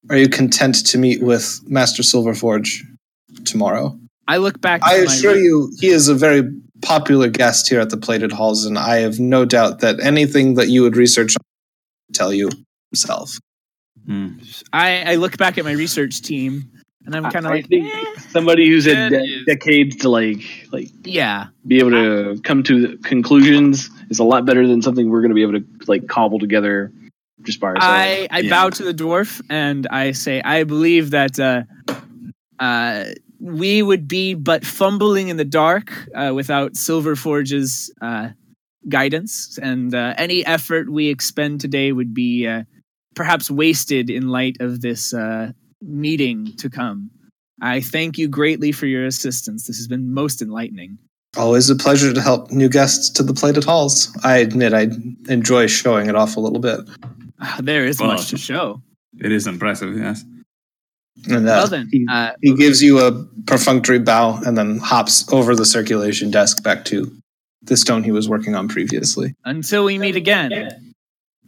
are 0.09 0.17
you 0.17 0.29
content 0.29 0.87
to 0.87 0.99
meet 0.99 1.23
with 1.23 1.61
Master 1.67 2.03
Silverforge 2.03 2.81
tomorrow?" 3.45 3.99
I 4.29 4.37
look 4.37 4.61
back. 4.61 4.81
I 4.85 4.99
to 4.99 5.05
my- 5.07 5.13
assure 5.13 5.37
you, 5.37 5.73
he 5.81 5.89
is 5.89 6.09
a 6.09 6.15
very 6.15 6.45
popular 6.83 7.29
guest 7.29 7.69
here 7.69 7.81
at 7.81 7.91
the 7.91 7.97
Plated 7.97 8.33
Halls, 8.33 8.65
and 8.65 8.79
I 8.79 8.99
have 8.99 9.19
no 9.19 9.45
doubt 9.45 9.81
that 9.81 10.01
anything 10.01 10.55
that 10.55 10.69
you 10.69 10.83
would 10.83 10.97
research 10.97 11.35
on 11.37 11.45
tell 12.13 12.33
you 12.33 12.51
himself. 12.91 13.39
Hmm. 14.07 14.29
I, 14.73 15.13
I 15.13 15.15
look 15.17 15.37
back 15.37 15.59
at 15.59 15.65
my 15.65 15.73
research 15.73 16.23
team, 16.23 16.71
and 17.07 17.15
I'm 17.15 17.25
kind 17.31 17.47
of 17.47 17.53
like, 17.53 17.69
think 17.69 17.87
eh, 17.95 18.21
somebody 18.31 18.69
who's 18.69 18.87
had 18.87 18.97
That 18.97 19.11
de- 19.11 19.45
decades 19.45 19.97
to 19.97 20.09
like 20.09 20.43
like 20.73 20.89
yeah, 21.05 21.49
be 21.67 21.79
able 21.79 21.91
to 21.91 22.41
come 22.43 22.63
to 22.65 22.97
conclusions 22.99 23.91
is 24.11 24.19
a 24.19 24.25
lot 24.25 24.47
better 24.47 24.67
than 24.67 24.83
something 24.83 25.09
we're 25.11 25.21
going 25.21 25.31
to 25.31 25.35
be 25.35 25.43
able 25.43 25.61
to 25.61 25.65
like 25.87 26.09
cobble 26.09 26.39
together 26.39 26.93
just 27.43 27.61
by 27.61 27.69
ourselves. 27.69 27.91
I, 27.91 28.29
I 28.31 28.41
Yeah. 28.41 28.51
bow 28.51 28.71
to 28.71 28.83
the 28.83 28.95
dwarf 28.95 29.41
and 29.49 29.87
I 29.89 30.13
say, 30.13 30.43
I 30.43 30.65
believe 30.65 31.11
that 31.11 31.39
uh, 31.39 31.63
uh, 32.59 33.05
we 33.39 33.83
would 33.83 34.07
be 34.09 34.35
but 34.35 34.65
fumbling 34.67 35.29
in 35.29 35.37
the 35.37 35.45
dark 35.45 35.93
uh, 36.15 36.33
without 36.35 36.77
Silverforge's 36.77 37.93
uh, 38.03 38.31
guidance, 38.89 39.59
and 39.63 39.95
uh, 39.95 40.15
any 40.19 40.45
effort 40.45 40.91
we 40.91 41.09
expend 41.09 41.61
today 41.61 41.93
would 41.93 42.13
be 42.13 42.47
uh, 42.47 42.65
perhaps 43.15 43.51
wasted 43.51 44.11
in 44.11 44.29
light 44.29 44.57
of 44.61 44.81
this 44.81 45.13
uh, 45.15 45.53
meeting 45.83 46.55
to 46.59 46.71
come. 46.71 47.11
I 47.63 47.81
thank 47.81 48.17
you 48.19 48.29
greatly 48.29 48.73
for 48.73 48.87
your 48.87 49.05
assistance. 49.05 49.67
This 49.67 49.77
has 49.77 49.87
been 49.89 50.15
most 50.15 50.41
enlightening. 50.41 50.99
Always 51.37 51.71
a 51.71 51.77
pleasure 51.77 52.13
to 52.13 52.21
help 52.21 52.51
new 52.51 52.69
guests 52.69 53.11
to 53.11 53.23
the 53.23 53.35
plated 53.35 53.65
halls. 53.65 54.17
I 54.25 54.39
admit 54.39 54.73
I 54.73 54.89
enjoy 55.29 55.67
showing 55.67 56.09
it 56.09 56.17
off 56.17 56.37
a 56.37 56.41
little 56.41 56.59
bit. 56.59 56.81
Ah, 57.41 57.59
there 57.63 57.87
is 57.87 58.01
Well, 58.01 58.13
much 58.13 58.31
to 58.31 58.39
show. 58.39 58.83
It 59.21 59.31
is 59.31 59.47
impressive, 59.47 59.97
yes. 59.97 60.25
And 61.29 61.47
uh, 61.49 61.53
Well 61.61 61.67
then, 61.69 61.89
he, 61.93 62.07
uh, 62.11 62.33
he 62.41 62.55
gives 62.55 62.83
you 62.83 62.99
a 63.01 63.13
perfunctory 63.47 63.99
bow 63.99 64.41
and 64.45 64.57
then 64.57 64.79
hops 64.79 65.31
over 65.33 65.55
the 65.55 65.67
circulation 65.67 66.31
desk 66.31 66.63
back 66.63 66.85
to 66.87 67.15
the 67.63 67.77
stone 67.77 68.03
he 68.03 68.11
was 68.11 68.29
working 68.29 68.55
on 68.55 68.69
previously. 68.69 69.35
until 69.45 69.85
we 69.85 69.99
meet 69.99 70.17
again, 70.17 70.71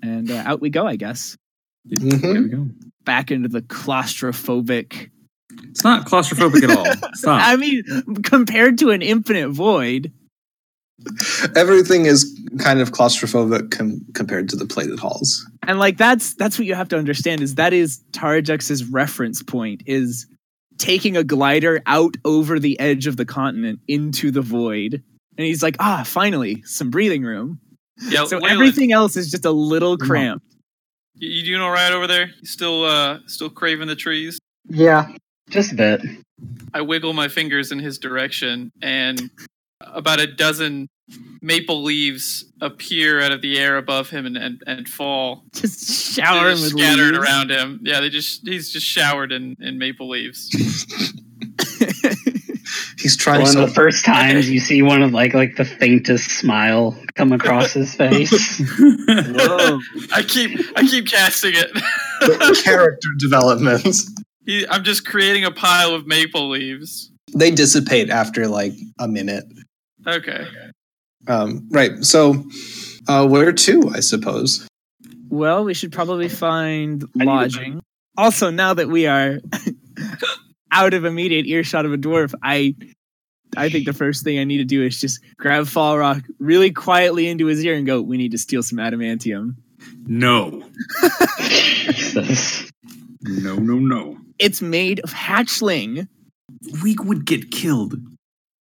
and 0.02 0.30
uh, 0.30 0.42
out 0.44 0.60
we 0.60 0.68
go. 0.68 0.86
I 0.86 0.96
guess 0.96 1.36
Mhm. 1.90 2.20
There 2.20 2.42
we 2.42 2.48
go. 2.48 2.68
back 3.04 3.30
into 3.30 3.48
the 3.48 3.62
claustrophobic. 3.62 5.10
It's 5.64 5.82
not 5.84 6.06
claustrophobic 6.06 6.62
at 6.62 6.76
all. 6.76 7.10
Stop. 7.14 7.42
I 7.42 7.56
mean, 7.56 7.82
compared 8.22 8.78
to 8.78 8.90
an 8.90 9.02
infinite 9.02 9.50
void, 9.50 10.12
Everything 11.56 12.06
is 12.06 12.24
kind 12.58 12.80
of 12.80 12.92
claustrophobic 12.92 13.72
com- 13.72 14.02
compared 14.14 14.48
to 14.50 14.56
the 14.56 14.66
plated 14.66 15.00
halls. 15.00 15.44
and 15.66 15.80
like 15.80 15.96
that's 15.96 16.34
that's 16.34 16.58
what 16.58 16.66
you 16.66 16.74
have 16.76 16.88
to 16.90 16.96
understand 16.98 17.40
is 17.40 17.56
that 17.56 17.72
is 17.72 18.00
Tarajux's 18.12 18.84
reference 18.84 19.42
point 19.42 19.82
is 19.86 20.26
taking 20.78 21.16
a 21.16 21.24
glider 21.24 21.82
out 21.86 22.16
over 22.24 22.60
the 22.60 22.78
edge 22.78 23.08
of 23.08 23.16
the 23.16 23.24
continent 23.24 23.80
into 23.88 24.30
the 24.30 24.42
void, 24.42 25.02
and 25.36 25.46
he's 25.46 25.62
like, 25.62 25.76
ah, 25.80 26.04
finally, 26.06 26.62
some 26.64 26.90
breathing 26.90 27.22
room. 27.24 27.58
Yeah, 28.00 28.24
So 28.26 28.38
Waylon, 28.38 28.50
everything 28.50 28.92
else 28.92 29.16
is 29.16 29.28
just 29.30 29.44
a 29.44 29.50
little 29.52 29.98
cramped. 29.98 30.46
You, 31.16 31.28
you 31.28 31.44
doing 31.44 31.60
all 31.60 31.70
right 31.70 31.92
over 31.92 32.06
there? 32.06 32.26
You 32.40 32.46
still 32.46 32.84
uh 32.84 33.18
still 33.26 33.50
craving 33.50 33.88
the 33.88 33.96
trees? 33.96 34.38
Yeah, 34.68 35.12
just 35.50 35.72
a 35.72 35.74
bit. 35.74 36.02
I 36.74 36.80
wiggle 36.80 37.12
my 37.12 37.28
fingers 37.28 37.72
in 37.72 37.78
his 37.78 37.98
direction, 37.98 38.72
and 38.82 39.30
about 39.80 40.20
a 40.20 40.26
dozen 40.26 40.88
maple 41.42 41.82
leaves 41.82 42.44
appear 42.60 43.20
out 43.20 43.32
of 43.32 43.42
the 43.42 43.58
air 43.58 43.76
above 43.76 44.08
him 44.08 44.24
and, 44.24 44.36
and, 44.36 44.62
and 44.66 44.88
fall. 44.88 45.44
Just 45.52 46.16
They're 46.16 46.24
shower 46.24 46.46
him 46.50 46.60
with 46.60 46.70
scattered 46.70 47.12
leaves. 47.14 47.18
around 47.18 47.50
him. 47.50 47.80
Yeah, 47.82 48.00
they 48.00 48.08
just 48.08 48.46
he's 48.46 48.70
just 48.70 48.86
showered 48.86 49.32
in, 49.32 49.56
in 49.60 49.78
maple 49.78 50.08
leaves. 50.08 50.48
He's 53.02 53.16
trying 53.16 53.42
One 53.42 53.50
so 53.50 53.62
of 53.64 53.68
the 53.68 53.74
first 53.74 54.04
times 54.04 54.48
you 54.48 54.60
see 54.60 54.80
one 54.80 55.02
of 55.02 55.12
like 55.12 55.34
like 55.34 55.56
the 55.56 55.64
faintest 55.64 56.38
smile 56.38 56.96
come 57.14 57.32
across 57.32 57.72
his 57.72 57.92
face. 57.94 58.60
Whoa. 58.78 59.80
I 60.12 60.22
keep 60.22 60.60
I 60.76 60.82
keep 60.82 61.08
casting 61.08 61.52
it. 61.54 61.70
character 62.64 63.08
development. 63.18 63.96
he, 64.46 64.66
I'm 64.68 64.84
just 64.84 65.04
creating 65.04 65.44
a 65.44 65.50
pile 65.50 65.94
of 65.94 66.06
maple 66.06 66.48
leaves. 66.48 67.10
They 67.34 67.50
dissipate 67.50 68.08
after 68.08 68.46
like 68.46 68.74
a 69.00 69.08
minute. 69.08 69.44
Okay. 70.06 70.46
Um, 71.26 71.68
right. 71.72 72.04
So, 72.04 72.44
uh, 73.08 73.26
where 73.26 73.52
to? 73.52 73.90
I 73.92 74.00
suppose. 74.00 74.66
Well, 75.28 75.64
we 75.64 75.74
should 75.74 75.90
probably 75.90 76.28
find 76.28 77.04
need 77.14 77.26
lodging. 77.26 77.82
Also, 78.16 78.50
now 78.50 78.74
that 78.74 78.88
we 78.88 79.06
are 79.06 79.38
out 80.72 80.94
of 80.94 81.04
immediate 81.04 81.46
earshot 81.46 81.84
of 81.86 81.92
a 81.92 81.98
dwarf, 81.98 82.34
I 82.42 82.74
I 83.56 83.68
think 83.68 83.84
the 83.86 83.92
first 83.92 84.24
thing 84.24 84.38
I 84.38 84.44
need 84.44 84.58
to 84.58 84.64
do 84.64 84.82
is 84.82 84.98
just 85.00 85.20
grab 85.36 85.64
Falrak 85.66 86.24
really 86.38 86.70
quietly 86.72 87.28
into 87.28 87.46
his 87.46 87.62
ear 87.64 87.74
and 87.74 87.86
go, 87.86 88.00
"We 88.02 88.16
need 88.16 88.32
to 88.32 88.38
steal 88.38 88.62
some 88.62 88.78
adamantium." 88.78 89.56
no. 90.06 90.62
No, 93.24 93.54
no, 93.56 93.76
no. 93.78 94.18
It's 94.40 94.60
made 94.60 94.98
of 95.04 95.12
hatchling. 95.12 96.08
We 96.82 96.96
would 96.98 97.24
get 97.24 97.50
killed. 97.52 97.94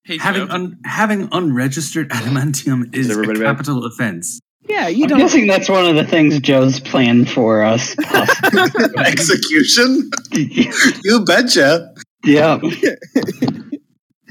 Hey, 0.04 0.18
Having 0.20 0.48
Joe. 0.48 0.54
un- 0.54 0.78
having 0.86 1.30
unregistered 1.32 2.10
adamantium 2.10 2.94
is, 2.96 3.08
Is 3.08 3.10
a 3.10 3.14
everybody 3.14 3.40
back? 3.40 3.56
capital 3.58 3.86
offense. 3.86 4.40
Yeah, 4.68 4.88
you 4.88 5.04
I'm 5.04 5.10
don't. 5.10 5.20
guessing 5.20 5.48
that's 5.48 5.68
one 5.70 5.86
of 5.86 5.96
the 5.96 6.06
things 6.06 6.40
Joe's 6.40 6.80
planned 6.80 7.30
for 7.30 7.64
us. 7.64 7.96
Execution. 8.98 10.10
you 11.04 11.26
betcha. 11.26 11.94
yeah. 12.24 12.60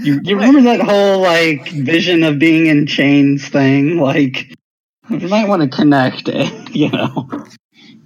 You, 0.03 0.19
you 0.25 0.35
remember 0.35 0.63
that 0.63 0.81
whole 0.81 1.21
like 1.21 1.69
vision 1.69 2.23
of 2.23 2.39
being 2.39 2.67
in 2.67 2.87
chains 2.87 3.47
thing? 3.49 3.99
Like, 3.99 4.55
you 5.11 5.29
might 5.29 5.47
want 5.47 5.63
to 5.63 5.69
connect 5.69 6.29
it, 6.29 6.71
you 6.75 6.89
know. 6.91 7.29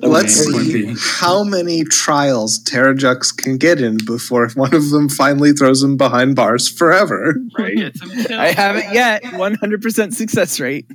Let's 0.00 0.34
see 0.34 0.94
how 0.98 1.44
many 1.44 1.84
trials 1.84 2.62
Terrajux 2.64 3.34
can 3.34 3.56
get 3.58 3.80
in 3.80 3.98
before 4.04 4.48
one 4.54 4.74
of 4.74 4.90
them 4.90 5.08
finally 5.08 5.52
throws 5.52 5.82
him 5.82 5.96
behind 5.96 6.34
bars 6.36 6.68
forever. 6.68 7.36
Right, 7.56 7.76
get 7.76 7.96
some 7.96 8.10
kills. 8.10 8.30
I 8.30 8.48
haven't 8.52 8.92
yet. 8.92 9.22
100% 9.22 10.12
success 10.12 10.58
rate. 10.60 10.86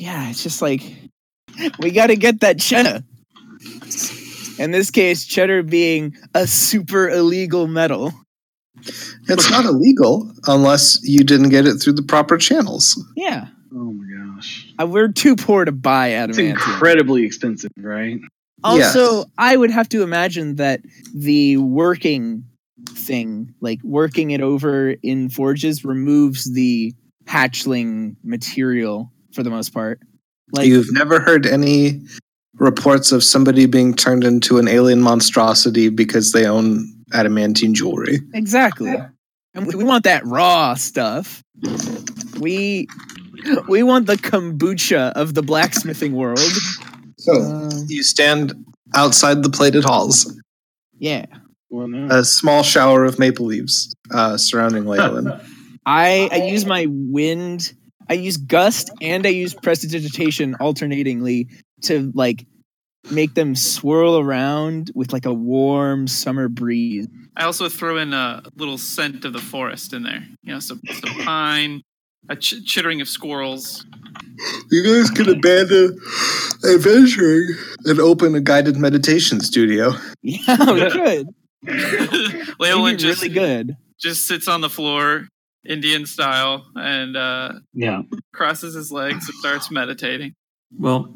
My 0.00 0.04
gosh. 0.04 0.14
Yeah, 0.24 0.30
it's 0.30 0.42
just 0.42 0.62
like 0.62 0.82
we 1.80 1.90
got 1.90 2.08
to 2.08 2.16
get 2.16 2.40
that 2.40 2.58
cheddar. 2.58 3.02
In 4.58 4.70
this 4.72 4.90
case, 4.90 5.24
cheddar 5.24 5.62
being 5.62 6.16
a 6.34 6.46
super 6.46 7.08
illegal 7.08 7.66
metal. 7.68 8.12
It's 9.28 9.50
not 9.50 9.64
illegal 9.64 10.32
unless 10.46 10.98
you 11.02 11.24
didn't 11.24 11.50
get 11.50 11.66
it 11.66 11.76
through 11.76 11.94
the 11.94 12.02
proper 12.02 12.36
channels. 12.38 13.00
Yeah, 13.16 13.48
Oh 13.72 13.92
my 13.92 14.34
gosh. 14.34 14.72
uh, 14.80 14.86
we're 14.86 15.08
too 15.12 15.36
poor 15.36 15.64
to 15.64 15.72
buy 15.72 16.14
out. 16.14 16.30
It's 16.30 16.38
incredibly 16.38 17.24
expensive, 17.24 17.70
right? 17.78 18.20
Also, 18.64 19.18
Yes. 19.18 19.26
I 19.36 19.56
would 19.56 19.70
have 19.70 19.88
to 19.90 20.02
imagine 20.02 20.56
that 20.56 20.80
the 21.14 21.56
working 21.58 22.44
thing, 22.90 23.54
like 23.60 23.80
working 23.84 24.30
it 24.30 24.40
over 24.40 24.90
in 25.02 25.28
forges, 25.28 25.84
removes 25.84 26.52
the 26.52 26.94
hatchling 27.26 28.16
material 28.24 29.12
for 29.32 29.42
the 29.42 29.50
most 29.50 29.70
part. 29.74 30.00
Like, 30.52 30.66
You've 30.66 30.92
never 30.92 31.20
heard 31.20 31.46
any 31.46 32.02
reports 32.54 33.12
of 33.12 33.22
somebody 33.22 33.66
being 33.66 33.94
turned 33.94 34.24
into 34.24 34.58
an 34.58 34.66
alien 34.68 35.00
monstrosity 35.00 35.88
because 35.90 36.32
they 36.32 36.46
own 36.46 36.86
adamantine 37.12 37.74
jewelry. 37.74 38.18
exactly. 38.34 38.94
And 39.54 39.66
we, 39.66 39.74
we 39.76 39.84
want 39.84 40.04
that 40.04 40.24
raw 40.26 40.74
stuff. 40.74 41.42
We 42.38 42.86
we 43.68 43.82
want 43.82 44.06
the 44.06 44.16
kombucha 44.16 45.12
of 45.12 45.34
the 45.34 45.42
blacksmithing 45.42 46.12
world. 46.12 46.38
So 47.18 47.32
Um, 47.32 47.70
you 47.88 48.02
stand 48.02 48.52
outside 48.94 49.42
the 49.42 49.50
plated 49.50 49.84
halls. 49.84 50.32
yeah. 50.98 51.26
Well, 51.70 51.86
no. 51.88 52.08
A 52.16 52.24
small 52.24 52.62
shower 52.62 53.04
of 53.04 53.18
maple 53.18 53.44
leaves 53.46 53.94
uh, 54.10 54.38
surrounding 54.38 54.86
Leyland. 54.86 55.28
I 55.86 56.28
I 56.32 56.36
use 56.48 56.64
my 56.64 56.86
wind. 56.88 57.74
I 58.08 58.14
use 58.14 58.36
gust 58.36 58.90
and 59.00 59.26
I 59.26 59.30
use 59.30 59.54
prestidigitation 59.54 60.54
alternatingly 60.60 61.48
to 61.82 62.10
like 62.14 62.46
make 63.10 63.34
them 63.34 63.54
swirl 63.54 64.18
around 64.18 64.90
with 64.94 65.12
like 65.12 65.26
a 65.26 65.32
warm 65.32 66.06
summer 66.06 66.48
breeze. 66.48 67.06
I 67.36 67.44
also 67.44 67.68
throw 67.68 67.96
in 67.98 68.12
a 68.12 68.42
little 68.56 68.78
scent 68.78 69.24
of 69.24 69.32
the 69.32 69.38
forest 69.38 69.92
in 69.92 70.02
there. 70.02 70.26
You 70.42 70.54
know, 70.54 70.60
some, 70.60 70.80
some 70.92 71.14
pine, 71.24 71.82
a 72.28 72.36
ch- 72.36 72.64
chittering 72.64 73.00
of 73.00 73.08
squirrels. 73.08 73.86
You 74.70 74.82
guys 74.84 75.10
can 75.10 75.28
abandon 75.28 75.98
adventuring 76.68 77.48
and 77.84 78.00
open 78.00 78.34
a 78.34 78.40
guided 78.40 78.76
meditation 78.76 79.40
studio. 79.40 79.92
Yeah, 80.22 80.72
we 80.72 80.90
could. 80.90 81.28
Leolin 82.60 82.84
Maybe 82.84 82.96
just 82.96 83.22
really 83.22 83.34
good. 83.34 83.76
just 83.98 84.26
sits 84.26 84.48
on 84.48 84.60
the 84.60 84.70
floor, 84.70 85.28
Indian 85.66 86.06
style, 86.06 86.66
and 86.76 87.16
uh, 87.16 87.52
Yeah. 87.74 88.02
crosses 88.32 88.74
his 88.74 88.90
legs 88.92 89.28
and 89.28 89.34
starts 89.38 89.70
meditating. 89.70 90.34
Well, 90.78 91.14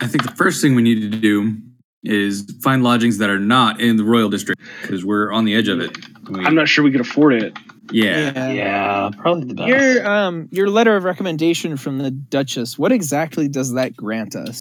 I 0.00 0.06
think 0.06 0.24
the 0.24 0.32
first 0.36 0.62
thing 0.62 0.74
we 0.74 0.82
need 0.82 1.00
to 1.12 1.18
do 1.18 1.56
is 2.04 2.52
find 2.62 2.82
lodgings 2.82 3.18
that 3.18 3.30
are 3.30 3.38
not 3.38 3.80
in 3.80 3.96
the 3.96 4.04
royal 4.04 4.28
district 4.28 4.60
because 4.82 5.04
we're 5.04 5.30
on 5.32 5.44
the 5.44 5.54
edge 5.54 5.68
of 5.68 5.80
it. 5.80 5.96
We- 6.28 6.44
I'm 6.44 6.54
not 6.54 6.68
sure 6.68 6.82
we 6.84 6.90
could 6.90 7.00
afford 7.00 7.34
it. 7.34 7.56
yeah. 7.92 8.50
Yeah, 8.52 9.10
probably 9.18 9.44
the 9.48 9.54
best. 9.54 9.68
Your 9.68 10.06
um 10.08 10.48
your 10.50 10.68
letter 10.70 10.96
of 10.96 11.04
recommendation 11.04 11.76
from 11.76 11.98
the 11.98 12.10
Duchess. 12.10 12.78
What 12.78 12.90
exactly 12.92 13.48
does 13.48 13.72
that 13.74 13.94
grant 13.96 14.34
us? 14.36 14.60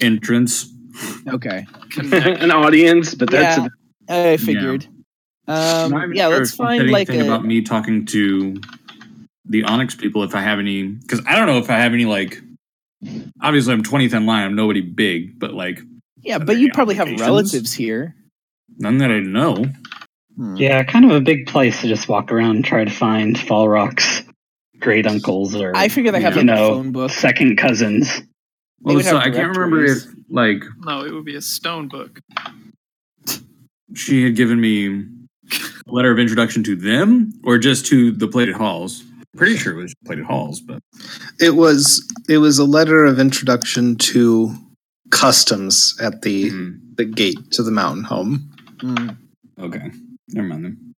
entrance. 0.00 0.66
Okay, 1.28 1.64
An 2.12 2.50
audience, 2.50 3.14
but 3.14 3.30
that's 3.30 3.58
Yeah. 4.08 4.32
I 4.32 4.36
figured. 4.38 4.86
Um, 5.48 6.12
yeah, 6.12 6.28
sure 6.28 6.38
let's 6.38 6.50
if 6.50 6.54
it 6.54 6.56
said 6.56 6.56
find 6.56 6.90
like 6.90 7.08
a. 7.08 7.20
about 7.20 7.44
me 7.44 7.62
talking 7.62 8.04
to 8.06 8.60
the 9.46 9.64
Onyx 9.64 9.94
people 9.94 10.22
if 10.22 10.34
I 10.34 10.40
have 10.40 10.58
any 10.58 10.82
because 10.84 11.22
I 11.26 11.36
don't 11.36 11.46
know 11.46 11.58
if 11.58 11.70
I 11.70 11.78
have 11.78 11.92
any 11.92 12.04
like. 12.04 12.42
Obviously, 13.40 13.72
I'm 13.72 13.82
20th 13.82 14.12
in 14.12 14.26
line. 14.26 14.44
I'm 14.44 14.56
nobody 14.56 14.80
big, 14.80 15.38
but 15.38 15.54
like 15.54 15.80
yeah, 16.22 16.38
but 16.38 16.58
you 16.58 16.70
probably 16.72 16.96
have 16.96 17.08
relatives 17.20 17.72
here. 17.72 18.14
none 18.78 18.98
that 18.98 19.10
I 19.10 19.20
know. 19.20 19.66
Hmm. 20.36 20.56
Yeah, 20.56 20.82
kind 20.84 21.04
of 21.04 21.12
a 21.12 21.20
big 21.20 21.46
place 21.46 21.80
to 21.80 21.88
just 21.88 22.08
walk 22.08 22.30
around 22.30 22.56
and 22.56 22.64
try 22.64 22.84
to 22.84 22.90
find 22.90 23.36
Falrak's 23.36 24.22
great 24.80 25.06
uncles 25.06 25.56
or 25.56 25.72
I 25.74 25.88
figure 25.88 26.12
they 26.12 26.20
have 26.20 26.36
you 26.36 26.42
like 26.42 26.50
a 26.50 26.54
know 26.54 26.74
phone 26.74 26.92
book. 26.92 27.10
second 27.10 27.56
cousins. 27.56 28.20
Well, 28.80 29.00
so 29.00 29.16
I 29.16 29.30
can't 29.30 29.56
remember 29.56 29.84
if 29.84 30.02
like 30.28 30.62
no, 30.80 31.04
it 31.04 31.12
would 31.12 31.24
be 31.24 31.36
a 31.36 31.40
stone 31.40 31.88
book. 31.88 32.20
she 33.94 34.24
had 34.24 34.36
given 34.36 34.60
me 34.60 35.06
letter 35.86 36.10
of 36.10 36.18
introduction 36.18 36.62
to 36.64 36.76
them 36.76 37.32
or 37.44 37.58
just 37.58 37.86
to 37.86 38.12
the 38.12 38.28
plated 38.28 38.54
halls? 38.54 39.04
Pretty 39.36 39.56
sure 39.56 39.72
it 39.78 39.82
was 39.82 39.94
plated 40.04 40.24
halls, 40.24 40.60
but 40.60 40.80
It 41.40 41.54
was 41.56 42.02
it 42.28 42.38
was 42.38 42.58
a 42.58 42.64
letter 42.64 43.04
of 43.04 43.18
introduction 43.20 43.96
to 43.96 44.54
customs 45.10 45.96
at 46.00 46.22
the 46.22 46.50
Mhm. 46.50 46.80
the 46.96 47.04
gate 47.04 47.38
to 47.52 47.62
the 47.62 47.70
mountain 47.70 48.04
home. 48.04 48.50
Mm. 48.78 49.16
okay, 49.60 49.90
never 50.28 50.48
mind 50.48 50.64
then. 50.64 50.94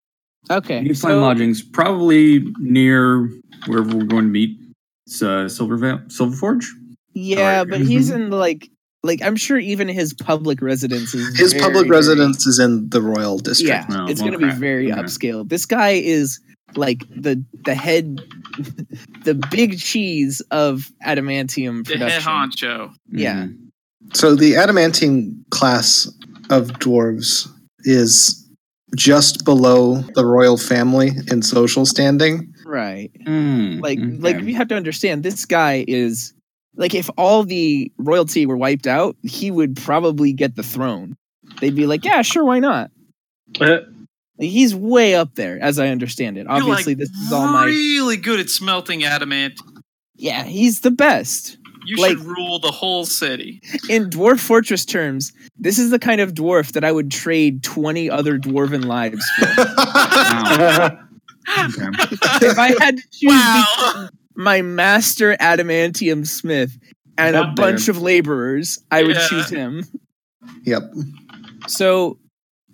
Okay. 0.50 0.80
You 0.80 0.86
can 0.86 0.94
so- 0.94 1.08
find 1.08 1.20
lodgings 1.20 1.62
probably 1.62 2.44
near 2.58 3.28
wherever 3.66 3.94
we're 3.96 4.04
going 4.04 4.24
to 4.24 4.30
meet. 4.30 4.58
It's 5.06 5.22
uh, 5.22 5.48
Silver 5.48 5.76
Vale, 5.76 6.00
Silver 6.08 6.34
Forge. 6.36 6.72
Yeah, 7.14 7.60
Alright. 7.60 7.68
but 7.70 7.80
he's 7.82 8.10
in 8.10 8.30
like 8.30 8.70
like 9.02 9.22
I'm 9.22 9.36
sure 9.36 9.58
even 9.58 9.88
his 9.88 10.12
public 10.14 10.60
residence 10.62 11.14
is 11.14 11.38
His 11.38 11.52
very, 11.52 11.62
public 11.64 11.84
very- 11.86 11.90
residence 11.90 12.46
is 12.46 12.58
in 12.58 12.88
the 12.90 13.00
royal 13.00 13.38
district. 13.38 13.68
Yeah, 13.68 13.86
Oh, 14.02 14.06
it's 14.06 14.20
well, 14.20 14.30
going 14.30 14.40
to 14.40 14.46
be 14.54 14.58
very 14.60 14.92
Okay. 14.92 15.00
upscale. 15.00 15.48
This 15.48 15.66
guy 15.66 15.90
is 15.92 16.38
like 16.76 17.00
the 17.08 17.42
the 17.64 17.74
head, 17.74 18.20
the 19.24 19.34
big 19.50 19.78
cheese 19.78 20.40
of 20.50 20.90
adamantium 21.04 21.86
The 21.86 21.98
head 21.98 22.22
production. 22.22 22.32
honcho. 22.32 22.94
Yeah. 23.10 23.44
Mhm. 23.46 23.56
So 24.14 24.34
the 24.34 24.52
adamantium 24.54 25.34
class 25.50 26.08
of 26.50 26.68
dwarves 26.80 27.48
is 27.84 28.36
just 28.96 29.44
below 29.44 30.02
the 30.14 30.24
royal 30.26 30.56
family 30.56 31.12
in 31.30 31.42
social 31.42 31.86
standing. 31.86 32.52
Right. 32.66 33.10
Mm, 33.26 33.80
Like 33.80 33.98
okay. 33.98 34.16
like 34.18 34.40
you 34.42 34.54
have 34.56 34.68
to 34.68 34.76
understand 34.76 35.22
this 35.22 35.44
guy 35.44 35.84
is 35.88 36.32
like 36.76 36.94
if 36.94 37.10
all 37.18 37.42
the 37.44 37.90
royalty 37.98 38.46
were 38.46 38.56
wiped 38.56 38.86
out, 38.86 39.16
he 39.22 39.50
would 39.50 39.76
probably 39.76 40.32
get 40.32 40.56
the 40.56 40.62
throne. 40.62 41.16
They'd 41.60 41.74
be 41.76 41.86
like, 41.86 42.04
yeah, 42.04 42.22
sure, 42.22 42.44
why 42.44 42.58
not? 42.60 42.90
Uh, 43.60 43.78
He's 44.38 44.74
way 44.74 45.14
up 45.14 45.34
there, 45.34 45.58
as 45.60 45.78
I 45.78 45.88
understand 45.88 46.38
it. 46.38 46.46
Obviously, 46.48 46.94
like 46.94 46.98
this 46.98 47.10
is 47.10 47.30
all 47.32 47.46
my. 47.46 47.66
really 47.66 48.16
good 48.16 48.40
at 48.40 48.48
smelting 48.48 49.04
adamant. 49.04 49.60
Yeah, 50.16 50.44
he's 50.44 50.80
the 50.80 50.90
best. 50.90 51.58
You 51.84 51.96
Like- 51.96 52.16
should 52.16 52.26
rule 52.26 52.58
the 52.58 52.70
whole 52.70 53.04
city. 53.04 53.60
In 53.90 54.08
Dwarf 54.08 54.38
Fortress 54.40 54.84
terms, 54.86 55.32
this 55.58 55.78
is 55.78 55.90
the 55.90 55.98
kind 55.98 56.20
of 56.22 56.32
dwarf 56.34 56.72
that 56.72 56.84
I 56.84 56.92
would 56.92 57.10
trade 57.10 57.62
20 57.62 58.08
other 58.08 58.38
dwarven 58.38 58.84
lives 58.84 59.22
for. 59.38 59.46
Wow. 61.50 61.64
Okay. 61.64 62.46
if 62.46 62.58
I 62.58 62.74
had 62.78 62.96
to 62.98 63.02
choose 63.10 63.30
wow. 63.30 64.08
Between 64.40 64.44
my 64.44 64.62
master 64.62 65.36
adamantium 65.36 66.26
smith 66.26 66.76
and 67.18 67.36
a 67.36 67.40
Up 67.40 67.56
bunch 67.56 67.86
there. 67.86 67.94
of 67.94 68.00
laborers, 68.02 68.78
I 68.90 69.02
would 69.02 69.16
Yeah. 69.16 69.28
choose 69.28 69.50
him. 69.50 69.84
Yep. 70.64 70.82
So, 71.66 72.18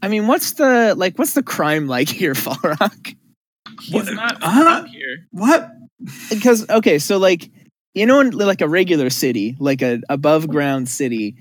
I 0.02 0.08
mean, 0.08 0.28
what's 0.28 0.52
the 0.54 0.94
like? 0.96 1.18
What's 1.18 1.32
the 1.34 1.42
crime 1.42 1.88
like 1.88 2.08
here, 2.08 2.34
Falrak? 2.44 3.16
He's 3.80 3.92
What? 4.06 4.14
not 4.14 4.38
Huh? 4.42 4.82
from 4.82 4.90
here. 4.90 5.26
What? 5.32 5.70
Because 6.30 6.68
okay, 6.70 6.98
so 7.00 7.18
like 7.18 7.50
you 7.94 8.06
know, 8.06 8.20
in 8.20 8.30
like 8.30 8.60
a 8.60 8.68
regular 8.68 9.10
city, 9.10 9.56
like 9.58 9.82
a 9.82 10.00
above 10.08 10.48
ground 10.48 10.88
city, 10.88 11.34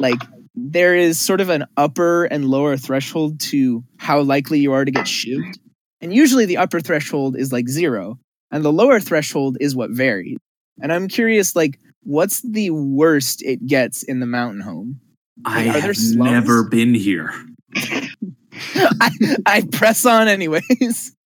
like 0.00 0.20
there 0.56 0.94
is 0.94 1.18
sort 1.20 1.40
of 1.40 1.48
an 1.48 1.64
upper 1.76 2.24
and 2.26 2.44
lower 2.50 2.76
threshold 2.76 3.40
to 3.40 3.82
how 3.96 4.20
likely 4.20 4.58
you 4.60 4.72
are 4.72 4.84
to 4.84 4.90
get 4.90 5.06
shivved, 5.06 5.56
and 6.02 6.12
usually 6.12 6.44
the 6.46 6.58
upper 6.58 6.80
threshold 6.80 7.36
is 7.36 7.52
like 7.52 7.68
zero, 7.68 8.18
and 8.54 8.64
the 8.64 8.72
lower 8.72 9.00
threshold 9.00 9.58
is 9.60 9.74
what 9.74 9.90
varies. 9.90 10.38
And 10.80 10.92
I'm 10.92 11.08
curious, 11.08 11.56
like, 11.56 11.80
what's 12.04 12.40
the 12.42 12.70
worst 12.70 13.42
it 13.42 13.66
gets 13.66 14.04
in 14.04 14.20
the 14.20 14.26
mountain 14.26 14.60
home? 14.60 15.00
I 15.44 15.68
Are 15.68 15.72
there 15.72 15.82
have 15.82 15.96
slums? 15.96 16.30
never 16.30 16.62
been 16.62 16.94
here. 16.94 17.32
I, 17.76 19.10
I 19.44 19.62
press 19.72 20.06
on 20.06 20.28
anyways. 20.28 21.16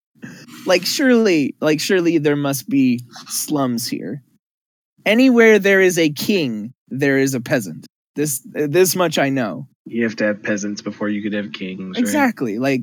like 0.66 0.84
surely, 0.84 1.54
like 1.60 1.78
surely 1.78 2.18
there 2.18 2.34
must 2.34 2.68
be 2.68 3.00
slums 3.28 3.86
here. 3.86 4.24
Anywhere 5.06 5.60
there 5.60 5.80
is 5.80 5.96
a 5.96 6.10
king, 6.10 6.74
there 6.88 7.18
is 7.18 7.34
a 7.34 7.40
peasant. 7.40 7.86
This 8.16 8.44
this 8.52 8.96
much 8.96 9.16
I 9.16 9.28
know. 9.28 9.68
you 9.86 10.02
have 10.02 10.16
to 10.16 10.24
have 10.24 10.42
peasants 10.42 10.82
before 10.82 11.08
you 11.08 11.22
could 11.22 11.34
have 11.34 11.52
kings. 11.52 11.94
Right? 11.94 11.98
Exactly. 11.98 12.58
Like 12.58 12.82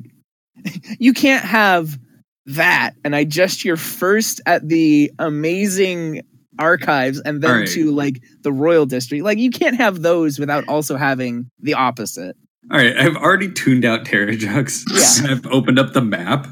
you 0.98 1.12
can't 1.12 1.44
have 1.44 1.98
that 2.46 2.94
and 3.04 3.14
I 3.14 3.24
just 3.24 3.64
you're 3.64 3.76
first 3.76 4.40
at 4.46 4.68
the 4.68 5.12
amazing 5.18 6.22
archives 6.58 7.20
and 7.20 7.42
then 7.42 7.50
Alright. 7.50 7.68
to 7.70 7.90
like 7.90 8.22
the 8.42 8.52
royal 8.52 8.86
district. 8.86 9.24
Like 9.24 9.38
you 9.38 9.50
can't 9.50 9.76
have 9.76 10.02
those 10.02 10.38
without 10.38 10.66
also 10.68 10.96
having 10.96 11.50
the 11.60 11.74
opposite. 11.74 12.36
All 12.70 12.78
right, 12.78 12.96
I've 12.96 13.16
already 13.16 13.50
tuned 13.50 13.84
out 13.84 14.04
Terrajux. 14.04 14.84
Yeah. 14.90 15.30
I've 15.32 15.46
opened 15.46 15.78
up 15.78 15.92
the 15.92 16.02
map. 16.02 16.46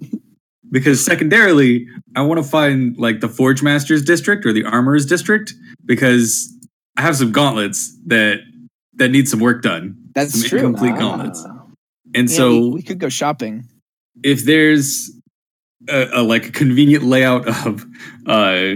because 0.70 1.04
secondarily, 1.04 1.86
I 2.14 2.22
want 2.22 2.42
to 2.42 2.48
find 2.48 2.96
like 2.96 3.20
the 3.20 3.28
Forge 3.28 3.62
Masters 3.62 4.04
district 4.04 4.44
or 4.44 4.52
the 4.52 4.64
Armorers 4.64 5.06
district 5.06 5.54
because 5.84 6.52
I 6.96 7.02
have 7.02 7.16
some 7.16 7.32
gauntlets 7.32 7.96
that 8.06 8.40
that 8.94 9.10
need 9.10 9.28
some 9.28 9.40
work 9.40 9.62
done. 9.62 9.96
That's 10.14 10.40
Some 10.40 10.48
true. 10.48 10.58
incomplete 10.60 10.92
ah. 10.94 10.98
gauntlets. 10.98 11.46
And 12.14 12.28
Yeah, 12.30 12.36
so 12.36 12.58
we, 12.58 12.70
we 12.70 12.82
could 12.82 12.98
go 12.98 13.08
shopping. 13.08 13.68
if 14.22 14.44
there's 14.44 15.10
a, 15.88 16.20
a 16.20 16.22
like 16.22 16.48
a 16.48 16.52
convenient 16.52 17.04
layout 17.04 17.48
of 17.48 17.84
uh 18.26 18.74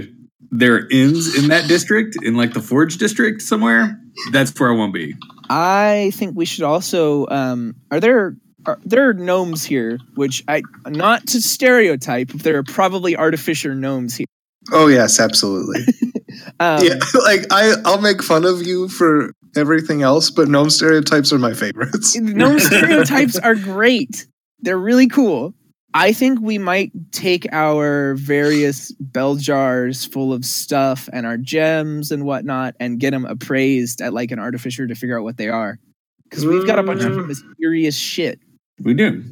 there 0.51 0.75
are 0.75 0.89
inns 0.91 1.37
in 1.39 1.49
that 1.49 1.69
district 1.69 2.17
in 2.23 2.35
like 2.35 2.53
the 2.53 2.61
Forge 2.61 2.99
district 2.99 3.43
somewhere, 3.43 4.01
that's 4.33 4.59
where 4.59 4.73
I 4.73 4.75
want 4.75 4.93
to 4.95 4.99
be. 4.99 5.17
I 5.49 6.13
think 6.15 6.37
we 6.37 6.45
should 6.45 6.65
also. 6.65 7.27
Um, 7.29 7.77
are 7.91 8.01
there 8.01 8.37
are 8.67 8.79
there 8.85 9.09
are 9.09 9.15
gnomes 9.15 9.65
here? 9.65 9.99
Which 10.15 10.45
I 10.49 10.63
not 10.87 11.27
to 11.29 11.41
stereotype, 11.41 12.29
but 12.29 12.43
there 12.43 12.59
are 12.59 12.63
probably 12.63 13.17
artificer 13.17 13.75
gnomes 13.75 14.17
here. 14.17 14.27
Oh 14.73 14.89
yes, 14.89 15.21
absolutely. 15.21 15.85
Um, 16.59 16.85
yeah, 16.85 16.95
like 17.25 17.47
I, 17.51 17.75
I'll 17.85 18.01
make 18.01 18.23
fun 18.23 18.45
of 18.45 18.67
you 18.67 18.89
for 18.89 19.33
everything 19.57 20.03
else, 20.03 20.31
but 20.31 20.49
gnome 20.49 20.71
stereotypes 20.71 21.33
are 21.33 21.39
my 21.39 21.55
favorites. 21.55 22.17
gnome 22.17 22.59
stereotypes 22.61 23.39
are 23.39 23.55
great. 23.55 24.27
They're 24.61 24.79
really 24.79 25.09
cool. 25.09 25.55
I 25.93 26.13
think 26.13 26.41
we 26.41 26.59
might 26.59 26.93
take 27.13 27.47
our 27.53 28.15
various 28.15 28.93
bell 28.93 29.35
jars 29.35 30.05
full 30.05 30.33
of 30.33 30.45
stuff 30.45 31.09
and 31.13 31.27
our 31.27 31.37
gems 31.37 32.13
and 32.13 32.25
whatnot 32.25 32.77
and 32.79 33.01
get 33.01 33.11
them 33.11 33.25
appraised 33.25 34.01
at 34.01 34.13
like 34.15 34.31
an 34.31 34.39
artificer 34.39 34.87
to 34.87 34.95
figure 34.95 35.19
out 35.19 35.25
what 35.25 35.37
they 35.37 35.49
are. 35.49 35.79
Because 36.25 36.47
we've 36.47 36.67
got 36.67 36.79
a 36.79 36.85
bunch 36.85 37.03
of 37.03 37.13
Mm. 37.13 37.27
mysterious 37.27 37.97
shit. 37.97 38.39
We 38.81 38.95
do. 38.95 39.25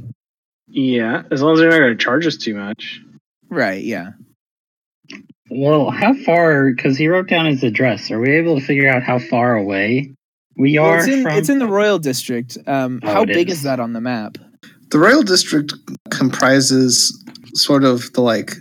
Yeah, 0.67 1.23
as 1.31 1.41
long 1.43 1.53
as 1.55 1.61
they're 1.61 1.71
not 1.71 1.79
going 1.79 1.97
to 1.97 2.05
charge 2.05 2.27
us 2.27 2.37
too 2.37 2.55
much. 2.57 3.01
Right, 3.49 3.83
yeah. 3.85 4.11
Well, 5.51 5.91
how 5.91 6.13
far? 6.25 6.71
Because 6.71 6.99
he 6.99 7.09
wrote 7.09 7.29
down 7.29 7.47
his 7.47 7.63
address. 7.63 8.11
Are 8.11 8.21
we 8.21 8.31
able 8.33 8.59
to 8.59 8.67
figure 8.67 8.91
out 8.91 9.03
how 9.03 9.19
far 9.19 9.57
away 9.57 10.13
we 10.57 10.79
Well, 10.79 10.89
are 10.91 10.99
it's, 10.99 11.07
in, 11.09 11.23
from? 11.23 11.39
it's 11.39 11.49
in 11.49 11.59
the 11.59 11.67
Royal 11.69 11.99
District. 11.99 12.59
Um, 12.67 13.01
Oh, 13.03 13.13
how 13.13 13.25
big 13.25 13.49
is. 13.49 13.59
is 13.59 13.63
that 13.63 13.81
on 13.81 13.93
the 13.95 14.01
map? 14.01 14.37
The 14.91 14.99
royal 14.99 15.23
district 15.23 15.75
comprises 16.11 17.13
sort 17.55 17.85
of 17.85 18.13
the 18.13 18.21
like 18.23 18.55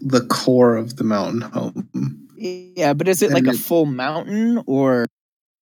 the 0.00 0.20
core 0.26 0.76
of 0.76 0.96
the 0.96 1.04
mountain 1.04 1.40
home. 1.40 1.88
Yeah, 2.36 2.92
but 2.92 3.08
is 3.08 3.22
it 3.22 3.30
like 3.30 3.46
And 3.46 3.54
a 3.54 3.58
full 3.58 3.86
mountain 3.86 4.62
or 4.66 5.06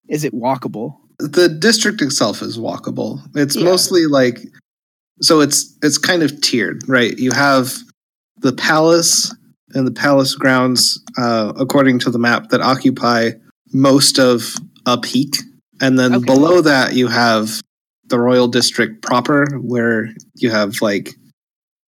is 0.09 0.25
it 0.25 0.33
walkable? 0.33 0.97
The 1.19 1.49
district 1.49 2.03
itself 2.03 2.43
is 2.43 2.59
walkable. 2.59 3.21
It's 3.37 3.55
Yeah. 3.57 3.65
mostly 3.65 4.07
like 4.07 4.41
so 5.21 5.41
it's 5.41 5.77
it's 5.83 5.99
kind 5.99 6.23
of 6.23 6.41
tiered, 6.41 6.83
right? 6.89 7.17
You 7.19 7.31
have 7.33 7.77
the 8.39 8.53
palace 8.53 9.33
and 9.75 9.87
the 9.87 9.93
palace 9.93 10.35
grounds, 10.35 11.01
uh, 11.17 11.53
according 11.57 12.01
to 12.01 12.11
the 12.11 12.19
map, 12.19 12.49
that 12.51 12.61
occupy 12.61 13.31
most 13.73 14.19
of 14.19 14.55
a 14.87 14.99
peak, 14.99 15.37
and 15.81 15.99
then 15.99 16.15
Okay. 16.17 16.25
below 16.27 16.61
that 16.61 16.95
you 16.97 17.07
have 17.07 17.61
the 18.13 18.21
royal 18.21 18.47
district 18.47 19.01
proper, 19.01 19.47
where 19.59 20.11
you 20.35 20.51
have 20.51 20.83
like 20.83 21.15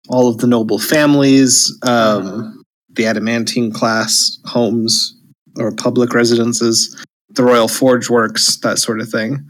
all 0.09 0.27
of 0.27 0.39
the 0.39 0.47
noble 0.47 0.79
families, 0.79 1.71
um, 1.87 2.65
the 2.95 3.05
adamantine 3.05 3.71
class 3.71 4.39
homes 4.47 5.15
or 5.59 5.71
public 5.71 6.15
residences, 6.15 6.97
the 7.29 7.45
royal 7.45 7.69
forge 7.69 8.09
works, 8.09 8.57
that 8.61 8.79
sort 8.79 9.01
of 9.01 9.09
thing. 9.11 9.47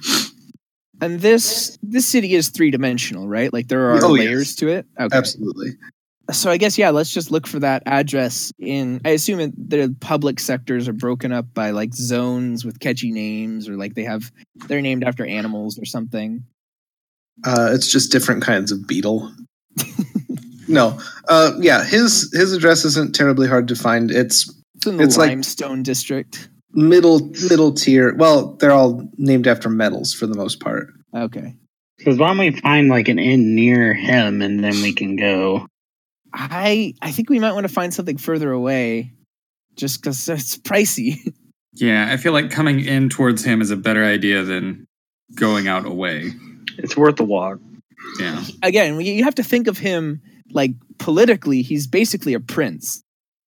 And 1.01 1.21
this 1.21 1.79
this 1.81 2.07
city 2.07 2.35
is 2.35 2.49
three 2.49 2.73
dimensional, 2.73 3.29
right? 3.29 3.53
Like 3.53 3.69
there 3.69 3.91
are 3.93 4.05
Oh, 4.05 4.15
yes. 4.15 4.27
layers 4.27 4.57
to 4.57 4.69
it. 4.69 4.85
Okay. 4.99 5.17
Absolutely. 5.17 5.71
So 6.33 6.51
I 6.51 6.57
guess 6.57 6.77
yeah, 6.77 6.91
let's 6.91 7.11
just 7.11 7.31
look 7.31 7.47
for 7.47 7.61
that 7.61 7.85
address 7.87 8.51
in. 8.59 9.01
I 9.05 9.11
assume 9.11 9.39
it, 9.41 9.53
the 9.71 9.95
public 10.01 10.41
sectors 10.41 10.89
are 10.89 10.93
broken 10.95 11.31
up 11.33 11.53
by 11.55 11.71
like 11.71 11.95
zones 11.95 12.65
with 12.65 12.81
catchy 12.81 13.13
names, 13.13 13.69
or 13.69 13.77
like 13.77 13.95
they 13.95 14.05
have 14.05 14.33
they're 14.67 14.81
named 14.83 15.05
after 15.05 15.25
animals 15.25 15.79
or 15.79 15.85
something. 15.85 16.43
Uh, 17.45 17.71
it's 17.73 17.91
just 17.91 18.13
different 18.13 18.43
kinds 18.43 18.71
of 18.71 18.87
beetle. 18.87 19.33
no, 20.69 20.99
uh, 21.29 21.53
yeah, 21.61 21.85
his 21.85 22.31
his 22.33 22.53
address 22.53 22.85
isn't 22.85 23.15
terribly 23.15 23.49
hard 23.49 23.69
to 23.69 23.77
find. 23.77 24.11
It's 24.11 24.49
It's 24.77 24.87
in 24.87 24.97
the 24.97 25.05
It's 25.05 25.17
like- 25.17 25.31
limestone 25.31 25.83
district. 25.83 26.49
middle 26.73 27.31
middle 27.51 27.73
tier. 27.73 28.15
Well, 28.15 28.55
they're 28.57 28.73
all 28.73 29.09
named 29.17 29.47
after 29.47 29.69
metals 29.69 30.13
for 30.15 30.27
the 30.27 30.35
most 30.37 30.61
part. 30.61 30.89
Okay. 31.15 31.55
Because 31.99 32.19
why 32.19 32.29
don't 32.29 32.39
we 32.39 32.51
find 32.61 32.89
like 32.89 33.09
an 33.09 33.19
inn 33.19 33.55
near 33.55 33.95
him 33.95 34.43
and 34.43 34.63
then 34.63 34.75
we 34.83 34.93
can 34.93 35.17
go? 35.17 35.67
I 36.33 36.95
I 37.01 37.13
think 37.13 37.31
we 37.31 37.39
might 37.39 37.53
want 37.53 37.67
to 37.67 37.73
find 37.73 37.95
something 37.95 38.17
further 38.17 38.51
away, 38.51 39.13
just 39.77 40.01
because 40.03 40.29
it's 40.29 40.57
pricey. 40.59 41.19
Yeah, 41.77 42.09
I 42.09 42.17
feel 42.19 42.33
like 42.33 42.53
coming 42.53 42.79
in 42.85 43.09
towards 43.09 43.45
him 43.45 43.61
is 43.61 43.73
a 43.73 43.77
better 43.77 44.05
idea 44.05 44.45
than 44.45 44.87
going 45.35 45.67
out 45.67 45.87
away. 45.87 46.31
It's 46.79 46.97
worth 46.97 47.17
the 47.17 47.25
walk. 47.25 47.59
Yeah. 48.21 48.43
Again, 48.63 49.01
you 49.01 49.25
have 49.25 49.37
to 49.37 49.43
think 49.45 49.67
of 49.67 49.79
him 49.79 50.21
like 50.51 50.73
politically. 50.99 51.63
He's 51.63 51.87
basically 51.87 52.35
a 52.35 52.41
prince, 52.41 53.03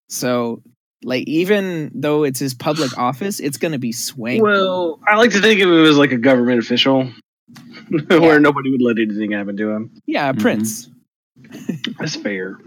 so 0.10 0.62
like 1.04 1.28
even 1.28 1.92
though 1.94 2.24
it's 2.24 2.40
his 2.40 2.54
public 2.54 2.98
office, 2.98 3.40
it's 3.40 3.58
going 3.58 3.74
to 3.74 3.80
be 3.80 3.92
swaying. 3.92 4.42
Well, 4.42 5.00
I 5.08 5.18
like 5.18 5.32
to 5.32 5.42
think 5.42 5.62
of 5.62 5.70
him 5.70 5.86
as 5.86 5.98
like 5.98 6.12
a 6.12 6.18
government 6.18 6.60
official, 6.60 7.12
where 8.08 8.40
nobody 8.40 8.72
would 8.72 8.82
let 8.82 8.98
anything 9.00 9.32
happen 9.32 9.58
to 9.58 9.70
him. 9.72 9.92
yeah, 10.06 10.30
a 10.30 10.34
Mhm. 10.34 10.40
prince. 10.42 10.90
That's 12.00 12.16
fair. 12.16 12.58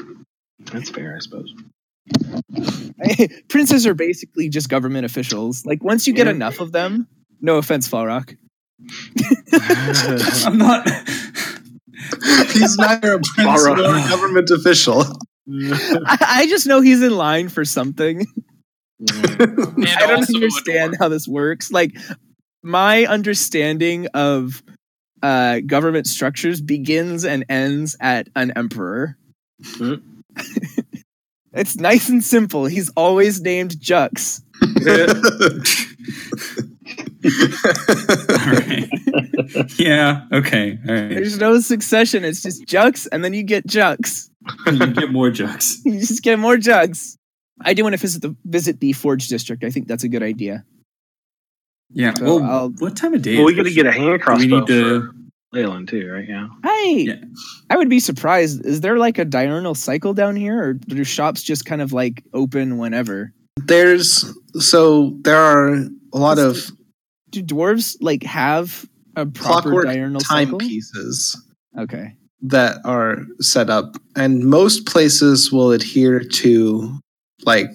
That's 0.72 0.90
fair, 0.90 1.16
I 1.16 1.20
suppose. 1.20 1.54
Princes 3.48 3.86
are 3.86 3.94
basically 3.94 4.48
just 4.48 4.68
government 4.68 5.04
officials. 5.04 5.64
Like 5.64 5.82
once 5.82 6.06
you 6.06 6.12
get 6.12 6.26
Yeah. 6.26 6.32
enough 6.34 6.60
of 6.60 6.72
them, 6.72 7.06
no 7.40 7.56
offense, 7.56 7.88
Falrak. 7.88 8.36
I'm 10.44 10.58
not. 10.58 10.88
He's 12.52 12.76
neither 12.76 13.14
a 13.14 13.20
prince 13.22 13.64
nor 13.64 13.96
a 13.96 14.08
government 14.08 14.50
official. 14.50 15.02
I, 15.50 16.18
I 16.20 16.46
just 16.48 16.66
know 16.66 16.80
he's 16.80 17.02
in 17.02 17.16
line 17.16 17.48
for 17.48 17.64
something. 17.64 18.26
I 19.10 20.06
don't 20.06 20.34
understand 20.34 20.96
how 20.98 21.08
this 21.08 21.26
works. 21.26 21.70
Like 21.70 21.96
my 22.62 23.06
understanding 23.06 24.08
of 24.14 24.62
uh, 25.22 25.60
government 25.60 26.06
structures 26.06 26.60
begins 26.60 27.24
and 27.24 27.44
ends 27.48 27.96
at 28.00 28.28
an 28.36 28.52
emperor. 28.56 29.16
Hmm. 29.64 29.94
it's 31.52 31.76
nice 31.76 32.08
and 32.08 32.22
simple. 32.22 32.66
He's 32.66 32.90
always 32.90 33.40
named 33.40 33.72
Jux. 33.72 34.42
All 38.30 38.52
right. 38.52 38.88
Yeah. 39.78 40.26
Okay. 40.32 40.78
All 40.88 40.94
right. 40.94 41.08
There's 41.10 41.38
no 41.38 41.60
succession. 41.60 42.24
It's 42.24 42.42
just 42.42 42.64
Jux, 42.66 43.06
and 43.12 43.24
then 43.24 43.34
you 43.34 43.42
get 43.42 43.66
Jux. 43.66 44.28
You 44.66 44.86
get 44.94 45.10
more 45.12 45.30
jokes. 45.30 45.78
You 45.84 45.98
just 46.00 46.22
get 46.22 46.38
more 46.38 46.56
Jux. 46.56 47.16
I 47.60 47.74
do 47.74 47.82
want 47.82 47.92
to 47.94 47.98
visit 48.00 48.22
the 48.22 48.34
visit 48.44 48.80
the 48.80 48.92
Forge 48.94 49.28
District. 49.28 49.62
I 49.64 49.70
think 49.70 49.88
that's 49.88 50.04
a 50.04 50.08
good 50.08 50.22
idea. 50.22 50.64
Yeah. 51.90 52.14
So 52.14 52.24
well, 52.24 52.42
I'll- 52.44 52.74
what 52.78 52.96
time 52.96 53.14
of 53.14 53.22
day? 53.22 53.36
well, 53.36 53.46
we 53.46 53.54
got 53.54 53.64
to 53.64 53.70
get 53.72 53.86
a 53.86 53.92
hand 53.92 54.22
Do 54.24 54.32
we 54.36 54.46
need 54.46 54.66
to. 54.68 55.12
Leyland 55.52 55.88
too, 55.88 56.10
right? 56.10 56.26
Yeah. 56.28 56.46
I 56.62 57.04
Yeah. 57.06 57.14
I 57.70 57.76
would 57.78 57.88
be 57.88 58.00
surprised. 58.00 58.64
Is 58.66 58.80
there 58.82 58.98
like 58.98 59.18
a 59.18 59.24
diurnal 59.24 59.74
cycle 59.74 60.12
down 60.14 60.36
here, 60.36 60.62
or 60.62 60.74
do 60.74 61.02
shops 61.04 61.42
just 61.42 61.64
kind 61.64 61.80
of 61.82 61.92
like 61.92 62.22
open 62.34 62.76
whenever? 62.78 63.32
There's 63.56 64.30
so 64.58 65.16
there 65.22 65.36
are 65.38 65.74
a 66.12 66.18
lot 66.18 66.38
of 66.38 66.70
Do 67.30 67.42
dwarves 67.42 67.96
like 68.00 68.22
have 68.22 68.88
a 69.16 69.26
proper 69.26 69.70
clockwork 69.70 69.86
diurnal 69.86 70.20
timepieces 70.20 71.36
Okay. 71.78 72.14
that 72.42 72.78
are 72.84 73.18
set 73.40 73.68
up, 73.70 73.96
and 74.16 74.44
most 74.44 74.86
places 74.86 75.52
will 75.52 75.72
adhere 75.72 76.20
to 76.20 76.98
like 77.44 77.70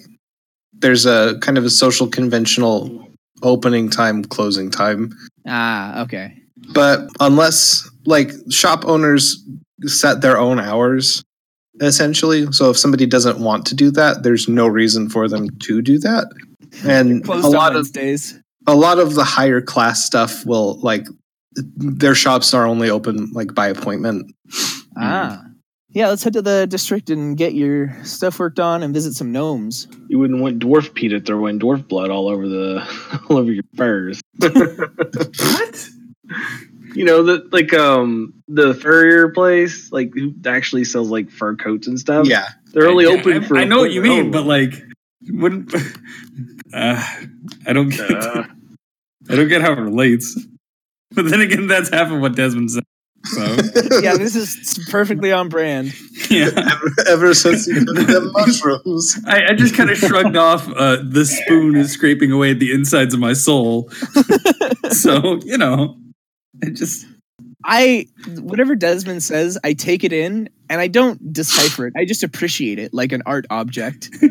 there's 0.72 1.06
a 1.06 1.38
kind 1.40 1.56
of 1.56 1.64
a 1.64 1.70
social 1.70 2.06
conventional 2.06 3.08
opening 3.42 3.88
time, 3.90 4.24
closing 4.24 4.70
time. 4.70 5.12
Ah, 5.46 6.02
okay. 6.02 6.34
But 6.72 7.08
unless 7.20 7.88
like 8.06 8.32
shop 8.50 8.84
owners 8.86 9.42
set 9.84 10.20
their 10.20 10.38
own 10.38 10.58
hours 10.58 11.22
essentially, 11.80 12.50
so 12.52 12.70
if 12.70 12.78
somebody 12.78 13.06
doesn't 13.06 13.38
want 13.38 13.66
to 13.66 13.74
do 13.74 13.90
that, 13.92 14.22
there's 14.22 14.48
no 14.48 14.66
reason 14.66 15.08
for 15.10 15.28
them 15.28 15.48
to 15.60 15.82
do 15.82 15.98
that. 15.98 16.26
And 16.84 17.24
a 17.28 17.34
lot 17.48 17.72
of 17.72 17.76
Wednesdays. 17.76 18.40
A 18.66 18.74
lot 18.74 18.98
of 18.98 19.14
the 19.14 19.24
higher 19.24 19.60
class 19.60 20.04
stuff 20.04 20.44
will 20.46 20.78
like 20.80 21.06
their 21.76 22.14
shops 22.14 22.52
are 22.54 22.66
only 22.66 22.90
open 22.90 23.30
like 23.32 23.54
by 23.54 23.68
appointment. 23.68 24.32
Ah. 24.96 25.42
Yeah, 25.90 26.08
let's 26.08 26.24
head 26.24 26.32
to 26.32 26.42
the 26.42 26.66
district 26.66 27.08
and 27.08 27.36
get 27.36 27.54
your 27.54 27.96
stuff 28.04 28.40
worked 28.40 28.58
on 28.58 28.82
and 28.82 28.92
visit 28.92 29.14
some 29.14 29.30
gnomes. 29.30 29.86
You 30.08 30.18
wouldn't 30.18 30.40
want 30.40 30.58
dwarf 30.58 30.92
Peter 30.92 31.20
throwing 31.20 31.60
dwarf 31.60 31.86
blood 31.86 32.10
all 32.10 32.26
over 32.28 32.48
the 32.48 32.82
all 33.30 33.36
over 33.38 33.52
your 33.52 33.62
furs. 33.76 34.20
What? 34.40 35.88
You 36.94 37.04
know 37.04 37.22
the 37.22 37.48
like 37.52 37.72
um 37.74 38.34
the 38.48 38.74
furrier 38.74 39.28
place 39.28 39.90
like 39.92 40.12
who 40.14 40.32
actually 40.46 40.84
sells 40.84 41.10
like 41.10 41.30
fur 41.30 41.54
coats 41.56 41.86
and 41.86 41.98
stuff. 41.98 42.26
Yeah. 42.26 42.46
they're 42.72 42.88
only 42.88 43.04
Yeah, 43.04 43.10
open 43.20 43.42
I, 43.44 43.46
for. 43.46 43.56
I 43.58 43.64
know 43.64 43.78
what 43.78 43.92
you 43.92 44.00
mean, 44.00 44.30
but 44.30 44.46
like, 44.46 44.82
wouldn't. 45.28 45.74
Uh, 46.72 47.02
I 47.66 47.72
don't 47.72 47.88
get. 47.88 48.10
Uh, 48.10 48.44
I 49.28 49.36
don't 49.36 49.48
get 49.48 49.62
how 49.62 49.72
it 49.72 49.78
relates. 49.78 50.38
But 51.12 51.26
then 51.30 51.40
again, 51.40 51.66
that's 51.66 51.88
half 51.90 52.10
of 52.10 52.20
what 52.20 52.36
Desmond 52.36 52.70
said. 52.70 52.84
So 53.24 53.42
yeah, 54.02 54.16
this 54.16 54.36
is 54.36 54.86
perfectly 54.90 55.32
on 55.32 55.48
brand. 55.48 55.94
yeah. 56.30 56.48
ever, 56.56 56.90
ever 57.06 57.34
since 57.34 57.66
you 57.66 57.84
took 57.84 57.94
the 57.94 58.30
mushrooms. 58.32 59.18
I, 59.26 59.46
I 59.46 59.54
just 59.54 59.74
kind 59.74 59.90
of 59.90 59.96
shrugged 59.96 60.36
off. 60.36 60.68
Uh, 60.68 60.98
the 61.02 61.24
spoon 61.24 61.76
is 61.76 61.92
scraping 61.92 62.32
away 62.32 62.50
at 62.50 62.58
the 62.58 62.72
insides 62.72 63.14
of 63.14 63.20
my 63.20 63.32
soul. 63.32 63.90
so 64.90 65.40
you 65.44 65.56
know, 65.56 65.96
it 66.60 66.72
just 66.72 67.06
I 67.64 68.06
whatever 68.28 68.74
Desmond 68.74 69.22
says, 69.22 69.58
I 69.64 69.72
take 69.72 70.04
it 70.04 70.12
in 70.12 70.50
and 70.68 70.80
I 70.80 70.86
don't 70.88 71.32
decipher 71.32 71.86
it. 71.86 71.94
I 71.96 72.04
just 72.04 72.22
appreciate 72.22 72.78
it 72.78 72.92
like 72.92 73.12
an 73.12 73.22
art 73.26 73.46
object. 73.50 74.10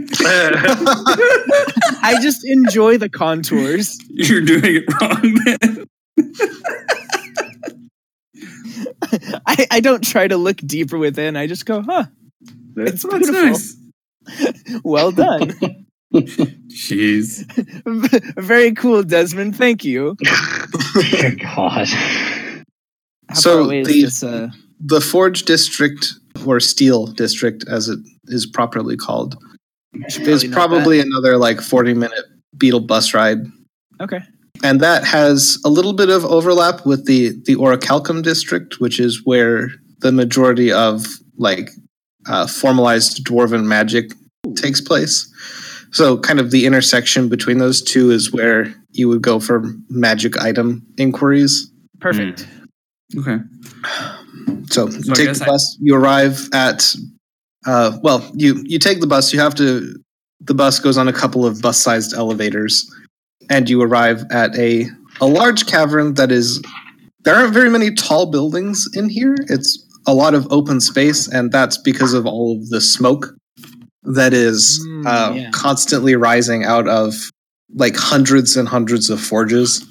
I 2.05 2.19
just 2.21 2.45
enjoy 2.45 2.97
the 2.97 3.09
contours. 3.09 3.97
you're 4.09 4.41
doing 4.41 4.83
it 4.83 4.83
wrong, 5.01 5.37
man. 5.45 5.87
I, 9.45 9.67
I 9.71 9.79
don't 9.79 10.03
try 10.03 10.27
to 10.27 10.37
look 10.37 10.57
deeper 10.57 10.97
within. 10.97 11.35
I 11.35 11.47
just 11.47 11.65
go, 11.65 11.81
huh, 11.81 12.05
it's 12.77 13.03
That's 13.03 13.25
beautiful. 13.25 13.41
nice. 13.43 13.75
Well 14.83 15.11
done. 15.11 15.53
Jeez. 16.13 17.43
Very 18.41 18.71
cool, 18.73 19.03
Desmond. 19.03 19.55
Thank 19.57 19.83
you. 19.83 20.15
Dear 21.11 21.35
God. 21.35 21.87
How 23.33 23.39
So 23.39 23.65
far 23.65 23.73
is 23.73 23.87
the- 23.87 24.01
this? 24.03 24.23
Uh, 24.23 24.49
the 24.85 25.01
Forge 25.01 25.43
District 25.43 26.13
or 26.45 26.59
Steel 26.59 27.07
District, 27.07 27.63
as 27.67 27.87
it 27.89 27.99
is 28.27 28.45
properly 28.45 28.97
called, 28.97 29.37
is 30.19 30.43
know 30.43 30.51
probably 30.51 30.99
another 30.99 31.37
like 31.37 31.61
forty 31.61 31.93
minute 31.93 32.25
Beetle 32.57 32.81
bus 32.81 33.13
ride. 33.13 33.39
okay. 34.01 34.19
and 34.63 34.79
that 34.81 35.03
has 35.03 35.57
a 35.65 35.69
little 35.69 35.93
bit 35.93 36.09
of 36.09 36.23
overlap 36.25 36.85
with 36.85 37.05
the 37.05 37.29
the 37.45 37.55
Orichalcum 37.55 38.23
district, 38.23 38.79
which 38.79 38.99
is 38.99 39.21
where 39.25 39.69
the 39.99 40.11
majority 40.11 40.71
of 40.71 41.05
like 41.37 41.69
uh, 42.27 42.45
formalized 42.47 43.23
dwarven 43.25 43.65
magic 43.65 44.11
takes 44.55 44.81
place. 44.81 45.29
So, 45.91 46.17
kind 46.17 46.39
of 46.39 46.49
the 46.51 46.65
intersection 46.65 47.29
between 47.29 47.57
those 47.59 47.81
two 47.81 48.09
is 48.11 48.31
where 48.33 48.73
you 48.91 49.07
would 49.09 49.21
go 49.21 49.39
for 49.39 49.63
magic 49.89 50.37
item 50.41 50.83
inquiries. 50.97 51.69
Perfect. 51.99 52.47
Okay. 53.17 53.37
So, 54.69 54.89
So 54.89 54.97
you 54.97 55.13
take 55.13 55.33
the 55.33 55.43
I- 55.43 55.47
bus. 55.47 55.77
You 55.81 55.95
arrive 55.95 56.49
at, 56.53 56.95
uh, 57.65 57.97
well, 58.01 58.29
you 58.35 58.61
you 58.65 58.79
take 58.79 58.99
the 59.01 59.07
bus. 59.07 59.33
You 59.33 59.39
have 59.39 59.55
to. 59.55 59.95
The 60.41 60.53
bus 60.53 60.79
goes 60.79 60.97
on 60.97 61.07
a 61.07 61.13
couple 61.13 61.45
of 61.45 61.61
bus-sized 61.61 62.13
elevators, 62.13 62.89
and 63.49 63.69
you 63.69 63.81
arrive 63.81 64.23
at 64.31 64.55
a 64.57 64.87
a 65.21 65.25
large 65.27 65.65
cavern 65.67 66.15
that 66.15 66.31
is. 66.31 66.61
There 67.23 67.35
aren't 67.35 67.53
very 67.53 67.69
many 67.69 67.91
tall 67.93 68.25
buildings 68.31 68.85
in 68.93 69.07
here. 69.07 69.35
It's 69.47 69.79
a 70.05 70.13
lot 70.13 70.33
of 70.33 70.45
open 70.51 70.81
space, 70.81 71.27
and 71.29 71.51
that's 71.51 71.77
because 71.77 72.13
of 72.13 72.25
all 72.25 72.57
of 72.57 72.67
the 72.69 72.81
smoke 72.81 73.33
that 74.03 74.33
is 74.33 74.85
Mm, 74.85 75.05
uh, 75.07 75.33
yeah. 75.33 75.49
constantly 75.51 76.15
rising 76.17 76.65
out 76.65 76.89
of 76.89 77.13
like 77.75 77.95
hundreds 77.95 78.57
and 78.57 78.67
hundreds 78.67 79.09
of 79.09 79.21
forges. 79.21 79.85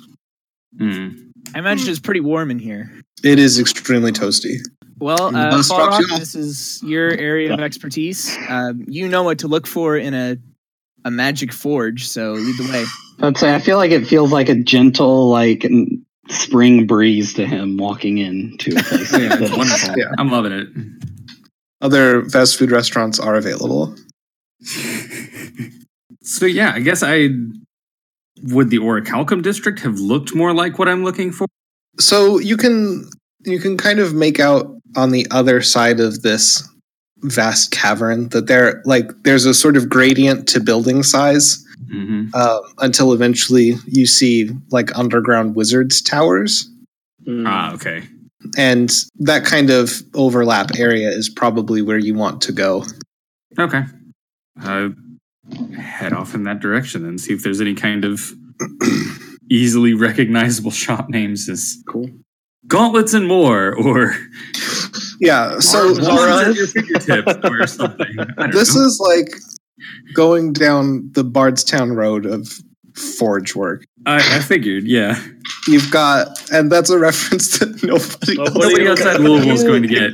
Hmm. 0.78 1.08
I 1.54 1.58
imagine 1.58 1.88
it's 1.88 2.00
pretty 2.00 2.20
warm 2.20 2.50
in 2.50 2.58
here. 2.58 2.92
It 3.24 3.38
is 3.38 3.58
extremely 3.58 4.12
toasty. 4.12 4.56
Well, 4.98 5.28
And 5.28 5.36
uh, 5.36 5.50
bus 5.50 5.68
drops 5.68 5.96
off. 6.12 6.18
this 6.20 6.34
is 6.34 6.80
your 6.84 7.10
area 7.10 7.52
of 7.52 7.60
expertise. 7.60 8.36
Um, 8.48 8.84
you 8.86 9.08
know 9.08 9.22
what 9.24 9.40
to 9.40 9.48
look 9.48 9.66
for 9.66 9.96
in 9.96 10.14
a 10.14 10.36
a 11.04 11.10
magic 11.10 11.52
forge, 11.52 12.06
so 12.06 12.34
lead 12.34 12.56
the 12.58 12.70
way. 12.72 12.84
I'd 13.26 13.36
say 13.36 13.52
I 13.52 13.58
feel 13.58 13.76
like 13.76 13.90
it 13.90 14.06
feels 14.06 14.30
like 14.30 14.48
a 14.48 14.54
gentle, 14.54 15.28
like 15.30 15.66
spring 16.28 16.86
breeze 16.86 17.34
to 17.34 17.44
him 17.44 17.76
walking 17.76 18.18
into 18.18 18.70
a 18.78 18.82
place. 18.84 19.12
Yeah, 19.12 19.28
like 19.30 19.40
it's 19.40 19.56
wonderful. 19.56 19.98
Yeah. 19.98 20.04
I'm 20.18 20.30
loving 20.30 20.52
it. 20.52 20.68
Other 21.80 22.24
fast 22.26 22.56
food 22.56 22.70
restaurants 22.70 23.18
are 23.18 23.34
available. 23.34 23.96
So 26.22 26.46
yeah, 26.46 26.72
I 26.74 26.80
guess 26.80 27.02
I 27.02 27.30
would 28.44 28.70
the 28.70 28.78
Orichalcum 28.78 29.42
district 29.42 29.80
have 29.80 29.98
looked 29.98 30.34
more 30.34 30.52
like 30.52 30.78
what 30.78 30.88
I'm 30.88 31.04
looking 31.04 31.32
for. 31.32 31.46
So 32.00 32.38
you 32.38 32.56
can 32.56 33.08
you 33.44 33.58
can 33.58 33.76
kind 33.76 33.98
of 33.98 34.14
make 34.14 34.40
out 34.40 34.66
on 34.96 35.10
the 35.10 35.26
other 35.30 35.62
side 35.62 36.00
of 36.00 36.22
this 36.22 36.66
vast 37.24 37.70
cavern 37.70 38.28
that 38.30 38.46
there 38.46 38.82
like 38.84 39.10
there's 39.22 39.44
a 39.46 39.54
sort 39.54 39.76
of 39.76 39.88
gradient 39.88 40.48
to 40.48 40.58
building 40.60 41.02
size 41.02 41.64
hmm 41.90 42.26
uh, 42.34 42.58
until 42.78 43.12
eventually 43.12 43.74
you 43.86 44.06
see 44.06 44.50
like 44.70 44.96
underground 44.98 45.54
wizards 45.54 46.00
towers 46.02 46.68
Mm. 47.24 47.44
Ah, 47.46 47.72
okay. 47.74 48.02
and 48.58 48.90
that 49.20 49.44
kind 49.44 49.70
of 49.70 50.02
overlap 50.14 50.76
area 50.76 51.08
is 51.08 51.28
probably 51.28 51.80
where 51.82 51.98
you 51.98 52.14
want 52.14 52.42
to 52.42 52.52
go 52.52 52.84
Okay. 53.58 53.84
Uh, 54.60 54.88
head 55.76 56.12
off 56.12 56.34
in 56.34 56.44
that 56.44 56.60
direction 56.60 57.04
and 57.04 57.20
see 57.20 57.32
if 57.32 57.42
there's 57.42 57.60
any 57.60 57.74
kind 57.74 58.04
of 58.04 58.32
easily 59.50 59.94
recognizable 59.94 60.70
shop 60.70 61.08
names 61.08 61.48
as 61.48 61.82
Cool. 61.86 62.10
gauntlets 62.68 63.12
and 63.14 63.26
more, 63.26 63.74
or 63.76 64.14
yeah 65.20 65.58
so 65.58 65.88
Arms 65.88 65.98
Arms 65.98 66.48
at 66.48 66.56
your 66.56 66.66
fingertips, 66.68 67.34
or 67.44 67.66
something. 67.66 68.16
This 68.52 68.74
know. 68.74 68.84
is 68.84 69.00
like 69.00 69.34
going 70.14 70.52
down 70.52 71.10
the 71.12 71.24
bardstown 71.24 71.92
road 71.92 72.24
of 72.26 72.48
forge 72.94 73.54
work 73.56 73.84
I, 74.06 74.16
I 74.16 74.40
figured, 74.40 74.84
yeah. 74.84 75.20
you've 75.66 75.90
got 75.90 76.50
and 76.52 76.70
that's 76.70 76.90
a 76.90 76.98
reference 76.98 77.58
that 77.58 77.68
nobody, 77.82 78.36
Nobody 78.36 78.58
Nobody 78.58 78.86
else 78.86 79.00
outside 79.00 79.12
got 79.18 79.20
Louisville 79.20 79.50
is 79.52 79.64
going 79.64 79.82
to 79.82 79.88
get. 79.88 80.10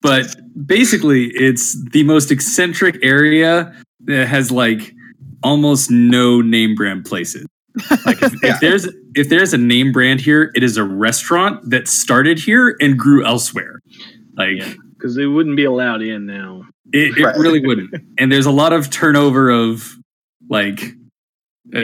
But 0.00 0.34
basically, 0.66 1.26
it's 1.34 1.76
the 1.90 2.02
most 2.04 2.30
eccentric 2.30 2.98
area 3.02 3.72
that 4.04 4.26
has 4.28 4.50
like 4.50 4.92
almost 5.42 5.90
no 5.90 6.40
name 6.40 6.74
brand 6.74 7.04
places. 7.04 7.46
Like 8.04 8.22
if, 8.22 8.32
Yeah. 8.42 8.54
if 8.54 8.60
there's 8.60 8.88
if 9.14 9.28
there's 9.28 9.52
a 9.54 9.58
name 9.58 9.92
brand 9.92 10.20
here, 10.20 10.50
it 10.54 10.62
is 10.62 10.76
a 10.76 10.84
restaurant 10.84 11.68
that 11.70 11.88
started 11.88 12.38
here 12.38 12.76
and 12.80 12.98
grew 12.98 13.24
elsewhere. 13.24 13.80
Like 14.36 14.56
Yeah. 14.58 14.72
Because 14.94 15.16
they 15.16 15.26
wouldn't 15.26 15.56
be 15.56 15.64
allowed 15.64 16.00
in 16.02 16.26
now. 16.26 16.62
it, 16.92 17.18
it 17.18 17.24
Right. 17.24 17.36
really 17.36 17.64
wouldn't. 17.64 17.90
And 18.18 18.30
there's 18.30 18.46
a 18.46 18.50
lot 18.52 18.72
of 18.72 18.88
turnover 18.90 19.50
of 19.50 19.96
like 20.48 20.80
uh, 21.74 21.80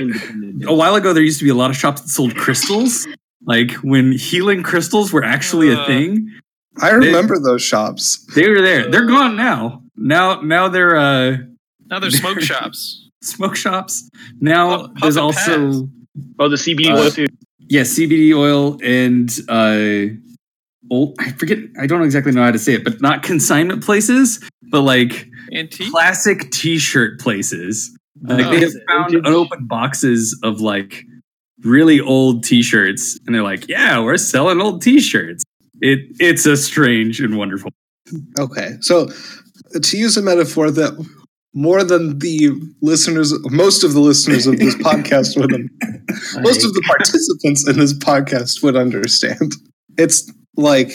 a 0.66 0.74
while 0.74 0.94
ago 0.94 1.12
there 1.12 1.22
used 1.22 1.38
to 1.38 1.44
be 1.44 1.50
a 1.50 1.54
lot 1.54 1.70
of 1.70 1.76
shops 1.76 2.00
that 2.02 2.08
sold 2.08 2.36
crystals. 2.36 3.06
Like 3.46 3.72
when 3.82 4.12
healing 4.12 4.62
crystals 4.62 5.12
were 5.12 5.24
actually 5.24 5.70
a 5.70 5.78
Uh. 5.78 5.86
thing, 5.86 6.30
i 6.80 6.90
remember 6.90 7.38
those 7.38 7.62
shops 7.62 8.24
they 8.34 8.48
were 8.48 8.60
there. 8.60 8.90
They're 8.90 9.06
gone 9.06 9.36
now. 9.36 9.82
Now 9.96 10.40
now 10.42 10.68
they're 10.68 10.96
uh 10.96 11.36
Now 11.90 11.98
there's 11.98 12.18
smoke 12.18 12.40
shops. 12.40 13.08
smoke 13.22 13.56
shops. 13.56 14.08
Now 14.40 14.86
Pub- 14.86 14.98
there's 15.00 15.16
pub 15.16 15.32
and 15.48 15.68
also 15.74 15.88
Oh, 16.38 16.48
the 16.48 16.56
CBD 16.56 16.90
Uh, 16.90 16.96
oil 16.98 17.10
too. 17.10 17.26
yeah, 17.68 17.82
CBD 17.82 18.34
oil 18.34 18.78
and 18.82 19.28
uh 19.48 20.14
old 20.90 21.14
I 21.20 21.32
forget 21.32 21.58
I 21.80 21.86
don't 21.86 22.02
exactly 22.02 22.32
know 22.32 22.42
how 22.42 22.50
to 22.52 22.58
say 22.58 22.74
it, 22.74 22.84
but 22.84 23.00
not 23.00 23.22
consignment 23.22 23.84
places, 23.84 24.40
but 24.70 24.82
like 24.82 25.28
Antique. 25.52 25.90
classic 25.90 26.50
t-shirt 26.50 27.20
places. 27.20 27.94
Like 28.22 28.50
they 28.50 28.60
have 28.60 28.70
Oh. 28.74 28.92
found 28.92 29.10
Vintage. 29.12 29.28
unopened 29.28 29.68
boxes 29.68 30.38
of 30.42 30.60
like 30.60 31.04
really 31.62 32.00
old 32.00 32.44
t-shirts 32.44 33.18
and 33.26 33.34
they're 33.34 33.42
like, 33.42 33.68
"Yeah, 33.68 34.00
we're 34.00 34.16
selling 34.16 34.60
old 34.60 34.82
t-shirts." 34.82 35.42
It 35.80 36.00
it's 36.18 36.46
a 36.46 36.56
strange 36.56 37.20
and 37.20 37.36
wonderful. 37.36 37.70
Okay, 38.38 38.76
so 38.80 39.08
to 39.82 39.98
use 39.98 40.16
a 40.16 40.22
metaphor 40.22 40.70
that 40.70 41.06
more 41.54 41.82
than 41.82 42.18
the 42.18 42.50
listeners, 42.82 43.34
most 43.50 43.84
of 43.84 43.92
the 43.92 44.00
listeners 44.00 44.46
of 44.46 44.58
this 44.58 44.74
podcast 44.86 45.38
would, 45.38 45.50
most 46.42 46.64
of 46.64 46.72
the 46.72 46.82
participants 46.86 47.68
in 47.68 47.78
this 47.78 47.92
podcast 47.92 48.62
would 48.62 48.76
understand. 48.76 49.54
It's 49.96 50.30
like 50.56 50.92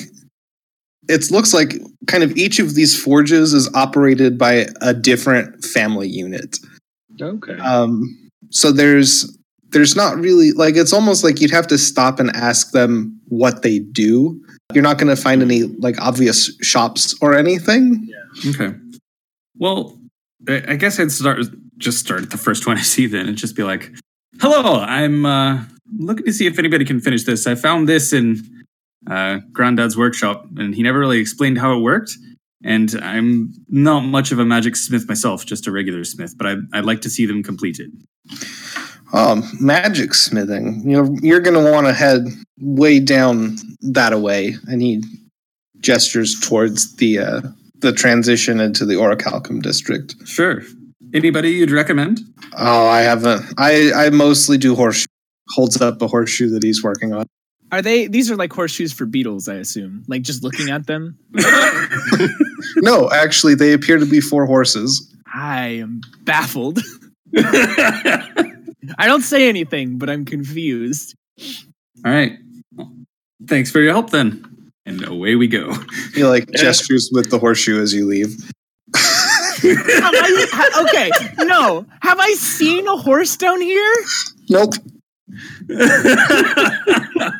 it 1.09 1.31
looks 1.31 1.53
like 1.53 1.75
kind 2.07 2.23
of 2.23 2.35
each 2.37 2.59
of 2.59 2.75
these 2.75 3.01
forges 3.01 3.53
is 3.53 3.73
operated 3.73 4.37
by 4.37 4.67
a 4.81 4.93
different 4.93 5.63
family 5.63 6.07
unit. 6.07 6.57
Okay. 7.21 7.57
Um, 7.57 8.03
so 8.49 8.71
there's 8.71 9.37
there's 9.69 9.95
not 9.95 10.17
really 10.17 10.51
like 10.51 10.75
it's 10.75 10.93
almost 10.93 11.23
like 11.23 11.41
you'd 11.41 11.51
have 11.51 11.67
to 11.67 11.77
stop 11.77 12.19
and 12.19 12.29
ask 12.35 12.71
them 12.71 13.19
what 13.27 13.63
they 13.63 13.79
do. 13.79 14.42
You're 14.73 14.83
not 14.83 14.97
going 14.97 15.13
to 15.15 15.21
find 15.21 15.41
any 15.41 15.63
like 15.63 15.99
obvious 16.01 16.55
shops 16.61 17.15
or 17.21 17.35
anything. 17.35 18.07
Yeah. 18.07 18.51
Okay. 18.51 18.77
Well, 19.57 19.97
I 20.47 20.63
I 20.69 20.75
guess 20.75 20.99
I'd 20.99 21.11
start 21.11 21.39
just 21.77 21.99
start 21.99 22.23
at 22.23 22.29
the 22.31 22.37
first 22.37 22.65
one 22.65 22.77
I 22.77 22.81
see 22.81 23.07
then 23.07 23.27
and 23.27 23.37
just 23.37 23.55
be 23.55 23.63
like, 23.63 23.91
"Hello, 24.39 24.79
I'm 24.79 25.25
uh, 25.25 25.63
looking 25.97 26.25
to 26.25 26.33
see 26.33 26.47
if 26.47 26.57
anybody 26.57 26.85
can 26.85 26.99
finish 26.99 27.23
this. 27.23 27.45
I 27.47 27.55
found 27.55 27.87
this 27.87 28.13
in 28.13 28.65
uh, 29.09 29.39
Granddad's 29.51 29.97
workshop, 29.97 30.45
and 30.57 30.73
he 30.73 30.83
never 30.83 30.99
really 30.99 31.19
explained 31.19 31.57
how 31.57 31.77
it 31.77 31.81
worked. 31.81 32.11
And 32.63 32.95
I'm 33.01 33.53
not 33.67 34.01
much 34.01 34.31
of 34.31 34.39
a 34.39 34.45
magic 34.45 34.77
smith 34.77 35.07
myself, 35.07 35.45
just 35.45 35.67
a 35.67 35.71
regular 35.71 36.05
smith, 36.05 36.37
but 36.37 36.47
I'd, 36.47 36.59
I'd 36.71 36.85
like 36.85 37.01
to 37.01 37.09
see 37.09 37.25
them 37.25 37.43
completed. 37.43 37.91
Um, 39.13 39.43
magic 39.59 40.13
smithing. 40.13 40.81
You 40.85 41.03
know, 41.03 41.15
you're 41.21 41.39
going 41.39 41.63
to 41.63 41.71
want 41.71 41.87
to 41.87 41.93
head 41.93 42.27
way 42.59 42.99
down 42.99 43.57
that 43.81 44.11
away, 44.11 44.55
and 44.67 44.81
he 44.81 45.03
gestures 45.79 46.39
towards 46.39 46.95
the 46.95 47.19
uh, 47.19 47.41
the 47.79 47.91
transition 47.91 48.59
into 48.59 48.85
the 48.85 48.95
Orichalcum 48.95 49.61
district. 49.61 50.15
Sure. 50.25 50.63
Anybody 51.13 51.51
you'd 51.51 51.69
recommend? 51.71 52.21
Oh, 52.57 52.87
I 52.87 53.01
haven't. 53.01 53.43
I 53.57 53.91
I 53.93 54.09
mostly 54.09 54.57
do 54.57 54.75
horseshoe. 54.75 55.05
Holds 55.49 55.79
up 55.79 56.01
a 56.01 56.07
horseshoe 56.07 56.49
that 56.49 56.63
he's 56.63 56.83
working 56.83 57.13
on. 57.13 57.27
Are 57.71 57.81
they? 57.81 58.07
These 58.07 58.31
are 58.31 58.35
like 58.35 58.51
horseshoes 58.51 58.93
for 58.93 59.05
beetles, 59.05 59.47
I 59.47 59.55
assume. 59.55 60.03
Like 60.07 60.23
just 60.23 60.43
looking 60.43 60.69
at 60.69 60.87
them. 60.87 61.17
No, 62.77 63.09
actually, 63.11 63.55
they 63.55 63.73
appear 63.73 63.97
to 63.97 64.05
be 64.05 64.19
four 64.19 64.45
horses. 64.45 65.13
I 65.33 65.67
am 65.81 66.01
baffled. 66.21 66.79
I 68.97 69.07
don't 69.07 69.21
say 69.21 69.47
anything, 69.49 69.97
but 69.97 70.09
I'm 70.09 70.25
confused. 70.25 71.15
All 72.05 72.11
right. 72.11 72.33
Thanks 73.47 73.71
for 73.71 73.79
your 73.79 73.91
help 73.93 74.09
then. 74.11 74.71
And 74.85 75.05
away 75.07 75.35
we 75.35 75.47
go. 75.47 75.73
He 76.13 76.23
like 76.25 76.49
gestures 76.55 77.09
with 77.13 77.29
the 77.29 77.39
horseshoe 77.39 77.81
as 77.81 77.93
you 77.93 78.05
leave. 78.07 78.35
Have 78.95 80.13
I- 80.13 80.47
ha- 80.51 80.81
okay, 80.83 81.09
no. 81.45 81.85
Have 82.01 82.19
I 82.19 82.31
seen 82.33 82.87
a 82.87 82.97
horse 82.97 83.37
down 83.37 83.61
here? 83.61 83.93
nope. 84.49 84.73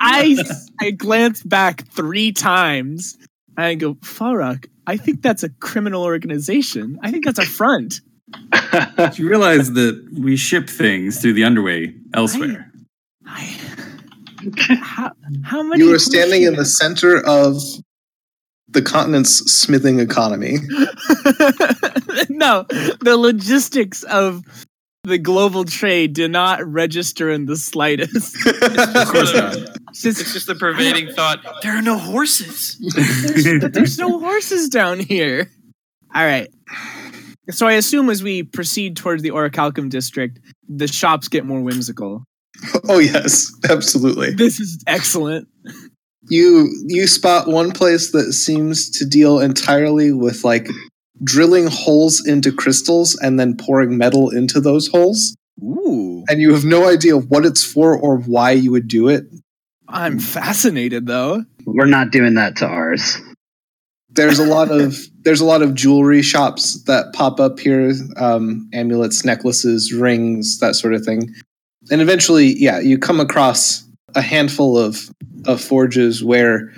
I 0.02 0.38
I 0.80 0.92
glance 0.92 1.44
back 1.44 1.88
three 1.90 2.32
times 2.32 3.18
and 3.58 3.66
I 3.66 3.76
go, 3.76 3.96
Falrak, 3.96 4.68
I 4.88 4.98
think 4.98 5.22
that's 5.22 5.44
a 5.44 5.50
criminal 5.50 6.04
organization. 6.04 6.98
I 7.04 7.12
think 7.12 7.26
that's 7.26 7.40
a 7.40 7.46
front. 7.46 8.02
You 9.16 9.28
realize 9.30 9.72
that 9.74 10.08
we 10.18 10.36
ship 10.38 10.70
things 10.70 11.20
through 11.22 11.34
the 11.34 11.44
underway 11.44 11.94
elsewhere. 12.14 12.72
I, 13.26 13.58
how, 14.82 15.12
how 15.44 15.64
many? 15.64 15.84
You 15.84 15.94
are 15.94 16.00
standing 16.00 16.44
in 16.44 16.56
the 16.56 16.66
center 16.66 17.18
of 17.26 17.62
the 18.70 18.82
continent's 18.82 19.52
smithing 19.52 20.00
economy. 20.00 20.54
no, 22.30 22.66
the 23.02 23.16
logistics 23.18 24.04
of 24.04 24.42
the 25.04 25.18
global 25.18 25.66
trade 25.66 26.14
do 26.14 26.28
not 26.28 26.66
register 26.66 27.30
in 27.30 27.46
the 27.46 27.56
slightest. 27.58 28.36
Of 28.48 29.08
course 29.10 29.34
not. 29.34 29.56
It's 29.90 30.02
just- 30.02 30.22
It's 30.22 30.34
just 30.34 30.48
the 30.48 30.56
pervading 30.56 31.14
thought. 31.14 31.40
There 31.62 31.78
are 31.78 31.82
no 31.82 31.98
horses. 31.98 32.78
there's, 32.96 33.72
there's 33.74 33.98
no 34.00 34.20
horses 34.20 34.70
down 34.70 35.00
here. 35.00 35.52
All 36.16 36.26
right. 36.26 36.50
So 37.50 37.68
I 37.68 37.74
assume 37.74 38.10
as 38.10 38.24
we 38.24 38.44
proceed 38.44 38.96
towards 38.96 39.22
the 39.22 39.32
Orichalcum 39.32 39.90
district, 39.90 40.40
the 40.68 40.88
shops 40.88 41.28
get 41.28 41.46
more 41.46 41.62
whimsical. 41.62 42.24
oh 42.90 43.00
yes, 43.00 43.52
absolutely. 43.70 44.32
This 44.32 44.60
is 44.60 44.82
excellent. 44.88 45.48
You 46.30 46.70
you 46.88 47.08
spot 47.08 47.48
one 47.48 47.72
place 47.72 48.12
that 48.12 48.32
seems 48.34 48.90
to 48.92 49.06
deal 49.06 49.40
entirely 49.40 50.14
with 50.14 50.44
like 50.44 50.68
drilling 51.24 51.68
holes 51.68 52.26
into 52.26 52.52
crystals 52.52 53.16
and 53.16 53.40
then 53.40 53.58
pouring 53.58 53.98
metal 53.98 54.30
into 54.30 54.62
those 54.62 54.88
holes. 54.88 55.36
Ooh. 55.62 56.24
And 56.28 56.40
you 56.40 56.54
have 56.54 56.66
no 56.66 56.88
idea 56.88 57.18
what 57.18 57.46
it's 57.46 57.64
for 57.64 57.98
or 57.98 58.18
why 58.18 58.52
you 58.52 58.72
would 58.72 58.88
do 58.88 59.10
it. 59.10 59.26
I'm 59.88 60.20
fascinated 60.20 61.06
though. 61.06 61.44
We're 61.66 61.86
not 61.86 62.12
doing 62.12 62.36
that 62.36 62.58
to 62.58 62.68
ours. 62.68 63.18
There's 64.16 64.40
a 64.40 64.46
lot 64.46 64.72
of 64.72 64.98
there's 65.24 65.42
a 65.42 65.46
lot 65.46 65.62
of 65.62 65.74
jewelry 65.74 66.22
shops 66.22 66.84
that 66.84 67.14
pop 67.14 67.40
up 67.40 67.60
here, 67.60 67.94
um, 68.18 68.70
amulets, 68.74 69.24
necklaces, 69.26 69.94
rings, 69.94 70.60
that 70.60 70.76
sort 70.76 70.94
of 70.94 71.04
thing. 71.04 71.34
And 71.92 72.02
eventually, 72.02 72.54
yeah, 72.58 72.80
you 72.80 72.98
come 72.98 73.20
across 73.20 73.84
a 74.16 74.22
handful 74.22 74.78
of 74.78 75.10
of 75.46 75.62
forges 75.62 76.24
where 76.24 76.72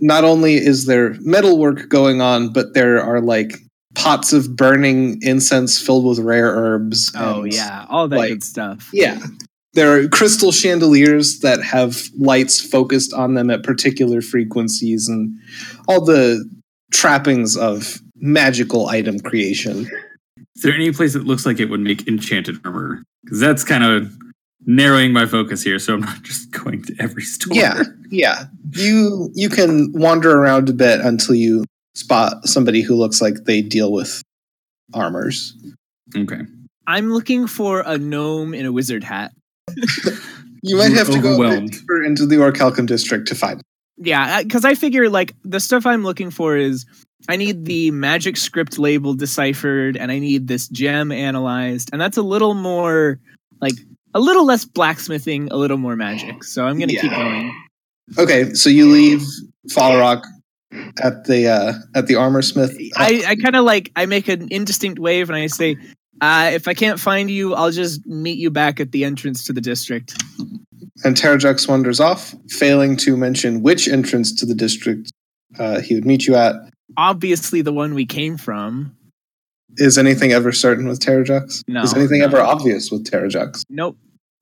not 0.00 0.24
only 0.24 0.54
is 0.54 0.86
there 0.86 1.14
metalwork 1.20 1.88
going 1.88 2.20
on, 2.20 2.52
but 2.52 2.74
there 2.74 3.00
are 3.02 3.20
like 3.20 3.58
pots 3.94 4.32
of 4.32 4.56
burning 4.56 5.18
incense 5.22 5.80
filled 5.80 6.06
with 6.06 6.18
rare 6.18 6.48
herbs. 6.54 7.12
Oh 7.14 7.42
and- 7.42 7.52
yeah, 7.54 7.86
all 7.88 8.08
that 8.08 8.16
like- 8.16 8.28
good 8.30 8.44
stuff. 8.44 8.88
yeah. 8.92 9.20
there 9.74 9.92
are 9.96 10.08
crystal 10.08 10.50
chandeliers 10.52 11.40
that 11.40 11.62
have 11.62 12.02
lights 12.18 12.60
focused 12.60 13.12
on 13.12 13.34
them 13.34 13.50
at 13.50 13.62
particular 13.62 14.20
frequencies 14.20 15.08
and 15.08 15.32
all 15.86 16.04
the 16.04 16.44
trappings 16.92 17.56
of 17.56 17.98
magical 18.16 18.88
item 18.88 19.18
creation. 19.20 19.88
Is 20.56 20.62
there 20.62 20.74
any 20.74 20.92
place 20.92 21.12
that 21.14 21.24
looks 21.24 21.46
like 21.46 21.60
it 21.60 21.66
would 21.70 21.80
make 21.80 22.06
enchanted 22.08 22.56
armor? 22.64 23.02
Because 23.24 23.40
that's 23.40 23.64
kind 23.64 23.84
of 23.84 24.12
narrowing 24.66 25.12
my 25.12 25.26
focus 25.26 25.62
here, 25.62 25.78
so 25.78 25.94
I'm 25.94 26.00
not 26.00 26.22
just 26.22 26.50
going 26.50 26.82
to 26.84 26.94
every 26.98 27.22
store. 27.22 27.56
Yeah, 27.56 27.82
yeah. 28.10 28.44
You 28.72 29.30
you 29.34 29.48
can 29.48 29.92
wander 29.92 30.36
around 30.36 30.68
a 30.68 30.72
bit 30.72 31.00
until 31.00 31.34
you 31.34 31.64
spot 31.94 32.46
somebody 32.46 32.82
who 32.82 32.94
looks 32.94 33.20
like 33.20 33.34
they 33.44 33.62
deal 33.62 33.92
with 33.92 34.22
armors. 34.94 35.54
Okay. 36.16 36.40
I'm 36.86 37.12
looking 37.12 37.46
for 37.46 37.82
a 37.86 37.98
gnome 37.98 38.52
in 38.54 38.66
a 38.66 38.72
wizard 38.72 39.04
hat. 39.04 39.32
You 40.62 40.76
might 40.76 40.88
You're 40.88 40.98
have 40.98 41.06
to 41.10 41.12
go 41.12 41.18
a 41.18 41.22
bit 41.22 41.28
overwhelmed. 41.46 41.72
deeper 41.72 42.02
into 42.02 42.26
the 42.26 42.36
Orichalcum 42.36 42.86
district 42.86 43.28
to 43.28 43.34
find. 43.34 43.62
Yeah, 44.02 44.42
because 44.42 44.64
I 44.64 44.74
figure 44.74 45.08
like 45.10 45.34
the 45.44 45.60
stuff 45.60 45.84
I'm 45.84 46.02
looking 46.02 46.30
for 46.30 46.56
is 46.56 46.86
I 47.28 47.36
need 47.36 47.66
the 47.66 47.90
magic 47.90 48.36
script 48.36 48.78
label 48.78 49.14
deciphered 49.14 49.96
and 49.96 50.10
I 50.10 50.18
need 50.18 50.48
this 50.48 50.68
gem 50.68 51.12
analyzed, 51.12 51.90
and 51.92 52.00
that's 52.00 52.16
a 52.16 52.22
little 52.22 52.54
more 52.54 53.20
like 53.60 53.74
a 54.14 54.20
little 54.20 54.46
less 54.46 54.64
blacksmithing, 54.64 55.48
a 55.52 55.56
little 55.56 55.76
more 55.76 55.96
magic. 55.96 56.44
So 56.44 56.66
I'm 56.66 56.78
gonna 56.78 56.92
keep 56.92 57.10
going. 57.10 57.54
Okay, 58.18 58.54
so 58.54 58.70
you 58.70 58.90
leave 58.90 59.22
Falrak 59.70 60.22
at 61.02 61.24
the 61.24 61.48
uh, 61.48 61.72
at 61.94 62.06
the 62.06 62.16
armor 62.16 62.42
smith. 62.42 62.76
I, 62.96 63.22
I 63.26 63.36
kind 63.36 63.56
of 63.56 63.64
like 63.64 63.92
I 63.96 64.06
make 64.06 64.28
an 64.28 64.48
indistinct 64.50 64.98
wave 64.98 65.28
and 65.28 65.36
I 65.36 65.46
say, 65.46 65.76
uh, 66.20 66.50
if 66.52 66.68
I 66.68 66.74
can't 66.74 66.98
find 66.98 67.30
you, 67.30 67.54
I'll 67.54 67.70
just 67.70 68.06
meet 68.06 68.38
you 68.38 68.50
back 68.50 68.80
at 68.80 68.92
the 68.92 69.04
entrance 69.04 69.44
to 69.44 69.52
the 69.52 69.60
district. 69.60 70.20
And 71.04 71.16
Terrajux 71.16 71.68
wanders 71.68 72.00
off, 72.00 72.34
failing 72.50 72.96
to 72.98 73.16
mention 73.16 73.62
which 73.62 73.88
entrance 73.88 74.34
to 74.36 74.46
the 74.46 74.54
district 74.54 75.10
uh, 75.58 75.80
he 75.80 75.94
would 75.94 76.04
meet 76.04 76.26
you 76.26 76.34
at. 76.36 76.54
Obviously, 76.96 77.62
the 77.62 77.72
one 77.72 77.94
we 77.94 78.04
came 78.06 78.36
from. 78.36 78.96
Is 79.76 79.96
anything 79.96 80.32
ever 80.32 80.50
certain 80.52 80.88
with 80.88 80.98
Terrajux? 81.00 81.62
No, 81.68 81.82
Is 81.82 81.94
anything 81.94 82.18
no. 82.20 82.24
ever 82.26 82.40
obvious 82.40 82.90
with 82.90 83.04
Terrajux? 83.08 83.62
Nope. 83.68 83.96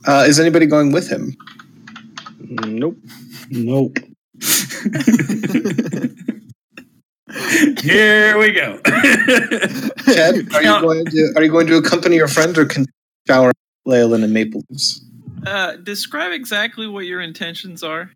Uh, 0.06 0.24
is 0.26 0.40
anybody 0.40 0.64
going 0.66 0.90
with 0.92 1.08
him? 1.10 1.36
Nope. 2.40 2.96
Nope. 3.50 3.98
Here 7.82 8.38
we 8.38 8.52
go. 8.52 8.78
Ted, 10.06 10.48
are 10.54 10.62
you 10.62 10.80
going 10.80 11.04
to 11.04 11.32
are 11.36 11.42
you 11.42 11.50
going 11.50 11.66
to 11.66 11.76
accompany 11.76 12.16
your 12.16 12.28
friend 12.28 12.56
or 12.56 12.64
can 12.64 12.86
shower 13.26 13.52
Leyland 13.84 14.24
and 14.24 14.32
Maple 14.32 14.62
Leaves? 14.70 15.04
Uh, 15.46 15.76
describe 15.76 16.32
exactly 16.32 16.86
what 16.86 17.04
your 17.06 17.20
intentions 17.20 17.82
are. 17.82 18.10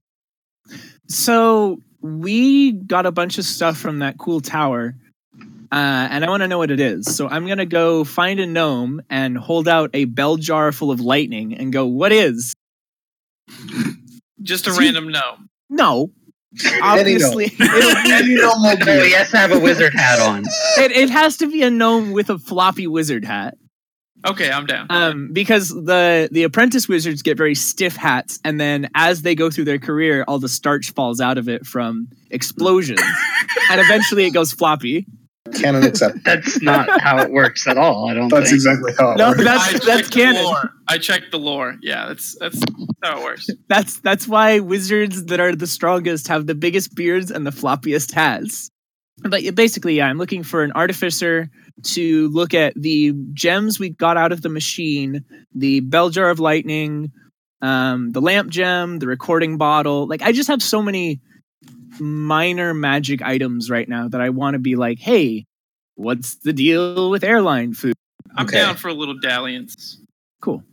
So 1.09 1.79
we 2.01 2.73
got 2.73 3.07
a 3.07 3.13
bunch 3.13 3.39
of 3.39 3.45
stuff 3.45 3.77
from 3.79 4.01
that 4.01 4.19
cool 4.19 4.41
tower, 4.41 4.95
uh, 5.71 5.75
and 6.11 6.25
I 6.25 6.29
want 6.29 6.43
to 6.43 6.49
know 6.49 6.59
what 6.59 6.71
it 6.71 6.81
is. 6.81 7.15
So 7.15 7.29
I'm 7.29 7.47
gonna 7.47 7.67
go 7.67 8.05
find 8.05 8.41
a 8.41 8.47
gnome 8.47 9.03
and 9.11 9.37
hold 9.37 9.69
out 9.69 9.91
a 9.95 10.05
bell 10.07 10.37
jar 10.37 10.73
full 10.73 10.91
of 10.91 11.01
lightning 11.01 11.55
and 11.55 11.73
go, 11.73 11.87
"What 11.87 12.13
is?" 12.13 12.55
Just 14.43 14.67
a 14.67 14.71
Is 14.71 14.79
he- 14.79 14.85
random 14.85 15.09
gnome. 15.09 15.49
No, 15.71 16.11
obviously, 16.83 17.47
it'll 17.47 18.13
Any 18.13 18.35
gnome 18.35 18.63
will 18.63 18.77
No, 18.79 19.03
he 19.05 19.13
has 19.13 19.31
to 19.31 19.39
have 19.39 19.53
a 19.53 19.59
wizard 19.59 19.95
hat 19.95 20.21
on. 20.21 20.45
it, 20.79 20.93
it 20.93 21.11
has 21.11 21.37
to 21.39 21.47
be 21.47 21.63
a 21.63 21.71
gnome 21.71 22.13
with 22.13 22.31
a 22.31 22.39
floppy 22.39 22.87
wizard 22.87 23.25
hat. 23.25 23.57
Okay, 24.27 24.51
I'm 24.51 24.67
down. 24.67 24.87
Um, 24.91 25.31
because 25.33 25.71
the 25.71 26.29
the 26.31 26.45
apprentice 26.45 26.89
wizards 26.89 27.23
get 27.23 27.37
very 27.37 27.55
stiff 27.55 27.97
hats, 27.97 28.39
and 28.45 28.61
then 28.61 28.89
as 28.95 29.23
they 29.23 29.35
go 29.35 29.51
through 29.51 29.65
their 29.65 29.79
career, 29.79 30.25
all 30.29 30.39
the 30.39 30.49
starch 30.49 30.93
falls 30.93 31.21
out 31.21 31.39
of 31.39 31.49
it 31.49 31.67
from 31.67 32.09
explosions, 32.31 33.01
and 33.71 33.81
eventually 33.81 34.25
it 34.25 34.31
goes 34.31 34.53
floppy. 34.53 35.07
Canon 35.61 35.83
accept. 35.83 36.25
That's 36.25 36.63
not 36.63 37.01
how 37.03 37.19
it 37.19 37.31
works 37.31 37.67
at 37.67 37.77
all. 37.77 38.09
I 38.09 38.15
don't 38.15 38.31
think 38.31 38.41
That's 38.41 38.51
think. 38.51 38.55
exactly 38.55 38.93
how 38.99 39.11
it 39.13 39.19
No, 39.19 39.29
works. 39.31 39.45
that's 39.45 39.69
I 39.69 39.73
that's 39.73 39.85
checked 39.87 40.07
the 40.15 40.21
canon. 40.23 40.45
lore. 40.45 40.71
I 40.89 40.99
checked 40.99 41.31
the 41.31 41.39
lore. 41.39 41.77
Yeah, 41.83 42.07
that's 42.07 42.39
that's 42.39 42.59
how 43.03 43.19
it 43.21 43.25
works. 43.25 43.49
That's 43.69 44.01
that's 44.01 44.27
why 44.27 44.61
wizards 44.61 45.27
that 45.27 45.41
are 45.41 45.55
the 45.55 45.67
strongest 45.67 46.29
have 46.29 46.47
the 46.47 46.55
biggest 46.55 46.95
beards 46.95 47.31
and 47.31 47.45
the 47.47 47.51
floppiest 47.51 48.13
hats. 48.15 48.71
But 49.19 49.55
basically, 49.55 49.97
yeah, 49.97 50.07
I'm 50.09 50.19
looking 50.19 50.43
for 50.43 50.63
an 50.63 50.73
artificer 50.73 51.49
to 51.85 52.29
look 52.29 52.55
at 52.55 52.75
the 52.75 53.13
gems 53.33 53.79
we 53.79 53.91
got 53.91 54.17
out 54.17 54.33
of 54.33 54.43
the 54.43 54.49
machine, 54.49 55.25
the 55.55 55.81
bell 55.81 56.11
jar 56.11 56.31
of 56.31 56.41
lightning, 56.41 57.13
um, 57.61 58.13
the 58.13 58.21
lamp 58.21 58.51
gem, 58.51 58.99
the 58.99 59.07
recording 59.07 59.59
bottle. 59.59 60.07
Like, 60.07 60.23
I 60.23 60.33
just 60.33 60.49
have 60.49 60.63
so 60.63 60.83
many 60.83 61.21
minor 62.01 62.73
magic 62.75 63.23
items 63.23 63.71
right 63.71 63.89
now 63.89 64.09
that 64.09 64.21
I 64.21 64.31
want 64.31 64.55
to 64.55 64.59
be 64.59 64.77
like, 64.77 64.99
hey, 64.99 65.45
what's 65.95 66.37
the 66.37 66.53
deal 66.53 67.11
with 67.11 67.23
airline 67.23 67.75
food? 67.75 67.95
I'm 68.35 68.47
Okay. 68.47 68.57
down 68.59 68.77
for 68.77 68.89
a 68.89 68.95
little 68.95 69.19
dalliance. 69.19 70.01
Cool. 70.41 70.65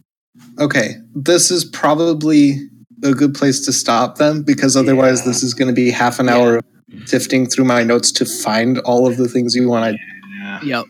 Okay, 0.60 0.96
this 1.14 1.52
is 1.52 1.66
probably 1.66 2.58
a 3.04 3.14
good 3.14 3.34
place 3.36 3.66
to 3.66 3.74
stop 3.74 4.18
them 4.18 4.44
because 4.44 4.78
otherwise, 4.78 5.20
Yeah. 5.20 5.26
this 5.26 5.44
is 5.44 5.54
going 5.54 5.68
to 5.68 5.74
be 5.74 5.92
half 5.92 6.20
an 6.20 6.30
hour 6.30 6.58
of 6.58 6.64
sifting 7.06 7.46
through 7.48 7.66
my 7.66 7.84
notes 7.84 8.12
to 8.14 8.26
find 8.26 8.80
all 8.80 9.08
of 9.08 9.18
the 9.18 9.28
things 9.28 9.56
you 9.56 9.70
want. 9.70 9.96
to. 9.96 10.02
Yeah. 10.42 10.60
Yep. 10.64 10.86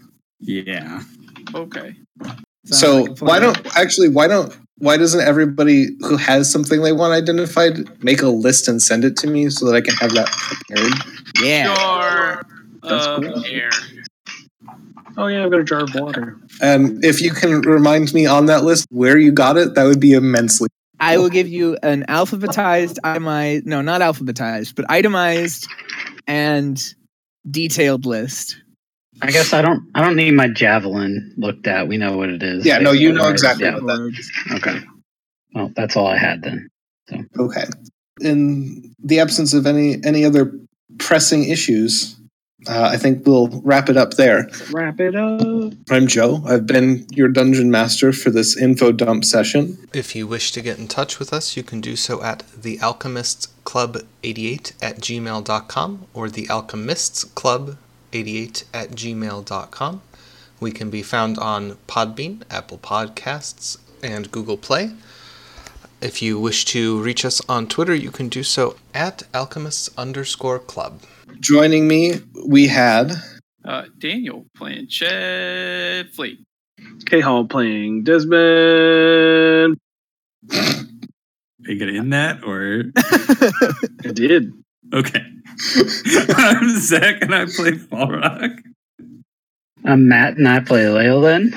yeah. 0.68 1.04
Okay. 1.56 1.96
Sounds 2.66 2.80
So 2.80 3.02
like 3.04 3.22
why 3.22 3.40
don't 3.40 3.78
actually 3.78 4.10
why 4.10 4.28
don't 4.28 4.56
why 4.78 4.96
doesn't 4.98 5.22
everybody 5.22 5.88
who 6.02 6.16
has 6.18 6.50
something 6.52 6.82
they 6.82 6.92
want 6.94 7.14
identified 7.14 8.04
make 8.04 8.22
a 8.22 8.30
list 8.30 8.68
and 8.68 8.82
send 8.82 9.04
it 9.04 9.18
to 9.18 9.28
me 9.28 9.50
so 9.50 9.66
that 9.66 9.76
I 9.76 9.82
can 9.82 9.96
have 9.96 10.12
that 10.14 10.28
prepared? 10.30 10.94
Yeah. 11.42 11.74
Jar 11.76 12.44
That's 12.84 13.06
of 13.08 13.24
cool. 13.24 13.46
air. 13.46 13.70
Oh 15.18 15.28
yeah, 15.28 15.44
I've 15.44 15.52
got 15.52 15.60
a 15.60 15.64
jar 15.66 15.82
of 15.84 15.94
water. 15.96 16.38
And 16.62 17.04
if 17.04 17.22
you 17.22 17.32
can 17.32 17.60
remind 17.62 18.14
me 18.14 18.26
on 18.26 18.46
that 18.46 18.64
list 18.64 18.86
where 18.90 19.18
you 19.18 19.32
got 19.34 19.58
it, 19.58 19.76
that 19.76 19.84
would 19.84 20.00
be 20.00 20.14
immensely. 20.14 20.70
I 21.00 21.18
will 21.18 21.30
give 21.30 21.48
you 21.48 21.78
an 21.82 22.06
alphabetized, 22.08 22.98
itemized, 23.04 23.66
no, 23.66 23.82
not 23.82 24.02
alphabetized, 24.02 24.76
but 24.76 24.86
itemized 24.90 25.68
and 26.28 26.82
detailed 27.50 28.06
list. 28.06 28.62
I 29.22 29.32
guess 29.32 29.54
I 29.54 29.62
don't. 29.62 29.90
I 29.96 30.02
don't 30.02 30.16
need 30.16 30.32
my 30.32 30.48
javelin 30.48 31.34
looked 31.38 31.68
at. 31.68 31.88
We 31.88 31.98
know 31.98 32.18
what 32.18 32.30
it 32.30 32.42
is. 32.42 32.66
Yeah, 32.66 32.80
no, 32.80 32.92
you 32.92 33.12
know 33.12 33.24
Right, 33.24 33.32
exactly 33.32 33.66
yeah. 33.66 33.76
what 33.76 33.86
that 33.86 34.54
Okay. 34.56 34.80
Well, 35.54 35.72
that's 35.76 35.96
all 35.98 36.08
I 36.08 36.18
had 36.18 36.42
then. 36.42 36.70
Okay. 37.38 37.66
In 38.22 38.94
the 39.04 39.20
absence 39.20 39.54
of 39.54 39.66
any 39.66 39.98
any 40.04 40.24
other 40.26 40.54
pressing 41.00 41.46
issues, 41.46 42.19
uh, 42.68 42.90
I 42.92 42.98
think 42.98 43.26
we'll 43.26 43.48
wrap 43.64 43.90
it 43.90 43.98
up 43.98 44.16
there. 44.16 44.50
Wrap 44.72 45.00
it 45.00 45.16
up. 45.16 45.74
I'm 45.90 46.08
Joe. 46.08 46.42
I've 46.46 46.68
been 46.68 47.06
your 47.10 47.30
dungeon 47.30 47.72
master 47.72 48.12
for 48.12 48.30
this 48.30 48.58
info 48.58 48.92
dump 48.92 49.24
session. 49.24 49.78
If 49.94 50.16
you 50.16 50.28
wish 50.28 50.52
to 50.52 50.62
get 50.62 50.78
in 50.78 50.88
touch 50.88 51.20
with 51.20 51.32
us, 51.32 51.56
you 51.56 51.64
can 51.64 51.80
do 51.80 51.96
so 51.96 52.22
at 52.22 52.44
the 52.62 52.80
Alchemists 52.82 53.48
Club 53.64 54.00
88 54.24 54.74
at 54.82 54.98
gmail.com 54.98 56.08
or 56.14 56.30
the 56.30 56.50
Alchemists 56.50 57.24
Club 57.24 57.78
88 58.12 58.66
at 58.74 58.90
gmail.com. 58.92 60.02
We 60.60 60.72
can 60.72 60.90
be 60.90 61.04
found 61.04 61.38
on 61.38 61.78
Podbean, 61.88 62.44
Apple 62.50 62.80
Podcasts, 62.80 63.78
and 64.04 64.30
Google 64.32 64.58
Play. 64.58 64.92
If 66.02 66.22
you 66.22 66.40
wish 66.40 66.66
to 66.66 67.02
reach 67.02 67.26
us 67.26 67.42
on 67.50 67.68
Twitter, 67.68 67.94
you 67.94 68.10
can 68.12 68.30
do 68.30 68.44
so 68.44 68.78
at 68.94 69.24
alchemists 69.34 69.90
underscore 69.98 70.60
club. 70.60 71.02
Joining 71.40 71.88
me, 71.88 72.22
we 72.48 72.68
had 72.68 73.12
Uh, 73.66 73.84
Daniel 73.98 74.46
playing 74.56 74.88
Chet 74.88 76.10
Fleet. 76.14 76.40
K 77.06 77.20
Hall 77.20 77.46
playing 77.46 78.04
Desmond. 78.04 79.78
Are 80.54 81.72
you 81.72 81.78
gonna 81.80 82.00
end 82.00 82.14
that 82.14 82.44
or 82.46 82.86
I 84.06 84.12
did. 84.14 84.54
okay? 84.94 85.22
I'm 86.38 86.70
Zach 86.80 87.22
and 87.22 87.36
I 87.36 87.46
play 87.46 87.72
Falrak. 87.74 88.62
I'm 89.84 90.08
Matt, 90.08 90.38
and 90.38 90.48
I 90.48 90.62
play 90.62 90.88
Leyland. 90.88 91.54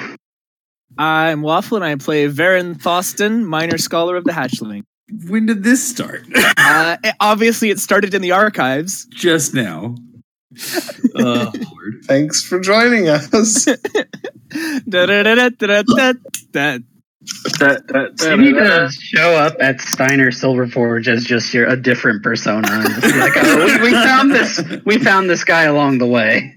I'm 1.03 1.43
Waffle 1.43 1.77
and 1.79 1.85
I 1.85 1.97
play 1.97 2.29
Varen 2.29 2.81
Thoston, 2.81 3.45
minor 3.45 3.77
scholar 3.77 4.15
of 4.17 4.23
the 4.23 4.31
Hatchling. 4.31 4.85
When 5.27 5.47
did 5.47 5.65
this 5.65 5.87
start? 5.87 6.25
Uh, 6.65 6.97
it- 7.03 7.17
obviously, 7.19 7.71
it 7.71 7.81
started 7.81 8.15
in 8.15 8.23
the 8.23 8.31
archives. 8.31 9.07
Just 9.07 9.53
now. 9.53 9.97
Lord. 11.15 12.05
thanks 12.05 12.43
for 12.45 12.61
joining 12.61 13.09
us. 13.09 13.67
You 18.21 18.37
need 18.37 18.55
to 18.55 18.89
show 18.93 19.33
up 19.33 19.57
at 19.59 19.81
Steiner 19.81 20.31
Silverforge 20.31 21.09
as 21.09 21.25
just 21.25 21.53
your 21.53 21.67
a 21.67 21.77
different 21.77 22.23
persona. 22.23 22.69
And 22.71 22.89
just 22.95 23.03
be 23.03 23.19
like, 23.19 23.33
oh, 23.37 23.57
we, 23.67 23.83
we 23.83 23.91
found 23.91 24.31
this. 24.31 24.63
We 24.85 24.99
found 24.99 25.29
this 25.29 25.43
guy 25.43 25.65
along 25.65 25.99
the 25.99 26.07
way. 26.07 26.57